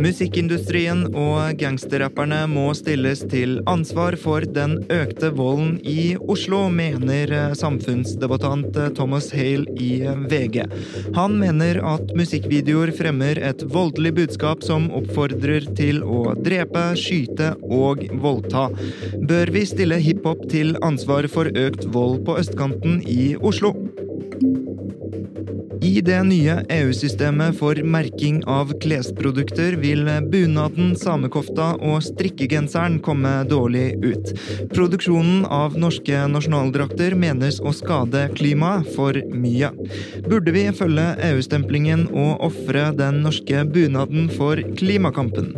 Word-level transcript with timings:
Musikkindustrien 0.00 1.02
og 1.12 1.58
gangsterrapperne 1.60 2.38
må 2.48 2.70
stilles 2.76 3.20
til 3.28 3.58
ansvar 3.68 4.16
for 4.20 4.46
den 4.56 4.78
økte 4.92 5.28
volden 5.36 5.74
i 5.84 6.14
Oslo, 6.20 6.62
mener 6.72 7.52
samfunnsdebattant 7.58 8.78
Thomas 8.96 9.28
Hale 9.36 9.68
i 9.76 10.00
VG. 10.30 10.62
Han 11.18 11.36
mener 11.42 11.82
at 11.92 12.14
musikkvideoer 12.16 12.94
fremmer 12.96 13.40
et 13.50 13.64
voldelig 13.68 14.14
budskap 14.22 14.64
som 14.64 14.88
oppfordrer 14.96 15.68
til 15.76 16.00
å 16.00 16.34
drepe, 16.38 16.90
skyte 16.96 17.54
og 17.68 18.06
voldta. 18.24 18.70
Bør 19.20 19.52
vi 19.52 19.66
stille 19.68 20.00
hiphop 20.00 20.48
til 20.52 20.78
ansvar 20.86 21.28
for 21.28 21.52
økt 21.52 21.90
vold 21.92 22.24
på 22.24 22.40
østkanten 22.40 23.02
i 23.04 23.34
Oslo? 23.36 23.74
I 25.90 26.00
det 26.00 26.18
nye 26.22 26.54
EU-systemet 26.70 27.56
for 27.58 27.78
merking 27.82 28.36
av 28.46 28.70
klesprodukter 28.78 29.74
vil 29.82 30.04
bunaden, 30.30 30.92
samekofta 30.98 31.72
og 31.82 32.04
strikkegenseren 32.06 33.00
komme 33.02 33.32
dårlig 33.50 33.96
ut. 34.04 34.30
Produksjonen 34.70 35.42
av 35.50 35.74
norske 35.82 36.22
nasjonaldrakter 36.30 37.18
menes 37.18 37.58
å 37.58 37.74
skade 37.74 38.28
klimaet 38.38 38.86
for 38.94 39.18
mye. 39.34 39.72
Burde 40.28 40.54
vi 40.54 40.68
følge 40.78 41.08
EU-stemplingen 41.32 42.06
og 42.12 42.46
ofre 42.52 42.92
den 42.94 43.24
norske 43.26 43.66
bunaden 43.74 44.30
for 44.38 44.62
klimakampen? 44.78 45.56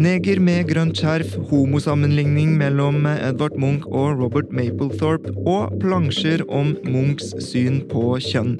Neger 0.00 0.38
med 0.40 0.64
grønt 0.70 0.96
skjerf, 0.96 1.34
homosammenligning 1.50 2.54
mellom 2.56 3.04
Edvard 3.10 3.58
Munch 3.60 3.84
og 3.84 4.16
Robert 4.16 4.48
Mapplethorpe, 4.48 5.34
og 5.44 5.74
plansjer 5.82 6.40
om 6.48 6.70
Munchs 6.88 7.34
syn 7.44 7.82
på 7.90 8.14
kjønn. 8.24 8.54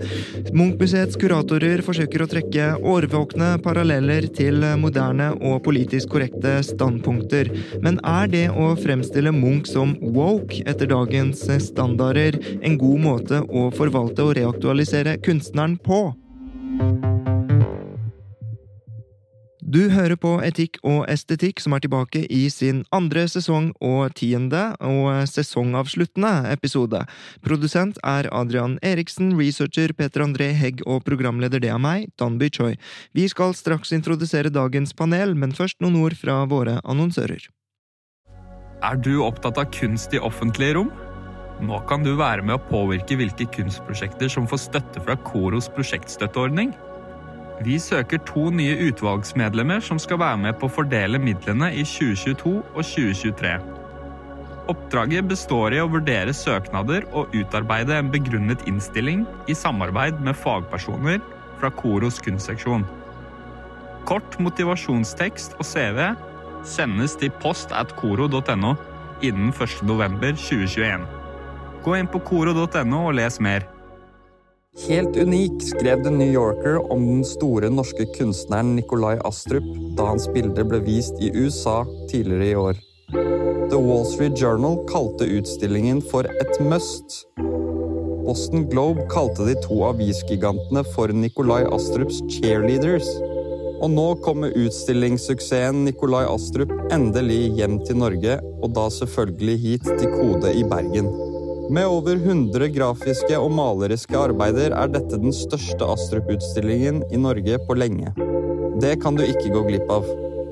Munch-museets 0.53 1.17
kuratorer 1.21 1.81
forsøker 1.87 2.27
å 2.27 2.29
trekke 2.29 2.69
årvåkne 2.93 3.55
paralleller 3.65 4.29
til 4.37 4.61
moderne 4.85 5.33
og 5.41 5.63
politisk 5.65 6.13
korrekte 6.13 6.59
standpunkter. 6.67 7.49
Men 7.81 7.97
er 8.05 8.29
det 8.29 8.47
å 8.53 8.75
fremstille 8.77 9.33
Munch 9.33 9.73
som 9.73 9.97
woke 10.13 10.61
etter 10.69 10.93
dagens 10.93 11.47
standarder 11.71 12.37
en 12.61 12.77
god 12.85 13.07
måte 13.09 13.47
å 13.49 13.71
forvalte 13.73 14.29
og 14.29 14.37
reaktualisere 14.37 15.17
kunstneren 15.25 15.81
på? 15.81 16.11
Du 19.71 19.85
hører 19.93 20.17
på 20.19 20.31
Etikk 20.43 20.81
og 20.89 21.05
estetikk, 21.13 21.61
som 21.63 21.77
er 21.77 21.83
tilbake 21.85 22.25
i 22.33 22.41
sin 22.51 22.81
andre 22.97 23.23
sesong 23.31 23.69
og 23.87 24.17
tiende 24.19 24.63
og 24.83 25.29
sesongavsluttende 25.31 26.33
episode. 26.51 27.05
Produsent 27.45 28.01
er 28.03 28.27
Adrian 28.35 28.79
Eriksen, 28.83 29.37
researcher 29.39 29.95
Peter 29.95 30.25
André 30.25 30.49
Hegg 30.59 30.83
og 30.89 31.05
programleder 31.07 31.63
det 31.63 31.71
er 31.71 31.79
meg, 31.79 32.09
Danby 32.19 32.51
Choi. 32.51 32.73
Vi 33.15 33.29
skal 33.31 33.55
straks 33.55 33.95
introdusere 33.95 34.51
dagens 34.51 34.97
panel, 34.97 35.37
men 35.39 35.55
først 35.55 35.79
noen 35.85 36.01
ord 36.03 36.19
fra 36.19 36.41
våre 36.51 36.81
annonsører. 36.83 37.47
Er 38.83 38.99
du 38.99 39.21
opptatt 39.23 39.61
av 39.61 39.71
kunst 39.77 40.17
i 40.17 40.25
offentlige 40.33 40.81
rom? 40.81 40.91
Nå 41.63 41.79
kan 41.87 42.03
du 42.03 42.17
være 42.19 42.43
med 42.43 42.57
å 42.57 42.69
påvirke 42.73 43.21
hvilke 43.21 43.47
kunstprosjekter 43.55 44.33
som 44.33 44.51
får 44.51 44.67
støtte 44.67 45.05
fra 45.05 45.21
Koros 45.31 45.71
prosjektstøtteordning. 45.77 46.75
Vi 47.61 47.77
søker 47.79 48.23
to 48.25 48.47
nye 48.57 48.77
utvalgsmedlemmer 48.89 49.83
som 49.85 49.99
skal 50.01 50.21
være 50.23 50.39
med 50.47 50.57
på 50.57 50.69
å 50.69 50.73
fordele 50.73 51.21
midlene 51.21 51.69
i 51.77 51.85
2022 51.85 52.55
og 52.57 52.81
2023. 52.81 53.53
Oppdraget 54.71 55.27
består 55.29 55.75
i 55.75 55.81
å 55.83 55.89
vurdere 55.91 56.33
søknader 56.37 57.05
og 57.17 57.35
utarbeide 57.37 57.99
en 57.99 58.09
begrunnet 58.13 58.63
innstilling 58.71 59.27
i 59.51 59.57
samarbeid 59.57 60.23
med 60.25 60.39
fagpersoner 60.39 61.19
fra 61.61 61.73
Koros 61.77 62.21
kunstseksjon. 62.25 62.87
Kort 64.09 64.39
motivasjonstekst 64.41 65.59
og 65.59 65.67
CV 65.69 66.01
sendes 66.65 67.17
til 67.21 67.35
post 67.43 67.75
at 67.77 67.93
koro.no 67.99 68.73
innen 69.21 69.53
1.11.2021. 69.53 71.05
Gå 71.85 71.99
inn 71.99 72.09
på 72.09 72.23
koro.no 72.25 73.03
og 73.11 73.15
les 73.21 73.41
mer. 73.45 73.69
Helt 74.79 75.17
unik 75.17 75.63
skrev 75.63 76.03
The 76.05 76.11
New 76.11 76.33
Yorker 76.33 76.93
om 76.93 77.07
den 77.07 77.25
store 77.25 77.71
norske 77.71 78.05
kunstneren 78.15 78.77
Nikolai 78.77 79.17
Astrup 79.27 79.65
da 79.99 80.05
hans 80.13 80.29
bilder 80.31 80.63
ble 80.63 80.79
vist 80.87 81.19
i 81.19 81.33
USA 81.35 81.83
tidligere 82.11 82.47
i 82.47 82.55
år. 82.57 82.79
The 83.71 83.79
Wall 83.79 84.05
Street 84.07 84.39
Journal 84.39 84.79
kalte 84.87 85.27
utstillingen 85.27 85.99
for 86.13 86.23
et 86.27 86.61
must. 86.63 87.25
Boston 88.27 88.69
Globe 88.71 89.09
kalte 89.11 89.49
de 89.49 89.57
to 89.65 89.81
avisgigantene 89.89 90.85
for 90.95 91.11
Nikolai 91.11 91.65
Astrups 91.75 92.23
cheerleaders. 92.31 93.11
Og 93.81 93.91
nå 93.91 94.07
kommer 94.23 94.55
utstillingssuksessen 94.55 95.83
Nikolai 95.89 96.23
Astrup 96.31 96.71
endelig 96.95 97.57
hjem 97.59 97.81
til 97.89 97.99
Norge, 98.05 98.39
og 98.63 98.71
da 98.79 98.87
selvfølgelig 99.01 99.59
hit 99.67 99.91
til 99.97 100.15
Kode 100.15 100.55
i 100.55 100.63
Bergen. 100.63 101.11
Med 101.71 101.87
over 101.87 102.17
100 102.19 102.67
grafiske 102.75 103.37
og 103.39 103.53
maleriske 103.55 104.17
arbeider 104.19 104.73
er 104.75 104.91
dette 104.91 105.21
den 105.23 105.31
største 105.31 105.87
Astrup-utstillingen 105.87 107.05
i 107.15 107.21
Norge 107.21 107.61
på 107.69 107.77
lenge. 107.79 108.11
Det 108.83 108.97
kan 109.05 109.15
du 109.15 109.23
ikke 109.23 109.53
gå 109.55 109.63
glipp 109.69 109.93
av. 109.95 110.09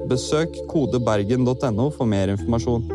Besøk 0.07 0.55
kodebergen.no 0.71 1.89
for 1.97 2.07
mer 2.07 2.31
informasjon. 2.37 2.87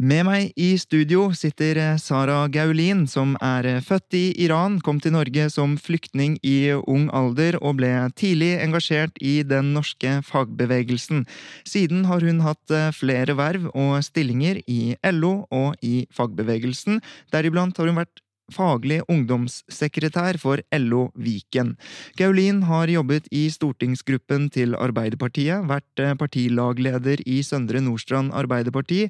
Med 0.00 0.24
meg 0.24 0.54
i 0.56 0.78
studio 0.80 1.26
sitter 1.36 1.76
Sara 2.00 2.46
Gaulin, 2.48 3.02
som 3.04 3.34
er 3.44 3.66
født 3.84 4.16
i 4.16 4.22
Iran, 4.40 4.78
kom 4.80 4.96
til 4.96 5.12
Norge 5.12 5.44
som 5.52 5.74
flyktning 5.76 6.38
i 6.40 6.72
ung 6.72 7.10
alder 7.12 7.58
og 7.60 7.76
ble 7.82 7.90
tidlig 8.16 8.54
engasjert 8.64 9.20
i 9.20 9.42
den 9.44 9.74
norske 9.74 10.14
fagbevegelsen. 10.24 11.26
Siden 11.68 12.08
har 12.08 12.24
hun 12.24 12.40
hatt 12.46 12.72
flere 12.96 13.36
verv 13.36 13.68
og 13.74 14.00
stillinger 14.06 14.62
i 14.64 14.96
LO 15.12 15.42
og 15.52 15.76
i 15.84 16.06
fagbevegelsen, 16.16 17.02
deriblant 17.36 17.76
har 17.76 17.92
hun 17.92 18.00
vært 18.00 18.24
faglig 18.50 19.00
ungdomssekretær 19.06 20.38
for 20.42 20.62
LO 20.74 21.08
Viken. 21.14 21.76
Gaulin 22.18 22.64
har 22.68 22.90
jobbet 22.90 23.28
i 23.30 23.46
stortingsgruppen 23.52 24.48
til 24.50 24.74
Arbeiderpartiet, 24.74 25.68
vært 25.70 26.02
partilagleder 26.18 27.22
i 27.26 27.40
Søndre 27.46 27.82
Nordstrand 27.84 28.34
Arbeiderparti 28.36 29.06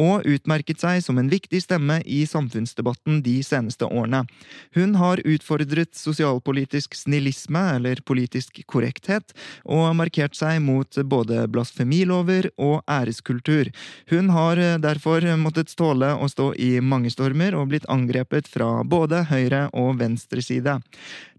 og 0.00 0.26
utmerket 0.28 0.80
seg 0.80 1.02
som 1.04 1.20
en 1.20 1.28
viktig 1.30 1.60
stemme 1.64 2.00
i 2.08 2.22
samfunnsdebatten 2.28 3.20
de 3.26 3.36
seneste 3.44 3.86
årene. 3.86 4.24
Hun 4.76 4.96
har 5.00 5.20
utfordret 5.28 5.92
sosialpolitisk 5.98 6.96
snillisme, 6.96 7.62
eller 7.76 8.00
politisk 8.06 8.62
korrekthet, 8.70 9.34
og 9.64 9.92
markert 9.98 10.38
seg 10.38 10.60
mot 10.64 11.00
både 11.04 11.44
blasfemilover 11.52 12.50
og 12.56 12.80
æreskultur. 12.90 13.70
Hun 14.10 14.32
har 14.34 14.60
derfor 14.82 15.24
måttet 15.40 15.74
tåle 15.76 16.14
å 16.16 16.28
stå 16.30 16.52
i 16.56 16.72
mange 16.80 17.12
stormer 17.12 17.56
og 17.58 17.70
blitt 17.72 17.88
angrepet 17.92 18.48
fra 18.50 18.80
både 18.84 19.24
høyre 19.30 19.66
og 19.76 20.00
venstre 20.00 20.42
side. 20.44 20.80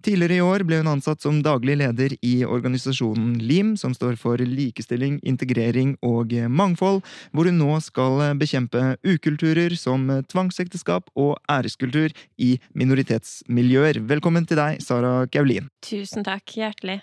Tidligere 0.01 0.39
i 0.39 0.41
år 0.41 0.63
ble 0.66 0.79
hun 0.81 0.89
ansatt 0.89 1.22
som 1.22 1.41
daglig 1.45 1.75
leder 1.78 2.16
i 2.25 2.41
organisasjonen 2.45 3.35
LIM, 3.41 3.75
som 3.78 3.94
står 3.94 4.16
for 4.17 4.41
likestilling, 4.41 5.19
integrering 5.28 5.94
og 6.06 6.34
mangfold, 6.50 7.01
hvor 7.31 7.50
hun 7.50 7.59
nå 7.62 7.75
skal 7.85 8.34
bekjempe 8.40 8.95
ukulturer 9.06 9.75
som 9.78 10.07
tvangsekteskap 10.31 11.11
og 11.14 11.35
æreskultur 11.52 12.16
i 12.41 12.55
minoritetsmiljøer. 12.73 14.02
Velkommen 14.09 14.47
til 14.49 14.58
deg, 14.61 14.81
Sara 14.81 15.28
Gaulin. 15.29 15.70
Tusen 15.85 16.26
takk. 16.26 16.49
Hjertelig. 16.58 17.02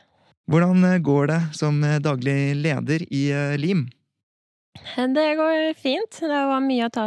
Hvordan 0.49 1.03
går 1.05 1.31
det 1.31 1.41
som 1.61 1.79
daglig 2.03 2.57
leder 2.59 3.05
i 3.13 3.29
LIM? 3.61 3.87
Det 4.97 5.35
går 5.39 5.75
fint. 5.79 6.21
Det 6.21 6.41
var 6.51 6.63
mye 6.65 6.87
å 6.89 6.93
ta, 6.93 7.05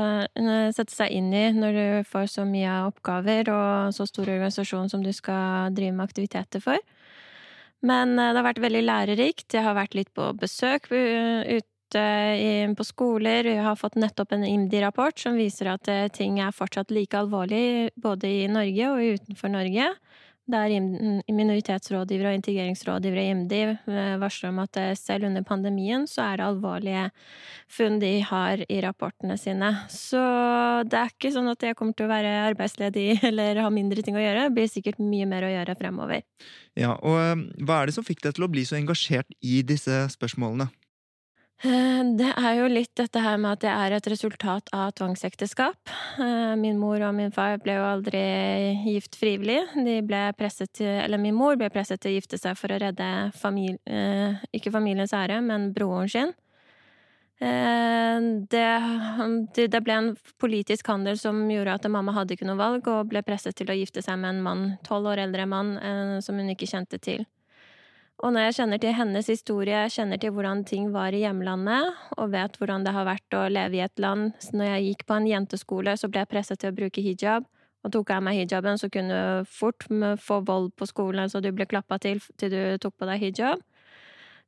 sette 0.76 0.94
seg 0.94 1.12
inn 1.18 1.32
i 1.34 1.48
når 1.56 1.78
du 1.78 2.10
får 2.10 2.30
så 2.32 2.46
mye 2.48 2.78
oppgaver 2.88 3.52
og 3.52 3.96
så 3.96 4.08
stor 4.08 4.30
organisasjon 4.30 4.92
som 4.92 5.04
du 5.04 5.12
skal 5.16 5.74
drive 5.76 5.96
med 5.98 6.06
aktiviteter 6.08 6.64
for. 6.64 6.80
Men 7.82 8.16
det 8.16 8.38
har 8.38 8.46
vært 8.46 8.62
veldig 8.64 8.86
lærerikt. 8.86 9.48
Jeg 9.54 9.66
har 9.66 9.78
vært 9.78 9.98
litt 9.98 10.12
på 10.14 10.30
besøk 10.38 10.92
ute 10.92 12.04
på 12.78 12.88
skoler. 12.88 13.50
Jeg 13.50 13.66
har 13.66 13.80
fått 13.80 13.98
nettopp 14.00 14.38
en 14.38 14.46
IMDi-rapport 14.48 15.18
som 15.20 15.36
viser 15.40 15.74
at 15.74 15.90
ting 16.16 16.40
er 16.40 16.56
fortsatt 16.56 16.94
like 16.94 17.18
alvorlig 17.18 17.92
både 18.00 18.30
i 18.44 18.48
Norge 18.52 18.94
og 18.94 19.18
utenfor 19.18 19.52
Norge. 19.52 19.90
Der 20.52 20.74
minoritetsrådgivere 21.32 22.34
og 22.34 22.40
integreringsrådgivere 22.40 23.24
i 23.24 23.32
IMDi 23.32 23.62
eh, 23.64 24.16
varsler 24.20 24.52
om 24.52 24.60
at 24.64 24.80
eh, 24.82 24.92
selv 25.00 25.30
under 25.30 25.46
pandemien 25.48 26.04
så 26.10 26.26
er 26.26 26.42
det 26.42 26.48
alvorlige 26.50 27.06
funn 27.72 28.00
de 28.02 28.12
har 28.28 28.64
i 28.68 28.82
rapportene 28.84 29.38
sine. 29.40 29.72
Så 29.92 30.22
det 30.90 31.00
er 31.00 31.14
ikke 31.14 31.32
sånn 31.32 31.52
at 31.54 31.64
jeg 31.64 31.78
kommer 31.80 31.96
til 31.96 32.10
å 32.10 32.12
være 32.12 32.34
arbeidsledig 32.50 33.08
eller 33.32 33.64
ha 33.64 33.72
mindre 33.74 34.04
ting 34.04 34.18
å 34.20 34.24
gjøre. 34.24 34.50
Det 34.50 34.58
blir 34.60 34.72
sikkert 34.72 35.00
mye 35.00 35.30
mer 35.30 35.48
å 35.48 35.54
gjøre 35.54 35.78
fremover. 35.80 36.28
Ja, 36.80 36.98
og 37.00 37.48
hva 37.64 37.82
er 37.82 37.90
det 37.90 37.96
som 37.96 38.08
fikk 38.08 38.24
deg 38.26 38.36
til 38.36 38.48
å 38.48 38.52
bli 38.52 38.68
så 38.68 38.80
engasjert 38.80 39.32
i 39.40 39.62
disse 39.68 40.04
spørsmålene? 40.16 40.72
Eh, 41.62 42.04
det 42.18 42.32
er 42.34 42.56
jo 42.58 42.70
litt 42.72 42.94
dette 42.98 43.22
her 43.22 43.38
med 43.38 43.54
at 43.54 43.62
det 43.62 43.70
er 43.70 43.94
et 43.94 44.08
resultat 44.10 44.70
av 44.74 44.96
tvangsekteskap. 44.98 45.92
Eh, 46.18 46.54
min 46.58 46.80
mor 46.82 47.04
og 47.06 47.14
min 47.14 47.34
far 47.34 47.60
ble 47.62 47.76
jo 47.78 47.84
aldri 47.86 48.22
gift 48.88 49.18
frivillig. 49.20 49.60
Til, 49.78 51.18
min 51.22 51.38
mor 51.38 51.60
ble 51.62 51.70
presset 51.70 52.02
til 52.02 52.16
å 52.16 52.16
gifte 52.18 52.40
seg 52.42 52.58
for 52.58 52.74
å 52.74 52.80
redde 52.82 53.10
familie, 53.38 53.78
eh, 53.86 54.42
ikke 54.58 54.74
familiens 54.74 55.14
ære, 55.14 55.38
men 55.46 55.70
broren 55.76 56.10
sin. 56.10 56.34
Det, 57.42 58.66
det, 59.58 59.80
ble 59.82 59.94
en 59.96 60.12
politisk 60.38 60.92
handel 60.92 61.18
som 61.18 61.40
gjorde 61.50 61.74
at 61.74 61.88
mamma 61.90 62.14
hadde 62.14 62.36
ikke 62.36 62.46
noe 62.46 62.60
valg, 62.60 62.86
og 62.86 63.10
ble 63.10 63.24
presset 63.26 63.58
til 63.58 63.72
å 63.74 63.78
gifte 63.80 64.04
seg 64.06 64.20
med 64.22 64.36
en 64.36 64.44
mann, 64.46 64.66
tolv 64.86 65.10
år 65.10 65.24
eldre 65.24 65.48
mann, 65.50 65.72
som 66.22 66.38
hun 66.38 66.54
ikke 66.54 66.70
kjente 66.70 67.02
til. 67.02 67.26
Og 68.22 68.30
når 68.30 68.44
jeg 68.48 68.56
kjenner 68.60 68.82
til 68.82 68.94
hennes 68.94 69.30
historie, 69.32 69.80
kjenner 69.90 70.20
til 70.22 70.34
hvordan 70.36 70.62
ting 70.70 70.92
var 70.94 71.16
i 71.16 71.24
hjemlandet, 71.24 71.96
og 72.22 72.30
vet 72.36 72.60
hvordan 72.60 72.86
det 72.86 72.94
har 72.94 73.08
vært 73.08 73.34
å 73.38 73.48
leve 73.50 73.80
i 73.80 73.82
et 73.82 74.04
land 74.04 74.36
så 74.38 74.60
Når 74.60 74.70
jeg 74.70 74.86
gikk 74.86 75.08
på 75.08 75.18
en 75.18 75.30
jenteskole, 75.30 75.98
så 75.98 76.10
ble 76.10 76.22
jeg 76.22 76.30
presset 76.30 76.62
til 76.62 76.70
å 76.70 76.78
bruke 76.78 77.02
hijab. 77.02 77.50
Og 77.82 77.90
tok 77.96 78.12
jeg 78.12 78.22
av 78.22 78.24
meg 78.28 78.38
hijaben, 78.38 78.78
så 78.78 78.92
kunne 78.94 79.18
du 79.18 79.50
fort 79.50 79.88
få 80.22 80.40
vold 80.46 80.70
på 80.78 80.86
skolen, 80.86 81.30
så 81.34 81.42
du 81.42 81.50
ble 81.50 81.66
klappa 81.66 81.98
til 81.98 82.22
til 82.38 82.54
du 82.54 82.78
tok 82.78 82.94
på 83.02 83.10
deg 83.10 83.26
hijab. 83.26 83.66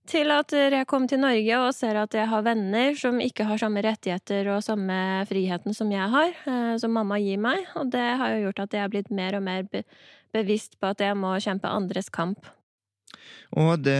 Til 0.06 0.30
at 0.36 0.52
jeg 0.52 0.86
kom 0.86 1.08
til 1.08 1.22
Norge 1.24 1.60
og 1.64 1.74
ser 1.74 1.98
at 1.98 2.14
jeg 2.14 2.28
har 2.28 2.42
venner 2.44 2.94
som 3.00 3.22
ikke 3.24 3.48
har 3.48 3.58
samme 3.58 3.82
rettigheter 3.82 4.50
og 4.52 4.62
samme 4.62 5.24
friheten 5.30 5.74
som 5.74 5.90
jeg 5.90 6.10
har, 6.12 6.34
eh, 6.46 6.76
som 6.78 6.92
mamma 6.92 7.18
gir 7.24 7.40
meg. 7.40 7.66
Og 7.80 7.90
det 7.90 8.10
har 8.20 8.36
jo 8.36 8.50
gjort 8.50 8.60
at 8.68 8.74
jeg 8.74 8.84
har 8.84 8.92
blitt 8.92 9.10
mer 9.10 9.40
og 9.40 9.48
mer 9.48 9.64
bevisst 10.36 10.78
på 10.78 10.92
at 10.92 11.00
jeg 11.00 11.16
må 11.16 11.32
kjempe 11.40 11.72
andres 11.72 12.12
kamp. 12.12 12.52
Og 13.60 13.84
det, 13.86 14.00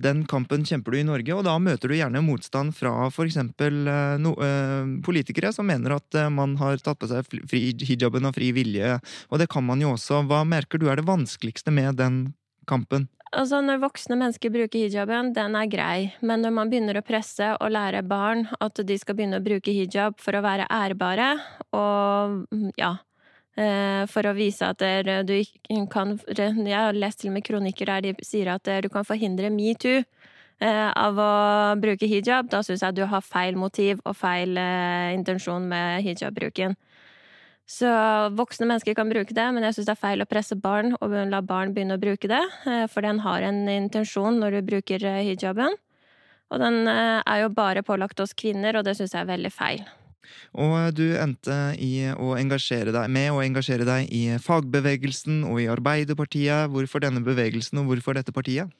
den 0.00 0.22
kampen 0.28 0.64
kjemper 0.64 0.94
du 0.94 1.00
i 1.00 1.06
Norge, 1.06 1.34
og 1.36 1.44
da 1.44 1.56
møter 1.60 1.92
du 1.92 1.96
gjerne 1.98 2.22
motstand 2.24 2.72
fra 2.76 3.08
f.eks. 3.10 3.36
Eh, 3.42 4.16
no, 4.22 4.32
eh, 4.40 4.88
politikere 5.04 5.52
som 5.52 5.68
mener 5.68 5.98
at 5.98 6.16
eh, 6.16 6.30
man 6.32 6.56
har 6.60 6.80
tatt 6.80 7.00
på 7.02 7.10
seg 7.10 7.26
fri, 7.28 7.68
hijaben 7.84 8.28
av 8.28 8.36
fri 8.36 8.52
vilje. 8.56 8.96
Og 9.28 9.42
det 9.42 9.50
kan 9.52 9.66
man 9.66 9.84
jo 9.84 9.92
også. 9.96 10.22
Hva 10.30 10.44
merker 10.48 10.80
du 10.80 10.88
er 10.88 11.00
det 11.00 11.08
vanskeligste 11.08 11.74
med 11.74 12.00
den 12.00 12.22
kampen? 12.68 13.10
Altså, 13.36 13.60
Når 13.60 13.82
voksne 13.82 14.16
mennesker 14.16 14.52
bruker 14.54 14.86
hijaben, 14.86 15.32
den 15.36 15.58
er 15.58 15.68
grei. 15.68 15.98
Men 16.24 16.44
når 16.46 16.54
man 16.56 16.70
begynner 16.72 17.00
å 17.00 17.04
presse 17.04 17.52
og 17.58 17.72
lære 17.74 18.04
barn 18.06 18.46
at 18.64 18.80
de 18.86 18.96
skal 19.00 19.18
begynne 19.18 19.42
å 19.42 19.44
bruke 19.44 19.74
hijab 19.74 20.16
for 20.22 20.38
å 20.38 20.44
være 20.46 20.68
ærbare, 20.72 21.34
og 21.76 22.46
ja, 22.80 22.94
for 23.56 24.28
å 24.28 24.34
vise 24.36 24.66
at 24.68 24.82
du 25.24 25.32
kan 25.88 26.10
Jeg 26.28 26.76
har 26.76 26.92
lest 26.92 27.22
til 27.22 27.30
og 27.30 27.38
med 27.38 27.44
kronikker 27.46 27.88
der 27.88 28.02
de 28.04 28.10
sier 28.20 28.50
at 28.52 28.68
du 28.84 28.90
kan 28.92 29.06
forhindre 29.08 29.48
metoo 29.48 30.02
eh, 30.60 30.90
av 30.90 31.18
å 31.18 31.30
bruke 31.80 32.08
hijab. 32.08 32.50
Da 32.52 32.62
syns 32.64 32.84
jeg 32.84 32.96
du 32.96 33.04
har 33.08 33.24
feil 33.24 33.58
motiv 33.58 34.00
og 34.04 34.16
feil 34.18 34.56
eh, 34.60 35.14
intensjon 35.16 35.68
med 35.70 36.04
hijab-bruken. 36.06 36.76
Så 37.66 37.90
voksne 38.38 38.68
mennesker 38.68 38.94
kan 38.94 39.10
bruke 39.10 39.34
det, 39.34 39.46
men 39.50 39.66
jeg 39.66 39.74
syns 39.74 39.88
det 39.88 39.96
er 39.96 40.04
feil 40.04 40.22
å 40.22 40.28
presse 40.30 40.54
barn 40.54 40.94
og 41.00 41.16
la 41.32 41.42
barn 41.42 41.74
begynne 41.74 41.96
å 41.98 42.02
bruke 42.02 42.30
det, 42.30 42.42
for 42.92 43.02
den 43.02 43.18
har 43.24 43.42
en 43.42 43.64
intensjon 43.66 44.38
når 44.38 44.60
du 44.60 44.68
bruker 44.70 45.02
hijaben. 45.26 45.74
Og 46.54 46.62
den 46.62 46.86
er 46.86 47.42
jo 47.42 47.50
bare 47.50 47.82
pålagt 47.82 48.22
oss 48.22 48.38
kvinner, 48.38 48.78
og 48.78 48.86
det 48.86 48.94
syns 48.94 49.18
jeg 49.18 49.24
er 49.24 49.32
veldig 49.34 49.50
feil. 49.50 49.82
Og 50.56 50.92
du 50.96 51.06
endte 51.20 51.56
i 51.82 52.08
å 52.12 52.34
engasjere 52.38 52.94
deg, 52.94 53.10
med 53.12 53.32
å 53.32 53.42
engasjere 53.44 53.86
deg 53.88 54.12
i 54.14 54.24
fagbevegelsen 54.42 55.42
og 55.48 55.62
i 55.62 55.70
Arbeiderpartiet. 55.72 56.70
Hvorfor 56.72 57.04
denne 57.04 57.24
bevegelsen, 57.24 57.82
og 57.82 57.90
hvorfor 57.90 58.18
dette 58.18 58.34
partiet? 58.34 58.70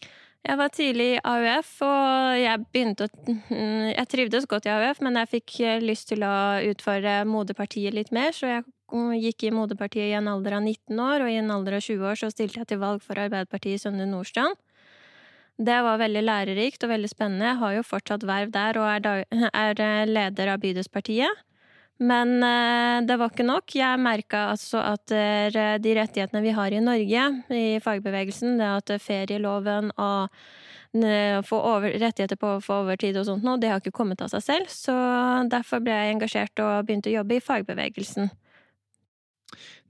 Jeg 0.47 0.59
var 0.61 0.71
tidlig 0.71 1.07
i 1.17 1.21
AUF, 1.27 1.71
og 1.83 2.37
jeg 2.39 2.61
å 2.63 3.09
Jeg 3.97 4.07
trivdes 4.13 4.47
godt 4.47 4.69
i 4.69 4.71
AUF, 4.71 5.01
men 5.03 5.19
jeg 5.19 5.33
fikk 5.33 5.57
lyst 5.83 6.13
til 6.13 6.23
å 6.23 6.61
utfordre 6.71 7.25
moderpartiet 7.27 7.95
litt 7.95 8.13
mer, 8.15 8.31
så 8.37 8.47
jeg 8.53 8.67
gikk 9.25 9.49
i 9.49 9.51
moderpartiet 9.51 10.13
i 10.13 10.15
en 10.15 10.29
alder 10.31 10.61
av 10.61 10.63
19 10.63 11.01
år, 11.03 11.25
og 11.25 11.33
i 11.33 11.41
en 11.41 11.51
alder 11.51 11.81
av 11.81 11.83
20 11.83 12.07
år 12.07 12.21
så 12.21 12.31
stilte 12.31 12.63
jeg 12.63 12.71
til 12.71 12.79
valg 12.79 13.03
for 13.03 13.19
Arbeiderpartiet 13.19 13.81
i 13.81 13.83
Søndre 13.83 14.07
Nordstrand. 14.07 14.55
Det 15.57 15.77
var 15.87 15.97
veldig 16.01 16.21
lærerikt 16.21 16.85
og 16.85 16.93
veldig 16.93 17.09
spennende. 17.09 17.49
Jeg 17.49 17.61
har 17.63 17.75
jo 17.79 17.87
fortsatt 17.87 18.25
verv 18.29 18.53
der 18.53 18.77
og 18.77 18.89
er, 18.91 19.03
da, 19.05 19.13
er 19.65 19.81
eh, 19.81 20.09
leder 20.09 20.53
av 20.53 20.61
Bydelspartiet. 20.61 21.43
Men 21.97 22.43
eh, 22.45 23.01
det 23.09 23.17
var 23.17 23.33
ikke 23.33 23.47
nok. 23.49 23.73
Jeg 23.73 24.03
merka 24.05 24.51
altså 24.53 24.83
at 24.85 25.15
eh, 25.17 25.79
de 25.81 25.97
rettighetene 25.97 26.45
vi 26.45 26.53
har 26.59 26.77
i 26.77 26.83
Norge, 26.85 27.25
i 27.57 27.67
fagbevegelsen, 27.81 28.61
det 28.61 28.69
at 28.69 28.97
ferieloven 29.01 29.95
og 29.97 30.37
over, 30.97 31.91
rettigheter 32.01 32.39
på 32.41 32.55
å 32.55 32.61
få 32.65 32.79
overtid 32.85 33.17
og 33.21 33.27
sånt 33.29 33.45
noe, 33.45 33.61
det 33.61 33.69
har 33.69 33.81
ikke 33.83 33.97
kommet 33.97 34.21
av 34.25 34.31
seg 34.33 34.45
selv. 34.45 34.71
Så 34.73 34.93
derfor 35.53 35.81
ble 35.85 35.97
jeg 35.97 36.15
engasjert 36.15 36.65
og 36.65 36.87
begynte 36.89 37.13
å 37.13 37.19
jobbe 37.19 37.37
i 37.37 37.45
fagbevegelsen. 37.45 38.31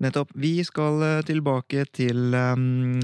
Nettopp. 0.03 0.35
Vi 0.35 0.59
skal 0.67 1.23
tilbake 1.27 1.87
til 1.95 2.35
um, 2.35 2.99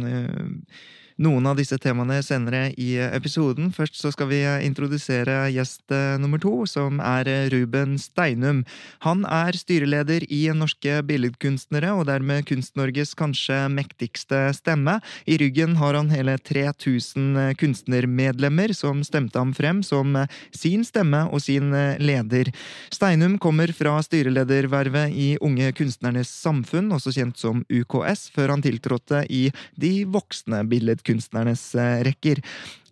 noen 1.21 1.47
av 1.47 1.59
disse 1.59 1.77
temaene 1.81 2.21
senere 2.25 2.71
i 2.81 2.95
episoden. 3.03 3.71
Først 3.75 3.99
så 3.99 4.13
skal 4.15 4.31
vi 4.31 4.41
introdusere 4.65 5.51
gjest 5.53 5.93
eh, 5.93 6.17
nummer 6.21 6.41
to, 6.43 6.65
som 6.71 7.01
er 7.05 7.29
Ruben 7.53 7.99
Steinum. 8.01 8.63
Han 9.05 9.27
er 9.29 9.57
styreleder 9.59 10.25
i 10.33 10.45
Norske 10.57 11.01
Billedkunstnere, 11.07 11.93
og 11.97 12.07
dermed 12.09 12.47
Kunst-Norges 12.49 13.15
kanskje 13.19 13.59
mektigste 13.73 14.45
stemme. 14.57 14.99
I 15.27 15.39
ryggen 15.43 15.77
har 15.81 15.99
han 15.99 16.13
hele 16.13 16.39
3000 16.39 17.57
kunstnermedlemmer 17.61 18.75
som 18.77 19.05
stemte 19.07 19.41
ham 19.41 19.53
frem 19.57 19.83
som 19.87 20.17
sin 20.55 20.87
stemme 20.87 21.25
og 21.31 21.45
sin 21.45 21.73
leder. 22.03 22.53
Steinum 22.93 23.39
kommer 23.43 23.73
fra 23.77 23.99
styreledervervet 24.05 25.13
i 25.13 25.29
Unge 25.45 25.73
Kunstnernes 25.77 26.31
Samfunn, 26.43 26.93
også 26.95 27.15
kjent 27.15 27.41
som 27.41 27.65
UKS, 27.69 28.29
før 28.35 28.55
han 28.57 28.65
tiltrådte 28.65 29.25
i 29.33 29.45
De 29.79 29.95
voksne 30.09 30.63
billedkunstnerne 30.69 31.02
kunstnernes 31.07 31.65
eh, 31.75 32.01
rekker. 32.09 32.43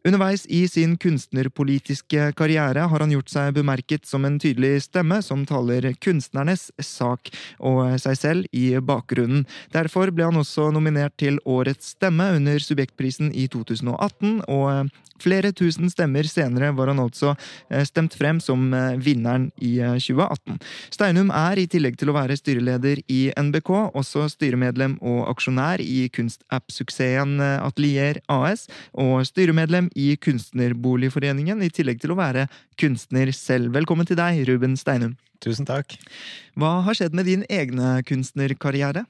Underveis 0.01 0.47
i 0.49 0.63
sin 0.69 0.95
kunstnerpolitiske 0.97 2.31
karriere 2.33 2.87
har 2.89 3.03
han 3.05 3.11
gjort 3.13 3.29
seg 3.29 3.53
bemerket 3.59 4.07
som 4.09 4.25
en 4.25 4.39
tydelig 4.41 4.87
stemme 4.87 5.19
som 5.21 5.43
taler 5.45 5.91
kunstnernes 6.01 6.71
sak 6.81 7.29
og 7.59 7.83
seg 8.01 8.17
selv 8.17 8.57
i 8.57 8.73
bakgrunnen. 8.81 9.45
Derfor 9.77 10.09
ble 10.15 10.31
han 10.31 10.41
også 10.41 10.71
nominert 10.73 11.19
til 11.21 11.37
Årets 11.45 11.93
stemme 11.99 12.31
under 12.39 12.65
Subjektprisen 12.65 13.29
i 13.37 13.45
2018, 13.53 14.41
og 14.49 14.89
Flere 15.21 15.53
tusen 15.57 15.91
stemmer 15.93 16.25
senere 16.29 16.71
var 16.77 16.91
han 16.93 17.03
altså 17.03 17.35
eh, 17.69 17.85
stemt 17.89 18.17
frem 18.17 18.41
som 18.43 18.71
eh, 18.77 18.97
vinneren 19.01 19.49
i 19.61 19.77
2018. 19.81 20.57
Eh, 20.57 20.71
Steinum 20.95 21.33
er, 21.35 21.61
i 21.61 21.69
tillegg 21.71 21.99
til 22.01 22.13
å 22.13 22.17
være 22.17 22.39
styreleder 22.39 23.03
i 23.13 23.21
NBK, 23.37 23.71
også 23.99 24.27
styremedlem 24.33 24.97
og 25.05 25.23
aksjonær 25.35 25.83
i 25.85 26.09
kunstapp-suksessen 26.15 27.41
Atelier 27.41 28.21
AS, 28.33 28.67
og 28.93 29.23
styremedlem 29.29 29.91
i 29.99 30.15
Kunstnerboligforeningen, 30.21 31.63
i 31.63 31.73
tillegg 31.75 32.01
til 32.03 32.15
å 32.15 32.19
være 32.19 32.47
kunstner 32.81 33.33
selv. 33.37 33.75
Velkommen 33.77 34.09
til 34.09 34.19
deg, 34.21 34.43
Ruben 34.49 34.77
Steinum. 34.81 35.17
Tusen 35.41 35.69
takk. 35.69 35.97
Hva 36.59 36.81
har 36.85 36.97
skjedd 36.97 37.17
med 37.17 37.29
din 37.29 37.47
egne 37.49 38.01
kunstnerkarriere? 38.09 39.07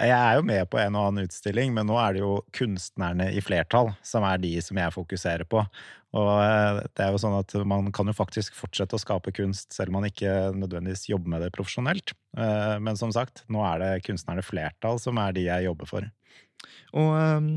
Jeg 0.00 0.16
er 0.16 0.38
jo 0.38 0.44
med 0.48 0.64
på 0.72 0.78
en 0.80 0.94
og 0.96 1.10
annen 1.10 1.28
utstilling, 1.28 1.74
men 1.76 1.84
nå 1.88 1.98
er 2.00 2.14
det 2.14 2.22
jo 2.22 2.38
kunstnerne 2.56 3.26
i 3.36 3.42
flertall 3.44 3.90
som 4.06 4.24
er 4.24 4.40
de 4.40 4.54
som 4.64 4.78
jeg 4.80 4.94
fokuserer 4.94 5.44
på. 5.44 5.60
Og 6.16 6.30
eh, 6.40 6.80
det 6.96 7.04
er 7.04 7.12
jo 7.12 7.20
sånn 7.20 7.36
at 7.38 7.54
man 7.68 7.90
kan 7.92 8.08
jo 8.08 8.16
faktisk 8.16 8.56
fortsette 8.56 8.96
å 8.96 9.00
skape 9.00 9.32
kunst 9.36 9.72
selv 9.76 9.92
om 9.92 10.00
man 10.00 10.08
ikke 10.08 10.52
nødvendigvis 10.56 11.10
jobber 11.10 11.34
med 11.34 11.44
det 11.44 11.52
profesjonelt. 11.56 12.14
Eh, 12.36 12.76
men 12.84 12.96
som 13.00 13.12
sagt, 13.12 13.44
nå 13.52 13.64
er 13.68 13.84
det 13.84 13.92
kunstnerne 14.08 14.44
flertall 14.44 15.00
som 15.00 15.20
er 15.20 15.36
de 15.36 15.46
jeg 15.48 15.68
jobber 15.68 15.88
for. 15.88 16.08
Og 16.96 17.12
um, 17.12 17.48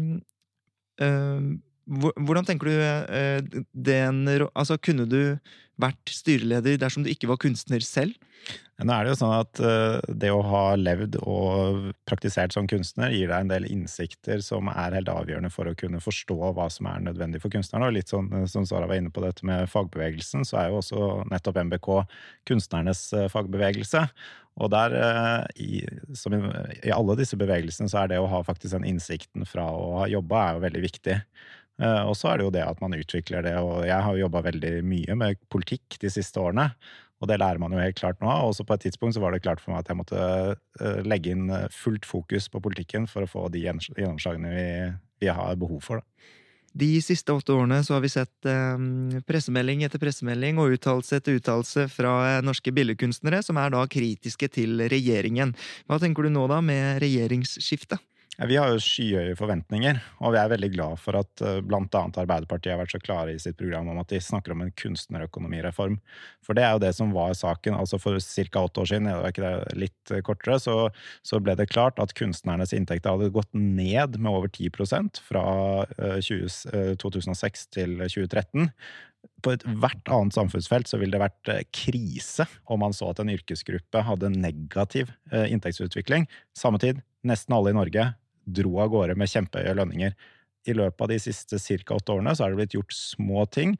um, 1.03 1.49
hvordan 1.85 2.47
tenker 2.47 2.67
du 2.71 2.75
uh, 2.81 3.65
den 3.71 4.23
Altså, 4.55 4.79
kunne 4.81 5.05
du 5.05 5.37
vært 5.81 6.11
styreleder 6.11 6.79
dersom 6.81 7.05
du 7.05 7.11
ikke 7.11 7.29
var 7.31 7.41
kunstner 7.41 7.83
selv? 7.85 8.15
Nå 8.75 8.91
er 8.91 9.05
det 9.05 9.13
jo 9.13 9.19
sånn 9.21 9.33
at 9.37 9.59
uh, 9.63 10.03
det 10.19 10.29
å 10.35 10.41
ha 10.43 10.63
levd 10.75 11.15
og 11.23 11.93
praktisert 12.09 12.51
som 12.51 12.67
kunstner 12.67 13.13
gir 13.15 13.29
deg 13.31 13.45
en 13.45 13.51
del 13.53 13.67
innsikter 13.69 14.43
som 14.43 14.67
er 14.67 14.97
helt 14.97 15.11
avgjørende 15.11 15.51
for 15.53 15.71
å 15.71 15.75
kunne 15.79 16.01
forstå 16.03 16.35
hva 16.57 16.67
som 16.73 16.89
er 16.91 17.05
nødvendig 17.05 17.39
for 17.43 17.53
kunstnerne. 17.53 17.87
Og 17.87 17.95
litt 17.95 18.11
sånn 18.11 18.27
eh, 18.35 18.47
som 18.51 18.67
Sara 18.67 18.89
var 18.91 18.99
inne 18.99 19.13
på 19.15 19.23
dette 19.23 19.47
med 19.47 19.71
fagbevegelsen, 19.71 20.43
så 20.47 20.59
er 20.59 20.73
jo 20.73 20.81
også 20.81 21.05
nettopp 21.31 21.61
MBK 21.63 21.91
kunstnernes 22.51 23.07
uh, 23.15 23.29
fagbevegelse. 23.31 24.03
Og 24.59 24.71
der, 24.71 24.93
i, 25.59 25.81
i, 25.83 26.37
i 26.87 26.91
alle 26.95 27.15
disse 27.19 27.35
bevegelsene, 27.35 27.89
så 27.91 28.05
er 28.05 28.13
det 28.13 28.21
å 28.23 28.29
ha 28.31 28.39
faktisk 28.47 28.71
den 28.71 28.85
innsikten 28.87 29.43
fra 29.47 29.65
å 29.67 29.89
ha 29.97 30.05
jobba, 30.07 30.45
er 30.45 30.55
jo 30.55 30.61
veldig 30.63 30.83
viktig. 30.85 31.17
Og 31.75 32.13
så 32.15 32.29
er 32.31 32.39
det 32.39 32.45
jo 32.45 32.51
det 32.55 32.61
at 32.63 32.79
man 32.79 32.93
utvikler 32.95 33.43
det, 33.43 33.51
og 33.59 33.81
jeg 33.83 33.97
har 33.99 34.15
jobba 34.15 34.45
veldig 34.45 34.69
mye 34.87 35.17
med 35.19 35.41
politikk 35.51 35.97
de 35.99 36.11
siste 36.13 36.39
årene. 36.39 36.69
Og 37.23 37.29
det 37.31 37.39
lærer 37.39 37.59
man 37.61 37.73
jo 37.73 37.81
helt 37.81 37.97
klart 37.97 38.21
nå. 38.23 38.29
Og 38.29 38.55
så 38.57 38.65
på 38.67 38.75
et 38.75 38.85
tidspunkt 38.85 39.15
så 39.15 39.23
var 39.23 39.33
det 39.33 39.43
klart 39.45 39.61
for 39.63 39.73
meg 39.73 39.83
at 39.83 39.91
jeg 39.91 39.99
måtte 39.99 40.21
eh, 40.21 41.03
legge 41.07 41.31
inn 41.35 41.47
eh, 41.53 41.69
fullt 41.73 42.07
fokus 42.07 42.49
på 42.51 42.61
politikken 42.63 43.07
for 43.11 43.25
å 43.25 43.29
få 43.29 43.47
de 43.53 43.63
gjennomslagene 43.65 44.51
vi, 44.51 44.65
vi 45.23 45.31
har 45.31 45.55
behov 45.59 45.81
for. 45.85 46.03
Da. 46.03 46.31
De 46.75 46.89
siste 46.99 47.31
åtte 47.31 47.53
årene 47.55 47.77
så 47.87 47.95
har 47.95 48.03
vi 48.03 48.11
sett 48.11 48.49
eh, 48.51 48.81
pressemelding 49.29 49.85
etter 49.87 50.01
pressemelding 50.01 50.59
og 50.59 50.75
uttalelse 50.75 51.21
etter 51.21 51.39
uttalelse 51.39 51.87
fra 51.93 52.17
eh, 52.33 52.41
norske 52.43 52.73
billedkunstnere 52.75 53.39
som 53.45 53.61
er 53.61 53.71
da 53.71 53.85
kritiske 53.87 54.51
til 54.59 54.83
regjeringen. 54.91 55.55
Hva 55.87 56.01
tenker 56.03 56.27
du 56.27 56.35
nå 56.35 56.49
da 56.51 56.59
med 56.65 56.99
regjeringsskiftet? 57.03 58.03
Vi 58.35 58.57
har 58.59 58.67
jo 58.67 58.81
skyhøye 58.83 59.35
forventninger, 59.39 60.01
og 60.19 60.33
vi 60.35 60.39
er 60.41 60.49
veldig 60.51 60.69
glad 60.73 60.99
for 60.99 61.15
at 61.15 61.43
eh, 61.45 61.61
bl.a. 61.63 61.85
Arbeiderpartiet 61.87 62.73
har 62.73 62.81
vært 62.81 62.91
så 62.91 62.99
klare 62.99 63.31
i 63.31 63.39
sitt 63.39 63.55
program 63.55 63.87
om 63.93 64.01
at 64.01 64.09
de 64.11 64.19
snakker 64.19 64.51
om 64.51 64.65
en 64.65 64.73
kunstnerøkonomireform. 64.75 65.95
For 66.43 66.57
det 66.57 66.65
er 66.65 66.73
jo 66.75 66.81
det 66.83 66.91
som 66.97 67.13
var 67.15 67.31
saken. 67.39 67.77
altså 67.79 67.99
For 68.01 68.19
ca. 68.19 68.65
åtte 68.65 68.83
år 68.83 68.91
siden, 68.91 69.07
det 69.07 69.15
var 69.15 69.31
ikke 69.31 69.45
det 69.45 69.79
litt 69.85 70.13
kortere, 70.27 70.57
så, 70.59 70.75
så, 71.23 71.39
ble 71.39 71.55
det 71.55 71.69
klart 71.71 72.01
at 72.03 72.11
kunstnernes 72.17 72.75
inntekter 72.75 73.15
hadde 73.15 73.31
gått 73.31 73.51
ned 73.55 74.19
med 74.19 74.31
over 74.33 74.51
10% 74.51 75.23
fra 75.23 75.45
20, 75.95 76.99
2006 76.99 77.39
eh, 77.45 77.71
til 77.77 77.97
2013 78.03 78.67
på 79.45 79.55
ethvert 79.55 80.11
annet 80.13 80.35
samfunnsfelt 80.35 80.89
så 80.89 80.99
ville 80.99 81.15
det 81.15 81.23
vært 81.23 81.53
eh, 81.53 81.63
krise 81.71 82.49
om 82.67 82.83
man 82.83 82.93
så 82.93 83.13
at 83.13 83.23
en 83.23 83.31
yrkesgruppe 83.31 84.03
hadde 84.05 84.33
negativ 84.35 85.15
inntektsutvikling. 85.31 86.27
Samme 86.57 86.83
tid, 86.83 86.99
nesten 87.25 87.55
alle 87.55 87.71
i 87.71 87.79
Norge 87.79 88.11
dro 88.45 88.79
av 88.83 88.93
gårde 88.93 89.17
med 89.19 89.31
kjempehøye 89.31 89.75
lønninger. 89.77 90.15
I 90.65 90.73
løpet 90.73 91.05
av 91.05 91.11
de 91.11 91.19
siste 91.21 91.59
ca. 91.61 91.97
åtte 91.97 92.15
årene 92.15 92.33
så 92.35 92.45
er 92.45 92.53
det 92.53 92.61
blitt 92.61 92.75
gjort 92.77 92.95
små 92.97 93.45
ting, 93.53 93.75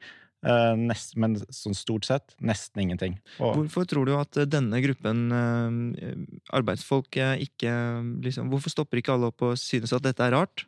eh, 0.46 0.76
men 1.18 1.36
sånn 1.50 1.74
stort 1.74 2.06
sett 2.06 2.36
nesten 2.38 2.84
ingenting. 2.84 3.18
Og, 3.40 3.56
hvorfor 3.62 3.88
tror 3.90 4.06
du 4.06 4.14
at 4.18 4.38
denne 4.50 4.82
gruppen 4.84 5.26
eh, 5.34 6.14
arbeidsfolk 6.54 7.18
ikke 7.18 7.74
liksom, 8.22 8.52
Hvorfor 8.52 8.74
stopper 8.74 9.02
ikke 9.02 9.16
alle 9.16 9.32
opp 9.32 9.42
og 9.42 9.58
synes 9.60 9.94
at 9.96 10.06
dette 10.06 10.22
er 10.22 10.36
rart? 10.36 10.66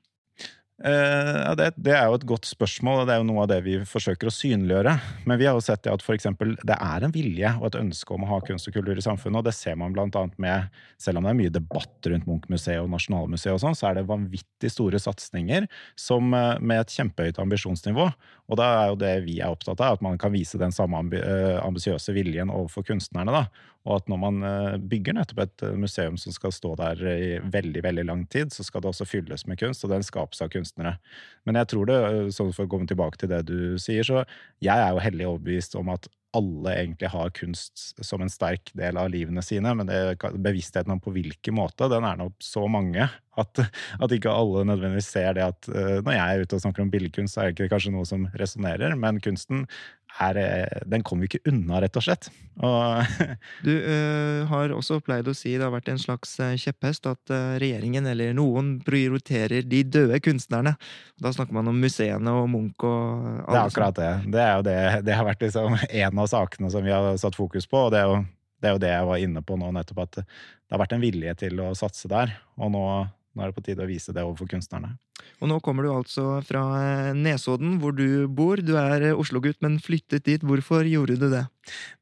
Uh, 0.78 1.56
det, 1.58 1.72
det, 1.74 1.90
er 1.90 2.04
jo 2.06 2.14
et 2.14 2.26
godt 2.30 2.46
spørsmål, 2.46 3.00
og 3.00 3.08
det 3.08 3.16
er 3.16 3.18
jo 3.18 3.26
noe 3.26 3.42
av 3.42 3.48
det 3.50 3.58
vi 3.64 3.74
forsøker 3.82 4.30
å 4.30 4.34
synliggjøre. 4.34 4.92
Men 5.26 5.40
vi 5.40 5.48
har 5.48 5.56
jo 5.58 5.64
sett 5.64 5.88
at 5.90 6.04
for 6.04 6.14
eksempel, 6.14 6.54
det 6.62 6.76
er 6.78 7.02
en 7.02 7.14
vilje 7.14 7.50
og 7.58 7.66
et 7.70 7.78
ønske 7.80 8.14
om 8.14 8.22
å 8.22 8.30
ha 8.30 8.38
kunst 8.46 8.70
og 8.70 8.76
kultur 8.76 8.94
i 8.94 9.02
samfunnet. 9.02 9.40
Og 9.40 9.48
det 9.48 9.56
ser 9.58 9.78
man 9.80 9.96
annet 9.98 10.38
med 10.38 10.78
Selv 10.98 11.18
om 11.18 11.26
det 11.26 11.32
er 11.32 11.38
mye 11.40 11.54
debatt 11.54 12.08
rundt 12.10 12.26
Munch-museet 12.26 12.82
og 12.82 12.90
Nasjonalmuseet, 12.92 13.56
og 13.56 13.62
sånn, 13.62 13.76
så 13.78 13.90
er 13.90 13.98
det 13.98 14.08
vanvittig 14.08 14.70
store 14.70 14.98
satsinger 15.02 15.66
eh, 15.66 16.56
med 16.58 16.80
et 16.80 16.94
kjempehøyt 16.94 17.38
ambisjonsnivå. 17.42 18.08
Og 18.48 18.56
da 18.56 18.66
er 18.78 18.90
jo 18.90 18.98
det 19.00 19.14
vi 19.26 19.38
er 19.42 19.52
opptatt 19.52 19.80
av, 19.84 19.98
at 19.98 20.04
man 20.04 20.16
kan 20.20 20.32
vise 20.32 20.60
den 20.60 20.72
samme 20.72 21.02
eh, 21.18 21.58
ambisiøse 21.60 22.14
viljen 22.16 22.52
overfor 22.52 22.86
kunstnerne. 22.88 23.34
da, 23.34 23.42
Og 23.84 23.98
at 23.98 24.08
når 24.08 24.20
man 24.22 24.38
eh, 24.48 24.78
bygger 24.80 25.18
nettopp 25.18 25.42
et 25.44 25.64
eh, 25.68 25.76
museum 25.76 26.16
som 26.20 26.32
skal 26.32 26.54
stå 26.56 26.72
der 26.80 27.02
i 27.12 27.28
veldig 27.44 27.84
veldig 27.84 28.06
lang 28.08 28.24
tid, 28.32 28.54
så 28.54 28.64
skal 28.64 28.84
det 28.84 28.92
også 28.94 29.08
fylles 29.08 29.44
med 29.46 29.60
kunst, 29.60 29.84
og 29.84 29.92
den 29.92 30.06
skapes 30.06 30.40
av 30.44 30.52
kunstnere. 30.54 30.96
Men 31.44 31.60
jeg 31.60 31.72
tror 31.74 31.90
det, 31.90 31.98
sånn 32.36 32.54
for 32.56 32.64
å 32.64 32.72
komme 32.72 32.88
tilbake 32.88 33.20
til 33.20 33.32
det 33.34 33.44
du 33.50 33.76
sier, 33.76 34.06
så 34.06 34.24
jeg 34.64 34.76
er 34.76 34.96
jo 34.96 35.04
hellig 35.04 35.28
overbevist 35.28 35.76
om 35.76 35.92
at 35.92 36.08
alle 36.36 36.74
egentlig 36.76 37.08
har 37.12 37.30
kunst 37.36 37.94
som 38.04 38.22
en 38.22 38.30
sterk 38.32 38.70
del 38.76 38.98
av 39.00 39.08
livene 39.12 39.42
sine, 39.44 39.72
men 39.78 39.88
det, 39.88 40.18
bevisstheten 40.44 40.92
om 40.92 41.00
på 41.00 41.12
hvilken 41.14 41.56
måte, 41.56 41.88
den 41.88 42.04
er 42.04 42.18
nå 42.20 42.28
så 42.44 42.66
mange 42.70 43.06
at, 43.38 43.62
at, 43.62 44.12
ikke 44.12 44.32
alle 44.34 44.66
nødvendigvis 44.68 45.08
ser 45.14 45.38
det 45.38 45.46
at 45.46 45.70
uh, 45.72 45.98
når 46.02 46.16
jeg 46.16 46.24
er 46.26 46.42
ute 46.44 46.58
og 46.58 46.64
snakker 46.64 46.84
om 46.84 46.92
billedkunst, 46.92 47.34
så 47.34 47.42
er 47.42 47.48
det 47.48 47.56
ikke 47.56 47.72
kanskje 47.72 47.94
noe 47.94 48.08
som 48.08 48.26
resonnerer, 48.40 48.96
men 48.98 49.22
kunsten 49.24 49.64
er, 50.24 50.38
eh, 50.42 50.82
den 50.90 51.04
kommer 51.06 51.24
vi 51.24 51.30
ikke 51.32 51.50
unna, 51.52 51.80
rett 51.82 51.96
og 51.98 52.04
slett. 52.04 52.28
Og 52.58 53.26
du 53.66 53.70
uh, 53.70 54.46
har 54.50 54.74
også 54.74 54.98
pleid 55.04 55.28
å 55.30 55.34
si, 55.36 55.54
det 55.56 55.66
har 55.66 55.74
vært 55.74 55.90
en 55.92 56.00
slags 56.02 56.36
kjepphest, 56.58 57.06
at 57.10 57.34
regjeringen 57.62 58.08
eller 58.10 58.34
noen 58.36 58.76
prioriterer 58.84 59.66
de 59.66 59.84
døde 59.86 60.18
kunstnerne. 60.24 60.74
Da 61.22 61.32
snakker 61.34 61.54
man 61.56 61.70
om 61.70 61.78
museene 61.78 62.34
og 62.34 62.48
Munch 62.50 62.86
og 62.86 63.44
alle 63.46 63.52
Det 63.54 63.60
er 63.60 63.70
akkurat 63.70 64.00
det. 64.00 64.10
Det, 64.34 64.42
er 64.42 64.56
jo 64.56 64.66
det. 64.66 64.80
det 65.06 65.20
har 65.20 65.28
vært 65.28 65.46
liksom 65.46 65.78
en 65.78 66.24
av 66.24 66.32
sakene 66.32 66.72
som 66.74 66.84
vi 66.86 66.94
har 66.94 67.14
satt 67.20 67.38
fokus 67.38 67.70
på, 67.70 67.86
og 67.86 67.94
det 67.94 68.02
er 68.02 68.10
jo 68.10 68.18
det 68.58 68.66
er 68.66 68.74
jo 68.74 68.82
det 68.82 68.90
jeg 68.90 69.06
var 69.06 69.22
inne 69.22 69.42
på 69.46 69.54
nå 69.54 69.68
nettopp, 69.70 70.00
at 70.02 70.16
det 70.18 70.74
har 70.74 70.80
vært 70.82 70.96
en 70.96 71.02
vilje 71.02 71.34
til 71.44 71.60
å 71.62 71.70
satse 71.78 72.10
der. 72.10 72.32
Og 72.58 72.72
nå 72.74 72.84
nå 73.38 73.44
er 73.44 73.52
det 73.52 73.54
på 73.54 73.62
tide 73.68 73.84
å 73.84 73.88
vise 73.88 74.12
det 74.14 74.24
overfor 74.26 74.50
kunstnerne. 74.50 74.96
Og 75.38 75.50
nå 75.50 75.60
kommer 75.62 75.86
du 75.86 75.92
altså 75.94 76.40
fra 76.46 76.62
eh, 76.80 77.10
Nesodden, 77.14 77.76
hvor 77.78 77.94
du 77.94 78.26
bor. 78.26 78.58
Du 78.58 78.74
er 78.80 79.12
eh, 79.12 79.18
Oslo-gutt, 79.18 79.60
men 79.62 79.78
flyttet 79.82 80.26
dit. 80.26 80.42
Hvorfor 80.42 80.88
gjorde 80.90 81.20
du 81.20 81.28
det? 81.30 81.44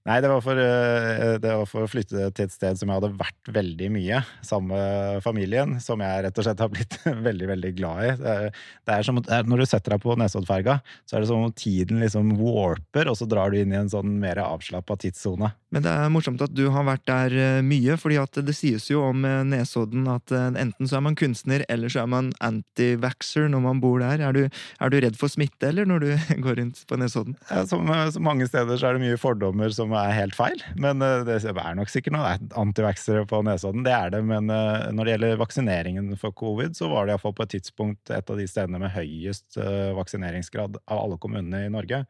Nei, 0.07 0.21
det 0.23 0.29
var, 0.31 0.43
for, 0.45 0.55
eh, 0.55 1.33
det 1.43 1.51
var, 1.51 1.67
for, 1.67 1.83
å 1.83 1.91
flytte 1.91 2.29
til 2.31 2.47
et 2.47 2.55
sted 2.55 2.79
som 2.79 2.91
jeg 2.91 3.01
hadde 3.01 3.17
vært 3.19 3.51
veldig 3.57 3.89
mye 3.91 4.21
sammen 4.47 4.71
med 4.71 5.25
familien. 5.25 5.75
Som 5.83 6.05
jeg 6.05 6.23
rett 6.23 6.39
og 6.39 6.47
slett 6.47 6.63
har 6.63 6.71
blitt 6.71 6.95
veldig 7.29 7.49
veldig 7.51 7.73
glad 7.75 8.05
i. 8.05 8.13
Det 8.23 8.95
er, 8.95 9.07
som, 9.07 9.19
Når 9.19 9.65
du 9.65 9.67
setter 9.67 9.97
deg 9.97 10.05
på 10.05 10.15
Nesoddferga, 10.21 10.79
så 11.09 11.17
er 11.17 11.25
det 11.25 11.31
som 11.33 11.43
om 11.43 11.55
tiden 11.57 12.05
liksom 12.05 12.37
warper, 12.39 13.11
og 13.11 13.19
så 13.19 13.27
drar 13.27 13.51
du 13.51 13.59
inn 13.59 13.75
i 13.75 13.81
en 13.81 13.91
sånn 13.91 14.15
mer 14.23 14.39
avslappa 14.45 14.95
tidssone. 15.03 15.51
Men 15.75 15.83
det 15.83 15.91
er 15.91 16.13
morsomt 16.15 16.45
at 16.45 16.55
du 16.55 16.69
har 16.71 16.87
vært 16.87 17.09
der 17.11 17.65
mye, 17.67 17.99
fordi 17.99 18.21
at 18.23 18.39
det 18.47 18.55
sies 18.55 18.87
jo 18.87 19.03
om 19.09 19.27
Nesodden 19.51 20.07
at 20.09 20.31
enten 20.31 20.87
så 20.87 21.01
er 21.01 21.05
man 21.09 21.19
kunstner, 21.19 21.67
eller 21.73 21.91
så 21.91 22.05
er 22.05 22.13
man 22.13 22.31
anti-vaxxer 22.47 23.51
når 23.51 23.65
man 23.67 23.83
bor 23.83 23.99
der. 24.01 24.23
Er 24.23 24.37
du, 24.37 24.47
er 24.47 24.95
du, 24.95 25.01
redd 25.03 25.19
for 25.19 25.33
smitte, 25.33 25.67
eller 25.73 25.89
når 25.91 26.07
du 26.07 26.09
går 26.47 26.63
rundt 26.63 26.87
på 26.87 27.01
Nesodden? 27.03 27.35
Ja, 27.51 27.67
som, 27.67 27.91
som 28.15 28.25
mange 28.25 28.47
steder 28.47 28.79
så 28.79 28.93
er 28.93 28.97
det 28.97 29.05
mye 29.09 29.21
fordommer 29.21 29.56
fordommer 29.57 29.73
som 29.73 29.93
er 29.93 30.15
helt 30.15 30.35
feil. 30.37 30.63
Men 30.77 31.03
eh, 31.03 31.25
det 31.25 31.41
er 31.45 31.77
nok 31.77 31.91
sikkert 31.91 32.15
noen 32.15 32.51
antivaxere 32.57 33.27
på 33.27 33.43
Nesodden, 33.43 33.85
det 33.85 33.93
er 33.93 34.11
det. 34.11 34.23
Men 34.25 34.51
eh, 34.51 34.93
når 34.93 35.05
det 35.05 35.13
gjelder 35.15 35.41
vaksineringen 35.41 36.17
for 36.17 36.33
covid, 36.33 36.77
så 36.77 36.89
var 36.89 37.07
det 37.07 37.15
iallfall 37.15 37.35
på 37.35 37.45
et 37.45 37.55
tidspunkt 37.57 38.11
et 38.11 38.31
av 38.31 38.37
de 38.37 38.47
stedene 38.47 38.81
med 38.81 38.93
høyest 38.93 39.57
eh, 39.57 39.95
vaksineringsgrad 39.97 40.77
av 40.87 40.99
alle 40.99 41.19
kommunene 41.19 41.67
i 41.67 41.73
Norge. 41.73 42.05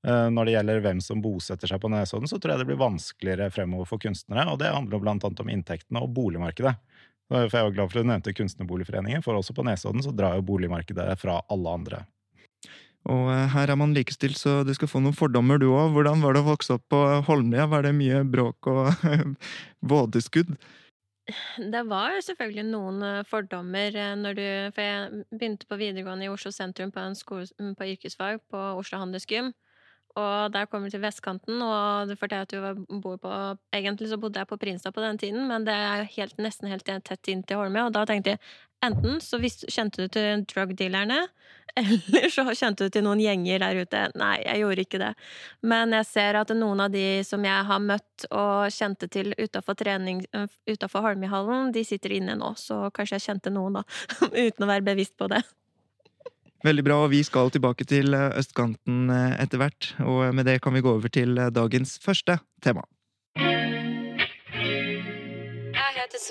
Når 0.00 0.46
det 0.48 0.52
gjelder 0.54 0.78
hvem 0.80 1.00
som 1.04 1.20
bosetter 1.20 1.68
seg 1.68 1.80
på 1.82 1.90
Nesodden, 1.92 2.24
så 2.24 2.38
tror 2.40 2.54
jeg 2.54 2.62
det 2.62 2.70
blir 2.70 2.78
vanskeligere 2.80 3.50
fremover 3.52 3.84
for 3.84 4.00
kunstnere. 4.00 4.46
Og 4.48 4.56
det 4.62 4.70
handler 4.72 5.02
blant 5.02 5.26
annet 5.28 5.42
om 5.44 5.50
inntektene 5.52 6.00
og 6.00 6.14
boligmarkedet. 6.16 6.72
For 7.28 7.52
Jeg 7.52 7.66
var 7.66 7.74
glad 7.76 7.90
for 7.90 8.00
at 8.00 8.06
du 8.06 8.08
nevnte 8.08 8.34
Kunstnerboligforeningen, 8.38 9.20
for 9.20 9.36
også 9.36 9.52
på 9.52 9.66
Nesodden 9.68 10.00
så 10.00 10.14
drar 10.16 10.38
jo 10.38 10.46
boligmarkedet 10.48 11.04
fra 11.20 11.36
alle 11.52 11.76
andre. 11.76 12.00
Og 13.08 13.30
eh, 13.32 13.46
her 13.54 13.72
er 13.72 13.78
man 13.80 13.94
likestilt, 13.96 14.36
så 14.36 14.60
du 14.66 14.74
skal 14.76 14.90
få 14.90 15.00
noen 15.00 15.16
fordommer, 15.16 15.60
du 15.60 15.70
òg. 15.70 15.94
Hvordan 15.94 16.20
var 16.24 16.36
det 16.36 16.42
å 16.44 16.50
vokse 16.50 16.76
opp 16.76 16.84
på 16.92 17.00
Holmlia? 17.28 17.68
Var 17.70 17.86
det 17.86 17.96
mye 17.96 18.20
bråk 18.28 18.68
og 18.70 18.92
vådeskudd? 19.92 20.52
Det 21.72 21.82
var 21.86 22.18
selvfølgelig 22.26 22.66
noen 22.68 23.02
eh, 23.06 23.24
fordommer 23.28 23.96
eh, 23.96 24.12
når 24.18 24.36
du 24.36 24.46
For 24.74 24.84
jeg 24.84 25.24
begynte 25.30 25.68
på 25.70 25.78
videregående 25.80 26.26
i 26.26 26.32
Oslo 26.32 26.52
sentrum 26.54 26.92
på 26.92 27.02
en 27.02 27.18
skole 27.18 27.74
på 27.78 27.90
yrkesfag 27.94 28.42
på 28.50 28.62
Oslo 28.80 29.00
Handelsgym. 29.00 29.52
Og 30.18 30.50
der 30.50 30.66
kom 30.66 30.82
vi 30.82 30.90
til 30.90 31.02
vestkanten, 31.04 31.60
og 31.62 32.10
du 32.10 32.16
fortalte 32.18 32.58
at 32.58 32.74
du 32.74 32.98
bor 32.98 33.20
på 33.22 33.30
Egentlig 33.76 34.08
så 34.10 34.18
bodde 34.18 34.42
jeg 34.42 34.48
på 34.50 34.58
Prinstad 34.58 34.94
på 34.96 35.04
den 35.04 35.18
tiden, 35.18 35.46
men 35.46 35.64
det 35.68 35.76
er 35.76 36.08
helt, 36.16 36.34
nesten 36.42 36.66
helt 36.66 36.84
tett 36.84 37.30
inn 37.30 37.44
til 37.46 37.60
Holmlia, 37.60 37.86
og 37.86 37.94
da 37.94 38.02
tenkte 38.08 38.34
jeg 38.34 38.42
enten 38.84 39.20
så 39.24 39.40
kjente 39.40 40.06
du 40.06 40.12
til 40.12 40.44
drug 40.50 40.74
dealerne, 40.78 41.22
eller 41.80 42.26
så 42.32 42.46
kjente 42.56 42.88
du 42.88 42.94
til 42.94 43.04
noen 43.06 43.20
gjenger 43.22 43.62
der 43.62 43.78
ute. 43.84 44.02
Nei, 44.18 44.34
jeg 44.42 44.62
gjorde 44.62 44.84
ikke 44.86 45.00
det. 45.02 45.12
Men 45.62 45.94
jeg 45.94 46.08
ser 46.08 46.40
at 46.40 46.50
noen 46.56 46.82
av 46.86 46.90
de 46.94 47.22
som 47.26 47.44
jeg 47.46 47.68
har 47.70 47.84
møtt 47.84 48.26
og 48.30 48.74
kjente 48.74 49.08
til 49.12 49.32
utafor 49.38 51.06
Holmøyhallen, 51.06 51.70
de 51.76 51.86
sitter 51.86 52.18
inne 52.18 52.36
nå, 52.40 52.52
så 52.58 52.88
kanskje 52.94 53.20
jeg 53.20 53.28
kjente 53.28 53.54
noen, 53.54 53.80
da. 53.80 53.86
Uten 54.46 54.66
å 54.66 54.70
være 54.70 54.88
bevisst 54.90 55.16
på 55.20 55.30
det. 55.30 55.44
Veldig 56.60 56.82
bra, 56.84 56.96
og 57.06 57.12
vi 57.14 57.22
skal 57.24 57.48
tilbake 57.54 57.86
til 57.88 58.12
østkanten 58.12 59.08
eh, 59.14 59.36
etter 59.40 59.62
hvert. 59.62 59.94
Og 60.04 60.26
med 60.36 60.44
det 60.44 60.58
kan 60.60 60.76
vi 60.76 60.82
gå 60.84 60.92
over 60.92 61.12
til 61.12 61.38
eh, 61.40 61.52
dagens 61.56 61.96
første 62.04 62.36
tema. 62.60 62.84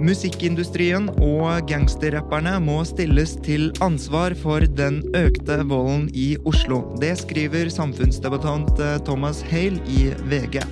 Musikkindustrien 0.00 1.10
og 1.20 1.66
gangsterrapperne 1.68 2.54
må 2.64 2.78
stilles 2.88 3.34
til 3.44 3.68
ansvar 3.84 4.32
for 4.40 4.64
den 4.78 5.02
økte 5.16 5.58
volden 5.68 6.06
i 6.16 6.32
Oslo. 6.48 6.80
Det 7.02 7.12
skriver 7.20 7.68
samfunnsdebattant 7.72 8.80
eh, 8.80 8.96
Thomas 9.04 9.42
Hale 9.50 9.76
i 9.92 10.08
VG. 10.30 10.62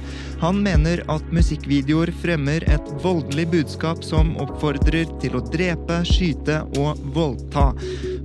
Han 0.41 0.63
mener 0.65 1.03
at 1.13 1.33
musikkvideoer 1.35 2.13
fremmer 2.23 2.65
et 2.73 2.93
voldelig 3.05 3.49
budskap 3.53 4.01
som 4.07 4.33
oppfordrer 4.41 5.13
til 5.21 5.37
å 5.37 5.45
drepe, 5.53 6.01
skyte 6.09 6.63
og 6.81 7.01
voldta. 7.13 7.73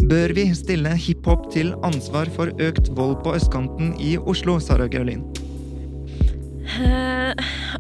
Bør 0.08 0.36
vi 0.38 0.50
stille 0.56 0.96
hiphop 0.96 1.50
til 1.52 1.76
ansvar 1.84 2.32
for 2.36 2.54
økt 2.64 2.94
vold 2.96 3.20
på 3.26 3.36
østkanten 3.36 3.98
i 4.00 4.16
Oslo, 4.24 4.62
Sara 4.64 4.88
Gaulin? 4.88 5.26
Eh, 6.64 7.34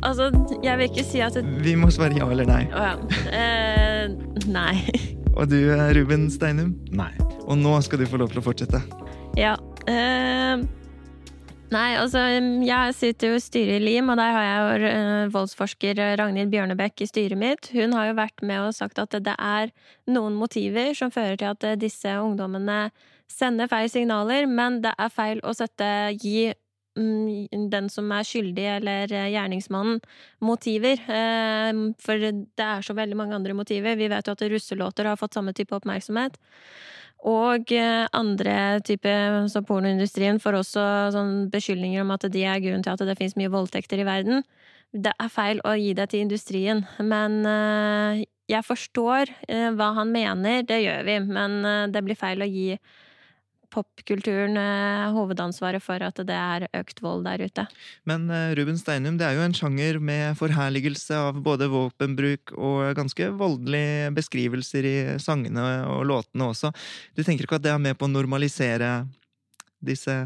altså, 0.04 0.30
jeg 0.64 0.78
vil 0.78 0.90
ikke 0.90 1.06
si 1.08 1.22
at 1.24 1.38
det, 1.38 1.44
Vi 1.64 1.76
må 1.80 1.90
svare 1.94 2.18
ja 2.18 2.28
eller 2.30 2.48
nei. 2.50 2.64
Ja. 2.70 2.94
Eh, 3.32 4.14
nei. 4.52 4.76
Og 5.34 5.48
du, 5.50 5.58
eh, 5.74 5.90
Ruben 5.98 6.30
Steinum? 6.32 6.76
Nei. 6.92 7.12
Og 7.48 7.58
nå 7.60 7.78
skal 7.84 8.04
du 8.04 8.08
få 8.10 8.20
lov 8.22 8.34
til 8.34 8.44
å 8.44 8.46
fortsette. 8.46 8.84
Ja. 9.40 9.56
Uh, 9.84 10.62
nei, 11.74 11.90
altså 12.00 12.22
Jeg 12.64 12.94
sitter 12.96 13.34
jo 13.34 13.40
i 13.40 13.42
styret 13.44 13.82
i 13.82 13.84
LIM, 13.84 14.12
og 14.14 14.20
der 14.22 14.36
har 14.36 14.46
jeg 14.46 14.84
jo 14.84 14.92
voldsforsker 15.34 16.00
Ragnhild 16.20 16.54
Bjørnebekk 16.54 17.04
i 17.04 17.10
styret 17.10 17.40
mitt. 17.40 17.72
Hun 17.74 17.96
har 17.98 18.12
jo 18.12 18.20
vært 18.20 18.46
med 18.46 18.68
og 18.68 18.78
sagt 18.78 19.02
at 19.02 19.18
det 19.26 19.36
er 19.36 19.74
noen 20.08 20.38
motiver 20.40 20.94
som 20.96 21.12
fører 21.12 21.36
til 21.42 21.52
at 21.52 21.82
disse 21.82 22.14
ungdommene 22.22 22.94
sender 23.32 23.68
feil 23.72 23.90
signaler, 23.90 24.46
men 24.48 24.82
det 24.84 24.94
er 25.00 25.12
feil 25.12 25.42
å 25.44 25.56
sette 25.58 25.90
gi 26.22 26.52
den 26.96 27.90
som 27.90 28.12
er 28.14 28.26
skyldig, 28.28 28.66
eller 28.78 29.12
eh, 29.14 29.30
gjerningsmannen, 29.34 30.02
motiver. 30.42 31.00
Eh, 31.10 31.72
For 32.00 32.22
det 32.22 32.66
er 32.66 32.82
så 32.86 32.94
veldig 32.94 33.18
mange 33.18 33.36
andre 33.36 33.54
motiver. 33.54 33.98
Vi 33.98 34.10
vet 34.12 34.28
jo 34.28 34.36
at 34.36 34.42
russelåter 34.42 35.10
har 35.10 35.18
fått 35.18 35.34
samme 35.34 35.54
type 35.54 35.76
oppmerksomhet. 35.76 36.38
Og 37.24 37.72
eh, 37.72 38.06
andre 38.14 38.82
typer, 38.86 39.48
så 39.50 39.64
pornoindustrien 39.66 40.42
får 40.44 40.60
også 40.60 40.86
sånn 41.16 41.34
beskyldninger 41.54 42.04
om 42.04 42.12
at 42.14 42.28
de 42.30 42.44
er 42.44 42.62
grunnen 42.62 42.84
til 42.84 42.94
at 42.94 43.06
det 43.08 43.18
finnes 43.18 43.38
mye 43.40 43.54
voldtekter 43.54 44.04
i 44.04 44.08
verden. 44.08 44.44
Det 44.94 45.14
er 45.18 45.32
feil 45.34 45.64
å 45.66 45.74
gi 45.80 45.94
det 45.98 46.12
til 46.12 46.22
industrien, 46.22 46.84
men 47.02 47.40
jeg 48.46 48.62
forstår 48.62 49.32
hva 49.74 49.88
han 49.98 50.12
mener, 50.14 50.62
det 50.70 50.84
gjør 50.84 51.08
vi, 51.08 51.16
men 51.34 51.56
det 51.90 52.04
blir 52.06 52.20
feil 52.20 52.46
å 52.46 52.46
gi 52.46 52.76
popkulturen 53.74 54.58
eh, 54.60 55.10
hovedansvaret 55.16 55.84
for 55.84 56.04
at 56.06 56.22
det 56.28 56.38
er 56.38 56.68
økt 56.78 57.02
vold 57.04 57.26
der 57.28 57.44
ute. 57.44 57.66
Men 58.10 58.30
eh, 58.30 58.54
Ruben 58.58 58.78
Steinum, 58.80 59.18
det 59.20 59.28
er 59.28 59.38
jo 59.38 59.46
en 59.48 59.58
sjanger 59.58 60.00
med 60.04 60.38
forherligelse 60.40 61.18
av 61.30 61.42
både 61.46 61.70
våpenbruk 61.74 62.56
og 62.56 62.94
ganske 63.00 63.32
voldelige 63.40 64.14
beskrivelser 64.16 64.88
i 64.90 64.96
sangene 65.24 65.66
og 65.90 66.06
låtene 66.10 66.52
også. 66.54 66.74
Du 67.18 67.24
tenker 67.26 67.48
ikke 67.48 67.62
at 67.62 67.68
det 67.68 67.74
er 67.74 67.82
med 67.82 67.98
på 67.98 68.08
å 68.08 68.14
normalisere 68.14 68.96
disse 69.84 70.24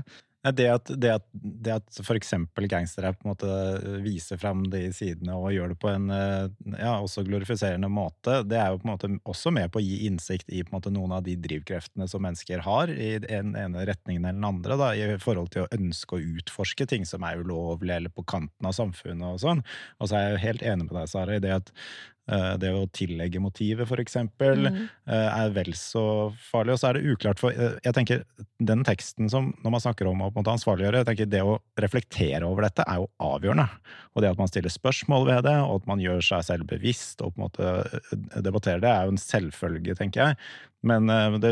Det 0.55 0.67
at, 0.71 0.91
det 1.01 1.11
at, 1.17 1.25
det 1.33 1.73
at 1.79 1.99
for 2.05 2.17
eksempel 2.17 2.67
gangsterrap 2.69 3.19
på 3.19 3.27
en 3.27 3.33
måte 3.33 3.99
viser 4.03 4.39
fram 4.39 4.65
de 4.71 4.87
sidene 4.95 5.35
og 5.35 5.51
gjør 5.55 5.73
det 5.73 5.77
på 5.81 5.91
en 5.91 6.09
eh, 6.13 6.47
ja, 6.77 6.97
også 7.01 7.25
glorifiserende 7.27 7.89
måte, 7.91 8.41
det 8.47 8.59
er 8.59 8.71
jo 8.71 8.81
på 8.81 8.87
en 8.87 8.93
måte 8.93 9.11
også 9.27 9.53
med 9.55 9.71
på 9.73 9.81
å 9.81 9.85
gi 9.85 9.99
innsikt 10.07 10.51
i 10.53 10.63
måte 10.71 10.91
noen 10.93 11.15
av 11.17 11.25
de 11.25 11.37
drivkreftene 11.41 12.07
som 12.09 12.23
mennesker 12.25 12.63
har, 12.65 12.91
i 12.91 13.17
den 13.23 13.55
ene 13.59 13.85
retningen 13.87 14.25
eller 14.25 14.39
den 14.39 14.49
andre, 14.49 14.79
da, 14.79 14.91
i 14.95 15.21
forhold 15.23 15.51
til 15.53 15.65
å 15.65 15.71
ønske 15.77 16.17
å 16.17 16.25
utforske 16.37 16.87
ting 16.89 17.07
som 17.07 17.25
er 17.27 17.41
ulovlig 17.43 17.95
eller 17.97 18.13
på 18.13 18.25
kanten 18.27 18.67
av 18.67 18.75
samfunnet 18.77 19.27
og 19.33 19.41
sånn. 19.43 19.65
Og 20.01 20.09
så 20.09 20.17
er 20.17 20.27
jeg 20.27 20.35
jo 20.35 20.45
helt 20.45 20.67
enig 20.73 20.87
med 20.87 20.95
deg, 20.99 21.09
Sara, 21.11 21.37
i 21.37 21.43
det 21.43 21.55
at 21.59 21.73
eh, 21.73 22.16
det 22.59 22.71
å 22.75 22.85
tillegge 22.91 23.39
motivet, 23.39 23.87
eksempel, 24.03 24.67
Mm. 24.67 24.89
eh, 25.07 25.29
er 25.45 25.49
vel 25.55 25.71
så 25.73 26.33
farlig. 26.51 26.73
Og 26.73 26.79
så 26.81 26.89
er 26.89 26.93
det 26.97 27.05
uklart 27.13 27.39
for 27.39 27.51
eh, 27.51 27.77
Jeg 27.83 27.93
tenker 27.93 28.23
den 28.59 28.83
teksten 28.83 29.29
som 29.29 29.53
Når 29.63 29.71
man 29.71 29.79
snakker 29.79 30.07
om 30.07 30.19
å 30.21 30.29
på 30.31 30.37
en 30.39 30.43
måte 30.43 30.55
ansvarliggjøre, 30.57 31.03
jeg 31.03 31.05
tenker 31.11 31.29
det 31.31 31.41
å 31.41 31.59
reflektere 31.79 32.43
over 32.43 32.63
dette 32.67 32.83
er 32.87 32.95
jo 32.99 33.07
avgjørende. 33.19 33.69
Og 34.15 34.21
det 34.21 34.31
at 34.31 34.37
man 34.37 34.47
stiller 34.51 34.69
spørsmål 34.69 35.25
ved 35.27 35.43
det, 35.47 35.55
og 35.63 35.81
at 35.81 35.87
man 35.87 35.99
gjør 35.99 36.21
seg 36.21 36.43
selv 36.43 36.67
bevisst 36.67 37.21
og 37.21 37.33
på 37.35 37.39
en 37.39 37.47
måte 37.47 37.63
eh, 37.85 38.41
debatterer 38.41 38.81
det, 38.83 38.89
er 38.91 39.05
jo 39.07 39.15
en 39.15 39.23
selvfølge, 39.23 39.95
tenker 39.95 40.25
jeg. 40.25 40.37
Men 40.85 41.09
eh, 41.09 41.37
det 41.41 41.51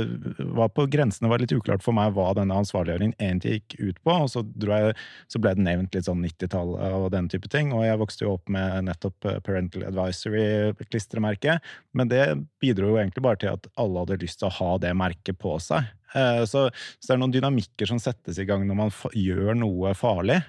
var 0.53 0.69
på 0.75 0.85
grensene 0.91 1.29
var 1.31 1.41
litt 1.41 1.53
uklart 1.55 1.83
for 1.83 1.95
meg 1.97 2.13
hva 2.13 2.27
denne 2.37 2.57
ansvarliggjøringen 2.61 3.15
egentlig 3.17 3.55
gikk 3.57 3.75
ut 3.79 4.01
på. 4.05 4.13
Og 4.25 4.29
så, 4.31 4.43
jeg, 4.45 4.93
så 5.31 5.41
ble 5.41 5.55
det 5.57 5.65
nevnt 5.65 5.97
litt 5.97 6.07
sånn 6.07 6.21
90-tallet 6.25 6.97
og 6.99 7.07
den 7.15 7.29
type 7.31 7.49
ting. 7.51 7.73
Og 7.75 7.85
jeg 7.87 7.99
vokste 8.01 8.27
jo 8.27 8.35
opp 8.37 8.51
med 8.53 8.85
nettopp 8.89 9.29
eh, 9.31 9.39
Parental 9.45 9.87
Advisory-klistremerket. 9.89 11.63
Men 11.97 12.11
det 12.11 12.23
bidro 12.63 12.93
jo 12.93 12.99
egentlig 13.01 13.25
bare 13.25 13.41
til 13.41 13.53
at 13.55 13.69
alle 13.81 14.05
hadde 14.05 14.21
lyst 14.21 14.41
til 14.43 14.49
å 14.51 14.55
ha 14.59 14.71
det 14.85 14.93
merket 14.97 15.39
på 15.41 15.57
seg. 15.63 15.89
Eh, 16.13 16.43
Så, 16.45 16.67
så 16.71 17.09
det 17.09 17.17
er 17.17 17.23
noen 17.23 17.33
dynamikker 17.35 17.89
som 17.89 18.01
settes 18.01 18.39
i 18.39 18.45
gang 18.47 18.67
når 18.67 18.77
man 18.85 18.93
gjør 19.13 19.57
noe 19.57 19.95
farlig 19.97 20.41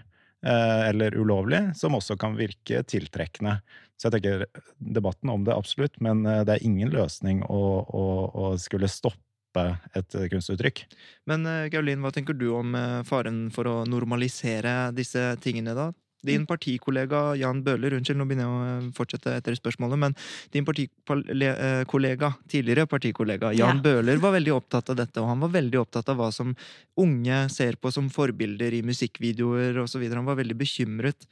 eller 0.47 1.17
ulovlig, 1.19 1.63
som 1.75 1.97
også 1.99 2.15
kan 2.21 2.37
virke 2.39 2.83
tiltrekkende. 2.87 3.59
Så 3.97 4.09
jeg 4.09 4.19
tenker 4.19 4.45
debatten 4.77 5.31
om 5.33 5.45
det 5.47 5.57
absolutt, 5.57 5.97
men 6.05 6.25
eh, 6.29 6.43
det 6.47 6.57
er 6.57 6.67
ingen 6.67 6.93
løsning 6.93 7.43
å, 7.49 7.63
å, 7.83 8.07
å 8.29 8.51
skulle 8.61 8.91
stoppe 8.93 9.67
et 9.97 10.17
eh, 10.17 10.29
kunstuttrykk. 10.33 10.83
Men 11.31 11.49
eh, 11.49 11.69
Gaulin, 11.73 12.03
hva 12.05 12.13
tenker 12.13 12.37
du 12.37 12.51
om 12.59 12.77
eh, 12.77 13.01
faren 13.09 13.47
for 13.55 13.71
å 13.71 13.77
normalisere 13.89 14.93
disse 14.97 15.33
tingene, 15.45 15.77
da? 15.77 15.91
Din 16.27 16.47
partikollega 16.49 17.23
Jan 17.41 17.63
Bøhler, 17.67 17.97
unnskyld, 17.99 18.21
nå 18.21 18.27
begynner 18.29 18.47
jeg 18.47 18.53
å 18.53 18.69
eh, 18.71 18.91
fortsette 18.97 19.35
etter 19.39 19.57
spørsmålet, 19.59 20.01
men 20.03 20.17
din 20.55 20.67
partikollega, 20.67 22.33
tidligere 22.51 22.87
partikollega 22.91 23.53
Jan 23.57 23.81
Ja. 23.81 23.83
Bøhler 23.87 24.21
var 24.23 24.37
veldig 24.37 24.55
opptatt 24.57 24.93
av 24.93 25.01
dette, 25.01 25.23
og 25.23 25.31
han 25.33 25.43
var 25.45 25.55
veldig 25.57 25.81
opptatt 25.83 26.13
av 26.13 26.21
hva 26.21 26.31
som 26.35 26.55
unge 26.99 27.43
ser 27.53 27.79
på 27.81 27.93
som 27.95 28.11
forbilder 28.13 28.75
i 28.75 28.85
musikkvideoer 28.87 29.83
osv. 29.85 30.07
Han 30.13 30.29
var 30.29 30.39
veldig 30.41 30.57
bekymret. 30.59 31.29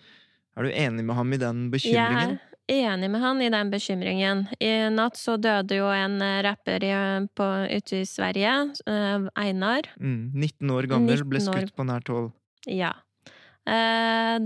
Er 0.54 0.66
du 0.66 0.70
enig 0.70 1.04
med 1.04 1.16
ham 1.18 1.32
i 1.34 1.40
den 1.40 1.70
bekymringen? 1.72 2.36
Jeg 2.64 2.80
er 2.80 2.94
enig 2.94 3.10
med 3.12 3.20
han 3.20 3.42
i 3.44 3.50
den 3.52 3.70
bekymringen. 3.72 4.44
I 4.62 4.70
natt 4.94 5.18
så 5.20 5.36
døde 5.36 5.76
jo 5.76 5.88
en 5.92 6.16
eh, 6.24 6.38
rapper 6.46 6.86
i, 6.86 6.92
på, 7.36 7.48
ute 7.68 7.98
i 8.00 8.06
Sverige, 8.08 8.54
eh, 8.88 9.26
Einar. 9.36 9.90
Mm, 9.98 10.30
19 10.32 10.72
år 10.72 10.88
gammel, 10.94 11.24
ble 11.28 11.42
19 11.42 11.52
år. 11.52 11.66
skutt 11.66 11.76
på 11.76 11.88
nært 11.90 12.08
hold. 12.14 12.30
Ja. 12.70 12.94
Eh, 13.68 14.38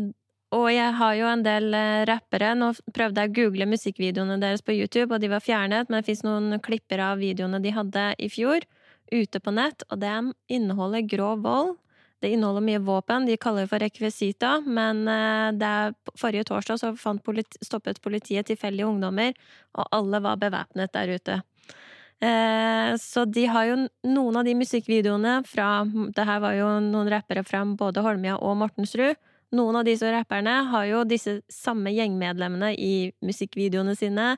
og 0.57 0.69
jeg 0.73 0.93
har 0.97 1.17
jo 1.19 1.27
en 1.29 1.43
del 1.45 1.75
eh, 1.77 2.05
rappere. 2.09 2.55
Nå 2.57 2.71
prøvde 2.97 3.25
jeg 3.25 3.33
å 3.33 3.37
google 3.37 3.69
musikkvideoene 3.69 4.39
deres 4.41 4.65
på 4.65 4.77
YouTube, 4.77 5.13
og 5.13 5.21
de 5.21 5.29
var 5.33 5.45
fjernet, 5.45 5.91
men 5.91 6.01
det 6.01 6.09
fins 6.09 6.25
noen 6.25 6.57
klipper 6.65 7.03
av 7.05 7.21
videoene 7.21 7.61
de 7.61 7.75
hadde 7.77 8.07
i 8.17 8.31
fjor, 8.33 8.65
ute 9.13 9.41
på 9.41 9.53
nett, 9.53 9.85
og 9.93 10.01
de 10.01 10.15
inneholder 10.53 11.05
grov 11.09 11.45
vold. 11.45 11.77
Det 12.19 12.33
inneholder 12.35 12.65
mye 12.65 12.81
våpen. 12.83 13.29
De 13.29 13.37
kaller 13.39 13.67
det 13.67 13.71
for 13.71 13.85
rekvisita, 13.85 14.57
men 14.65 15.05
eh, 15.13 15.53
er, 15.53 15.95
forrige 16.19 16.49
torsdag 16.49 16.81
politi, 17.23 17.61
stoppet 17.63 18.01
politiet 18.03 18.49
tilfeldige 18.49 18.89
ungdommer, 18.89 19.37
og 19.77 19.93
alle 19.93 20.25
var 20.25 20.41
bevæpnet 20.41 20.97
der 20.97 21.13
ute. 21.13 21.41
Eh, 22.25 22.97
så 22.99 23.29
de 23.29 23.45
har 23.47 23.69
jo 23.69 23.83
noen 24.09 24.41
av 24.41 24.49
de 24.49 24.57
musikkvideoene 24.59 25.37
fra 25.47 25.85
Det 25.87 26.25
her 26.27 26.41
var 26.43 26.57
jo 26.57 26.73
noen 26.83 27.11
rappere 27.13 27.45
fra 27.47 27.61
både 27.63 28.03
Holmlia 28.03 28.41
og 28.43 28.57
Mortensrud. 28.59 29.15
Noen 29.57 29.79
av 29.81 29.87
disse 29.89 30.09
rapperne 30.13 30.59
har 30.73 30.89
jo 30.91 31.05
disse 31.09 31.39
samme 31.49 31.93
gjengmedlemmene 31.95 32.75
i 32.77 33.11
musikkvideoene 33.25 33.95
sine. 33.97 34.35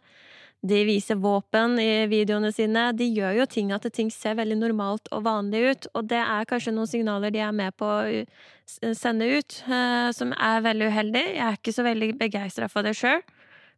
De 0.61 0.83
viser 0.85 1.17
våpen 1.17 1.79
i 1.81 2.07
videoene 2.07 2.53
sine. 2.53 2.91
De 2.93 3.07
gjør 3.09 3.39
jo 3.41 3.47
ting 3.49 3.73
at 3.73 3.87
ting 3.97 4.11
ser 4.13 4.37
veldig 4.39 4.59
normalt 4.61 5.09
og 5.11 5.25
vanlig 5.25 5.63
ut, 5.65 5.89
og 5.97 6.11
det 6.13 6.21
er 6.21 6.49
kanskje 6.49 6.75
noen 6.77 6.91
signaler 6.91 7.33
de 7.33 7.41
er 7.43 7.55
med 7.57 7.75
på 7.81 7.89
å 7.89 8.93
sende 8.95 9.27
ut, 9.27 9.63
eh, 9.67 10.11
som 10.13 10.35
er 10.37 10.67
veldig 10.69 10.91
uheldig. 10.93 11.25
Jeg 11.33 11.47
er 11.47 11.59
ikke 11.59 11.75
så 11.75 11.87
veldig 11.87 12.13
begeistra 12.21 12.69
for 12.69 12.87
det 12.87 12.95
sjøl. 13.01 13.25